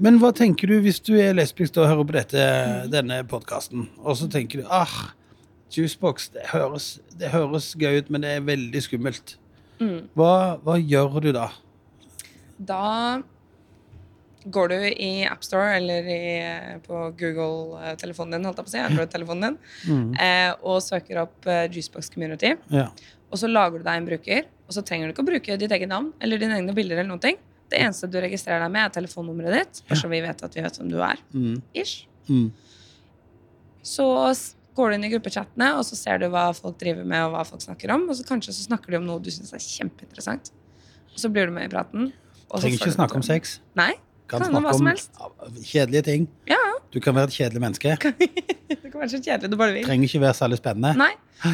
Men 0.00 0.16
hva 0.18 0.30
tenker 0.34 0.70
du 0.70 0.78
hvis 0.82 0.98
du 1.04 1.12
er 1.20 1.34
lesbisk 1.36 1.76
og 1.78 1.86
hører 1.86 2.06
på 2.08 2.14
dette, 2.16 2.44
denne 2.90 3.20
podkasten, 3.28 3.84
og 4.00 4.16
så 4.18 4.26
tenker 4.32 4.62
du 4.62 4.70
ah, 4.72 5.12
Juicebox, 5.70 6.30
det 6.34 6.46
høres, 6.52 6.86
det 7.18 7.30
høres 7.32 7.72
gøy 7.78 8.00
ut, 8.02 8.10
men 8.10 8.24
det 8.24 8.30
er 8.36 8.40
veldig 8.46 8.82
skummelt. 8.82 9.36
Mm. 9.80 10.08
Hva, 10.18 10.32
hva 10.64 10.74
gjør 10.80 11.20
du 11.24 11.30
da? 11.32 11.48
Da 12.58 13.22
går 14.50 14.68
du 14.72 14.76
i 14.88 15.10
AppStore 15.28 15.74
eller 15.76 16.06
i, 16.08 16.20
på 16.86 17.00
Google-telefonen 17.20 18.38
din, 18.38 18.46
holdt 18.48 18.60
jeg 18.62 18.66
på 18.66 18.70
å 18.70 18.74
si, 18.74 18.82
Android-telefonen 18.86 19.46
din, 19.46 19.58
Mm. 19.88 20.14
eh, 20.20 20.52
og 20.64 20.80
søker 20.82 21.22
opp 21.26 21.46
eh, 21.46 21.66
Juicebox 21.68 22.08
Community. 22.12 22.54
Ja. 22.72 22.86
Og 23.30 23.38
så 23.38 23.46
lager 23.50 23.78
du 23.78 23.84
deg 23.84 24.00
en 24.00 24.08
bruker, 24.08 24.48
Og 24.70 24.74
så 24.74 24.84
trenger 24.86 25.08
du 25.08 25.12
ikke 25.12 25.22
å 25.24 25.26
bruke 25.26 25.56
ditt 25.58 25.72
eget 25.74 25.88
navn 25.90 26.12
eller 26.22 26.38
dine 26.38 26.54
egne 26.54 26.72
bilder. 26.72 26.98
eller 27.00 27.08
noen 27.10 27.20
ting. 27.20 27.36
Det 27.68 27.78
eneste 27.82 28.06
du 28.10 28.20
registrerer 28.22 28.62
deg 28.62 28.70
med, 28.70 28.84
er 28.86 29.00
telefonnummeret 29.00 29.52
ditt. 29.56 29.80
Bare 29.88 29.98
så 29.98 30.08
vi 30.08 30.20
vet 30.22 30.42
at 30.46 30.54
vi 30.54 30.62
vet 30.62 30.76
hvem 30.78 30.88
du 30.92 31.00
er. 31.02 31.18
Mm. 31.34 31.56
Ish. 31.74 32.06
Mm. 32.28 32.52
Så 33.82 34.06
går 34.80 34.90
du 34.92 34.96
inn 34.98 35.06
i 35.06 35.12
gruppechattene, 35.12 35.70
og 35.78 35.84
så 35.86 35.98
ser 36.00 36.18
du 36.24 36.26
hva 36.32 36.48
folk 36.56 36.78
driver 36.80 37.04
med, 37.04 37.22
og 37.28 37.36
hva 37.36 37.44
folk 37.48 37.62
snakker 37.64 37.92
om. 37.94 38.08
Og 38.10 38.16
så 38.18 38.24
kanskje 38.28 38.56
så 38.56 38.66
snakker 38.66 38.96
de 38.96 39.00
om 39.02 39.06
noe 39.08 39.20
du 39.22 39.30
syns 39.32 39.52
er 39.56 39.62
kjempeinteressant. 39.62 40.50
Og 41.12 41.18
så 41.22 41.30
blir 41.32 41.50
du 41.50 41.54
med 41.56 41.68
i 41.68 41.72
praten. 41.72 42.10
Trenger 42.50 42.80
ikke 42.80 42.94
snakke 42.96 43.20
om 43.20 43.24
sex. 43.26 43.58
Nei. 43.78 43.92
Kan 44.30 44.44
Kan 44.44 44.54
om 44.54 44.62
hva 44.62 44.70
snakke 44.72 44.78
som 44.78 44.86
om 44.86 44.90
helst. 44.92 45.66
kjedelige 45.72 46.04
ting. 46.06 46.28
Ja, 46.50 46.58
Du 46.90 46.98
kan 47.02 47.14
være 47.14 47.28
et 47.30 47.34
kjedelig 47.36 47.60
menneske. 47.62 47.92
du 48.82 48.86
kan 48.90 48.96
være 49.00 49.10
så 49.12 49.18
kjedelig 49.22 49.50
du 49.52 49.56
bare 49.58 49.74
vil. 49.76 49.84
Trenger 49.86 50.08
ikke 50.10 50.20
være 50.24 50.34
særlig 50.38 50.58
spennende. 50.58 50.90
Nei. 50.98 51.12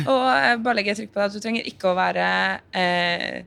Og 0.08 0.22
jeg 0.32 0.62
bare 0.64 0.76
legger 0.78 0.96
trykk 0.96 1.12
på 1.12 1.20
det 1.20 1.26
at 1.28 1.36
du 1.36 1.40
trenger 1.44 1.68
ikke 1.68 1.90
å 1.90 1.96
være 1.98 2.28
eh, 2.76 3.44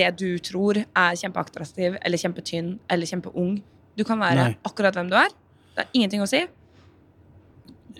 det 0.00 0.10
du 0.20 0.28
tror 0.44 0.80
er 0.82 1.16
kjempeattraktiv 1.20 1.96
eller 2.00 2.20
kjempetynn 2.20 2.74
eller 2.92 3.08
kjempeung. 3.08 3.56
Du 3.96 4.04
kan 4.04 4.20
være 4.20 4.42
Nei. 4.50 4.56
akkurat 4.68 4.96
hvem 4.98 5.08
du 5.12 5.16
er. 5.16 5.32
Det 5.76 5.84
er 5.84 5.92
ingenting 5.96 6.24
å 6.24 6.28
si. 6.30 6.42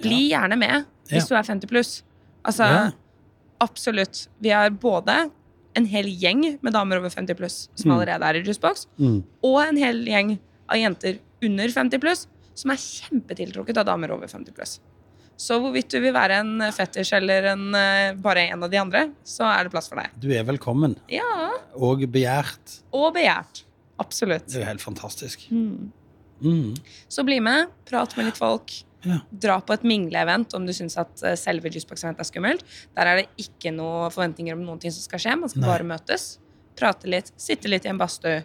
Bli 0.03 0.31
gjerne 0.31 0.59
med 0.59 0.85
hvis 1.11 1.29
du 1.29 1.35
er 1.37 1.43
50 1.47 1.67
pluss. 1.71 2.03
Altså, 2.45 2.65
Ja. 2.67 2.91
absolutt. 3.61 4.29
Vi 4.41 4.51
har 4.51 4.71
både 4.71 5.31
en 5.77 5.87
hel 5.87 6.07
gjeng 6.07 6.59
med 6.63 6.73
damer 6.73 6.99
over 6.99 7.11
50 7.11 7.35
pluss 7.37 7.69
som 7.75 7.91
Mm. 7.91 7.99
allerede 7.99 8.23
er 8.29 8.35
i 8.41 8.43
Juicebox, 8.43 8.87
Mm. 8.99 9.23
og 9.45 9.61
en 9.69 9.77
hel 9.77 10.05
gjeng 10.07 10.39
av 10.69 10.77
jenter 10.77 11.19
under 11.43 11.69
50 11.69 11.99
pluss 12.01 12.27
som 12.55 12.71
er 12.71 12.77
kjempetiltrukket 12.77 13.77
av 13.77 13.85
damer 13.87 14.11
over 14.11 14.27
50 14.27 14.53
pluss. 14.55 14.81
Så 15.39 15.61
hvorvidt 15.61 15.89
du 15.91 16.01
vil 16.01 16.15
være 16.15 16.41
en 16.41 16.59
fetisj 16.73 17.13
eller 17.19 17.45
en, 17.53 17.75
eh, 17.75 18.15
bare 18.15 18.49
en 18.51 18.63
av 18.63 18.71
de 18.71 18.79
andre, 18.79 19.13
så 19.23 19.45
er 19.45 19.65
det 19.65 19.71
plass 19.73 19.89
for 19.89 19.97
deg. 19.97 20.09
Du 20.19 20.31
er 20.33 20.43
velkommen. 20.45 20.97
Ja, 21.11 21.51
Og 21.79 22.01
begjært. 22.11 22.81
Og 22.93 23.13
begjært. 23.15 23.65
Absolutt. 24.01 24.47
Det 24.47 24.57
er 24.57 24.61
jo 24.61 24.65
helt 24.67 24.81
fantastisk. 24.81 25.47
Mm. 25.51 25.93
Mm. 26.43 26.77
Så 27.09 27.23
bli 27.25 27.39
med, 27.41 27.69
prat 27.85 28.17
med 28.17 28.27
litt 28.27 28.37
folk. 28.37 28.71
Ja. 29.07 29.21
Dra 29.47 29.61
på 29.63 29.77
et 29.77 29.87
mingleevent 29.87 30.55
om 30.59 30.67
du 30.67 30.73
syns 30.75 30.99
at 31.01 31.23
eh, 31.23 31.37
selve 31.39 31.71
Juicebox-eventet 31.71 32.25
er 32.25 32.29
skummelt. 32.29 32.67
Der 32.99 33.11
er 33.13 33.23
det 33.23 33.47
ikke 33.47 33.73
noe 33.75 34.11
forventninger 34.15 34.57
om 34.57 34.65
noen 34.67 34.83
ting 34.83 34.95
som 34.95 35.05
skal 35.05 35.23
skje. 35.23 35.37
Man 35.41 35.53
skal 35.53 35.63
Nei. 35.65 35.73
bare 35.73 35.89
møtes, 35.95 36.29
prate 36.79 37.11
litt, 37.11 37.31
sitte 37.41 37.71
litt 37.71 37.87
i 37.87 37.93
en 37.93 38.01
badstue. 38.01 38.41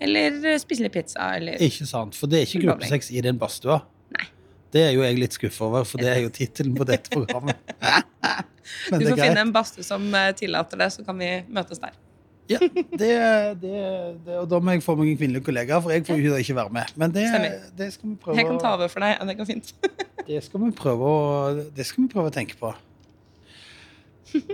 Eller 0.00 0.38
eh, 0.54 0.60
spise 0.62 0.86
litt 0.86 0.94
pizza, 0.94 1.32
eller 1.36 1.60
Ikke 1.66 1.88
sant, 1.88 2.16
for 2.16 2.30
det 2.30 2.40
er 2.40 2.48
ikke 2.48 2.64
gruppesex 2.68 3.10
i 3.12 3.24
den 3.24 3.40
badstua. 3.40 3.82
Det 4.70 4.84
er 4.86 4.92
jo 4.94 5.02
jeg 5.02 5.16
litt 5.18 5.34
skuffa 5.34 5.66
over, 5.66 5.86
for 5.88 5.98
det 5.98 6.12
er 6.12 6.20
jo 6.22 6.30
tittelen 6.30 6.76
på 6.78 6.86
dette 6.86 7.10
programmet. 7.16 7.58
Men 7.80 9.00
Du 9.00 9.02
det 9.02 9.08
er 9.08 9.16
får 9.16 9.22
finne 9.24 9.42
en 9.42 9.50
badstue 9.54 9.82
som 9.86 10.04
eh, 10.14 10.30
tillater 10.38 10.78
det, 10.78 10.92
så 10.94 11.02
kan 11.06 11.18
vi 11.18 11.30
møtes 11.50 11.82
der. 11.82 11.96
Ja, 12.50 12.58
det, 12.74 13.10
det, 13.62 13.72
det, 14.26 14.36
og 14.40 14.48
da 14.50 14.58
må 14.58 14.74
jeg 14.74 14.82
få 14.82 14.96
meg 14.98 15.12
en 15.12 15.18
kvinnelig 15.20 15.44
kollega, 15.46 15.78
for 15.82 15.94
jeg 15.94 16.02
får 16.08 16.18
jo 16.24 16.38
ikke 16.42 16.56
være 16.58 16.74
med. 16.74 16.92
Men 16.98 17.14
det, 17.14 17.24
det 17.78 17.92
skal 17.94 18.10
vi 18.10 18.16
prøve 18.24 18.40
Jeg 18.40 18.48
kan 18.48 18.58
ta 18.62 18.72
over 18.74 18.90
for 18.90 19.06
deg. 19.06 19.22
Det 19.28 19.36
går 19.38 19.50
fint. 19.52 19.74
Det 20.30 20.42
skal 20.44 20.60
vi 20.62 20.68
prøve 20.76 21.06
å, 21.10 21.22
det 21.74 21.84
skal 21.88 22.04
vi 22.04 22.10
prøve 22.12 22.30
å 22.30 22.34
tenke 22.34 22.54
på. 22.60 22.68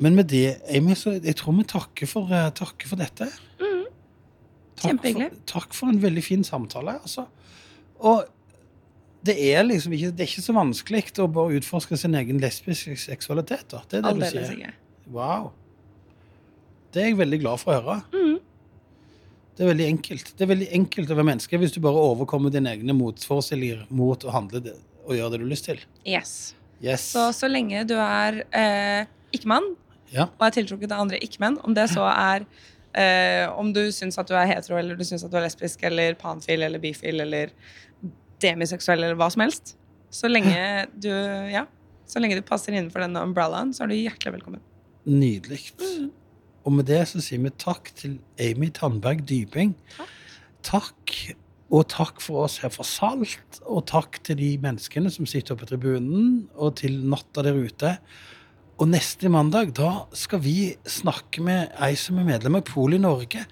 Men 0.00 0.14
med 0.16 0.30
det, 0.30 0.54
Amy, 0.72 0.94
så 0.96 1.16
jeg 1.18 1.35
tror 1.37 1.56
vi 1.59 1.66
takker 1.68 2.09
for, 2.09 2.30
eh, 2.32 2.46
takker 2.56 2.88
for 2.88 3.02
dette. 3.02 3.26
Takk 4.76 5.02
for, 5.02 5.37
takk 5.50 5.76
for 5.76 5.92
en 5.92 6.00
veldig 6.00 6.22
fin 6.24 6.46
samtale. 6.46 6.94
Altså. 7.02 7.26
Og 7.98 8.24
det 9.26 9.37
er 9.50 9.66
liksom 9.66 9.92
ikke, 9.96 10.14
det 10.16 10.24
er 10.24 10.30
ikke 10.30 10.46
så 10.46 10.54
vanskelig 10.56 11.04
å 11.20 11.28
bare 11.32 11.61
utforske 11.61 11.98
sin 11.98 12.16
egen 12.18 12.40
lesbiske 12.40 12.96
seksualitet. 13.04 13.68
Da. 13.72 13.82
Det 13.90 14.00
er 14.00 14.06
det 14.06 14.16
du 14.20 14.26
sier. 14.30 14.76
Wow. 15.12 15.50
Det 16.96 17.02
er 17.04 17.11
jeg 17.11 17.18
veldig 17.18 17.38
glad 17.42 17.61
for 17.61 17.74
å 17.74 17.80
høre. 17.82 17.96
Mm. 18.16 18.37
Det 19.56 19.64
er 19.64 19.68
veldig 19.70 19.87
enkelt. 19.90 20.30
Det 20.37 20.44
er 20.46 20.48
veldig 20.50 20.68
enkelt 20.78 21.11
å 21.12 21.16
være 21.18 21.28
menneske 21.30 21.59
hvis 21.61 21.74
du 21.74 21.80
bare 21.85 22.00
overkommer 22.11 22.52
dine 22.52 22.72
egne 22.72 22.94
motforestillinger 22.96 23.87
mot 23.96 24.24
å 24.24 24.32
handle 24.32 24.62
det, 24.64 24.72
og 25.04 25.12
gjøre 25.16 25.35
det 25.35 25.40
du 25.42 25.44
har 25.46 25.52
lyst 25.52 25.68
til. 25.68 25.82
Yes. 26.09 26.32
Yes. 26.85 27.04
Så 27.12 27.26
så 27.37 27.48
lenge 27.48 27.85
du 27.88 27.94
er 28.00 28.42
eh, 28.52 29.04
ikke-mann 29.37 29.74
Ja. 30.12 30.28
og 30.38 30.42
er 30.46 30.56
tiltrukket 30.56 30.92
av 30.92 31.04
andre 31.04 31.20
ikke-menn, 31.24 31.56
om 31.66 31.74
det 31.76 31.87
så 31.92 32.04
er 32.09 32.44
eh, 32.96 33.44
om 33.52 33.72
du 33.76 33.87
syns 33.92 34.16
at 34.20 34.28
du 34.28 34.37
er 34.37 34.48
hetero, 34.48 34.76
eller 34.80 34.96
du 34.96 35.04
syns 35.04 35.24
at 35.24 35.32
du 35.32 35.37
er 35.40 35.46
lesbisk, 35.48 35.82
eller 35.88 36.16
panfil, 36.20 36.62
eller 36.62 36.80
bifil, 36.80 37.20
eller 37.24 37.52
demiseksuell, 38.44 39.02
eller 39.02 39.16
hva 39.20 39.28
som 39.32 39.44
helst, 39.44 39.74
så 40.12 40.28
lenge 40.32 40.56
du 41.04 41.11
ja, 41.52 41.64
så 42.06 42.22
lenge 42.22 42.38
du 42.38 42.44
passer 42.46 42.76
innenfor 42.76 43.02
denne 43.04 43.24
umbrellaen, 43.24 43.72
så 43.74 43.85
er 43.85 43.92
du 43.92 43.98
hjertelig 43.98 44.37
velkommen. 44.38 44.62
Nydelig. 45.09 45.62
Og 46.66 46.74
med 46.74 46.88
det 46.90 47.05
så 47.07 47.22
sier 47.22 47.42
vi 47.44 47.52
takk 47.62 47.92
til 47.94 48.18
Amy 48.42 48.72
Tandberg 48.74 49.22
Dybing. 49.29 49.76
Takk. 50.66 51.14
Og 51.74 51.88
takk 51.90 52.20
for 52.22 52.44
oss 52.44 52.61
her 52.62 52.70
fra 52.70 52.85
Salt, 52.87 53.61
og 53.66 53.88
takk 53.90 54.20
til 54.26 54.38
de 54.38 54.52
menneskene 54.62 55.11
som 55.11 55.26
sitter 55.26 55.55
oppe 55.55 55.64
på 55.64 55.72
tribunen, 55.72 56.44
og 56.55 56.76
til 56.79 57.00
Natta 57.11 57.42
der 57.42 57.59
ute. 57.59 57.96
Og 58.76 58.90
neste 58.92 59.31
mandag 59.33 59.72
da 59.74 60.05
skal 60.14 60.42
vi 60.44 60.76
snakke 60.87 61.42
med 61.42 61.74
ei 61.83 61.94
som 61.98 62.20
er 62.20 62.29
medlem 62.29 62.59
av 62.61 62.66
Poli 62.68 63.00
Norge. 63.02 63.46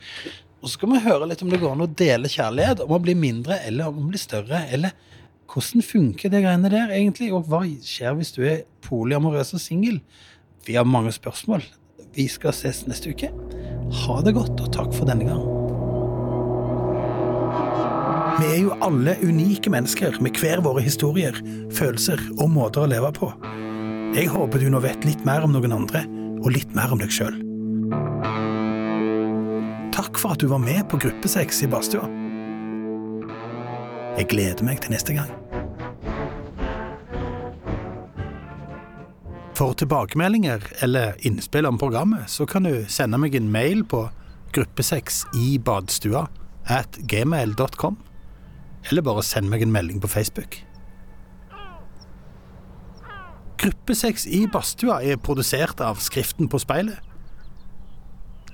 Og 0.60 0.68
så 0.68 0.76
skal 0.76 0.94
vi 0.94 1.02
høre 1.06 1.26
litt 1.30 1.42
om 1.42 1.50
det 1.50 1.58
går 1.62 1.74
an 1.74 1.86
å 1.86 1.90
dele 1.90 2.30
kjærlighet, 2.30 2.84
om 2.84 2.94
å 2.94 3.02
bli 3.02 3.16
mindre 3.18 3.58
eller 3.66 3.90
om 3.90 4.04
å 4.04 4.10
bli 4.12 4.20
større. 4.20 4.62
Eller 4.74 4.94
hvordan 5.50 5.84
funker 5.86 6.30
det 6.32 6.42
greiene 6.44 6.70
der 6.72 6.94
egentlig, 6.94 7.32
og 7.34 7.50
hva 7.50 7.64
skjer 7.66 8.14
hvis 8.18 8.34
du 8.36 8.44
er 8.46 8.62
polyamorøs 8.86 9.56
og 9.58 9.62
singel? 9.64 9.98
Vi 10.64 10.78
har 10.78 10.86
mange 10.88 11.12
spørsmål. 11.14 11.66
Vi 12.14 12.28
skal 12.30 12.54
ses 12.54 12.84
neste 12.86 13.10
uke. 13.10 13.30
Ha 14.04 14.16
det 14.22 14.34
godt, 14.36 14.60
og 14.62 14.70
takk 14.74 14.94
for 14.94 15.08
denne 15.08 15.26
gang. 15.26 15.42
Vi 18.34 18.50
er 18.50 18.60
jo 18.64 18.74
alle 18.82 19.16
unike 19.22 19.70
mennesker 19.70 20.16
med 20.22 20.38
hver 20.38 20.62
våre 20.62 20.82
historier, 20.82 21.36
følelser 21.74 22.22
og 22.38 22.50
måter 22.54 22.84
å 22.84 22.90
leve 22.90 23.10
på. 23.14 23.30
Jeg 24.14 24.30
håper 24.30 24.62
du 24.62 24.68
nå 24.70 24.82
vet 24.82 25.06
litt 25.06 25.24
mer 25.26 25.46
om 25.46 25.54
noen 25.54 25.74
andre, 25.74 26.04
og 26.42 26.52
litt 26.54 26.74
mer 26.76 26.94
om 26.94 27.02
deg 27.02 27.14
sjøl. 27.14 27.34
Takk 29.94 30.18
for 30.18 30.34
at 30.34 30.42
du 30.42 30.50
var 30.50 30.62
med 30.62 30.84
på 30.90 31.00
Gruppesex 31.02 31.62
i 31.66 31.70
badstua. 31.70 32.06
Jeg 34.14 34.30
gleder 34.30 34.66
meg 34.66 34.82
til 34.82 34.94
neste 34.94 35.16
gang. 35.16 35.30
For 39.54 39.74
tilbakemeldinger 39.78 40.62
eller 40.82 41.14
innspill 41.26 41.66
om 41.66 41.78
programmet, 41.78 42.30
så 42.30 42.46
kan 42.46 42.66
du 42.66 42.84
sende 42.90 43.20
meg 43.22 43.36
en 43.38 43.52
mail 43.54 43.84
på 43.86 44.08
gruppesexibadstua 44.54 46.26
at 46.74 46.98
gmail.com, 47.10 47.98
eller 48.90 49.06
bare 49.06 49.22
send 49.22 49.50
meg 49.52 49.62
en 49.62 49.74
melding 49.74 50.02
på 50.02 50.10
Facebook. 50.10 50.58
Gruppesex 53.62 54.26
i 54.26 54.44
badstua 54.50 54.98
er 55.06 55.22
produsert 55.22 55.80
av 55.80 56.02
Skriften 56.02 56.50
på 56.50 56.58
speilet. 56.60 56.98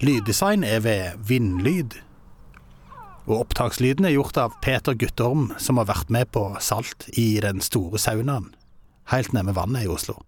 Lyddesign 0.04 0.64
er 0.64 0.84
ved 0.84 1.18
Vindlyd. 1.28 1.96
Og 3.26 3.40
opptakslyden 3.40 4.06
er 4.06 4.14
gjort 4.14 4.38
av 4.40 4.54
Peter 4.62 4.94
Guttorm, 4.94 5.50
som 5.58 5.80
har 5.80 5.88
vært 5.90 6.12
med 6.12 6.30
på 6.32 6.44
Salt 6.60 7.08
i 7.18 7.40
den 7.42 7.60
store 7.64 8.00
saunaen 8.00 8.52
helt 9.10 9.32
nede 9.32 9.50
med 9.50 9.56
vannet 9.58 9.84
i 9.84 9.90
Oslo. 9.90 10.20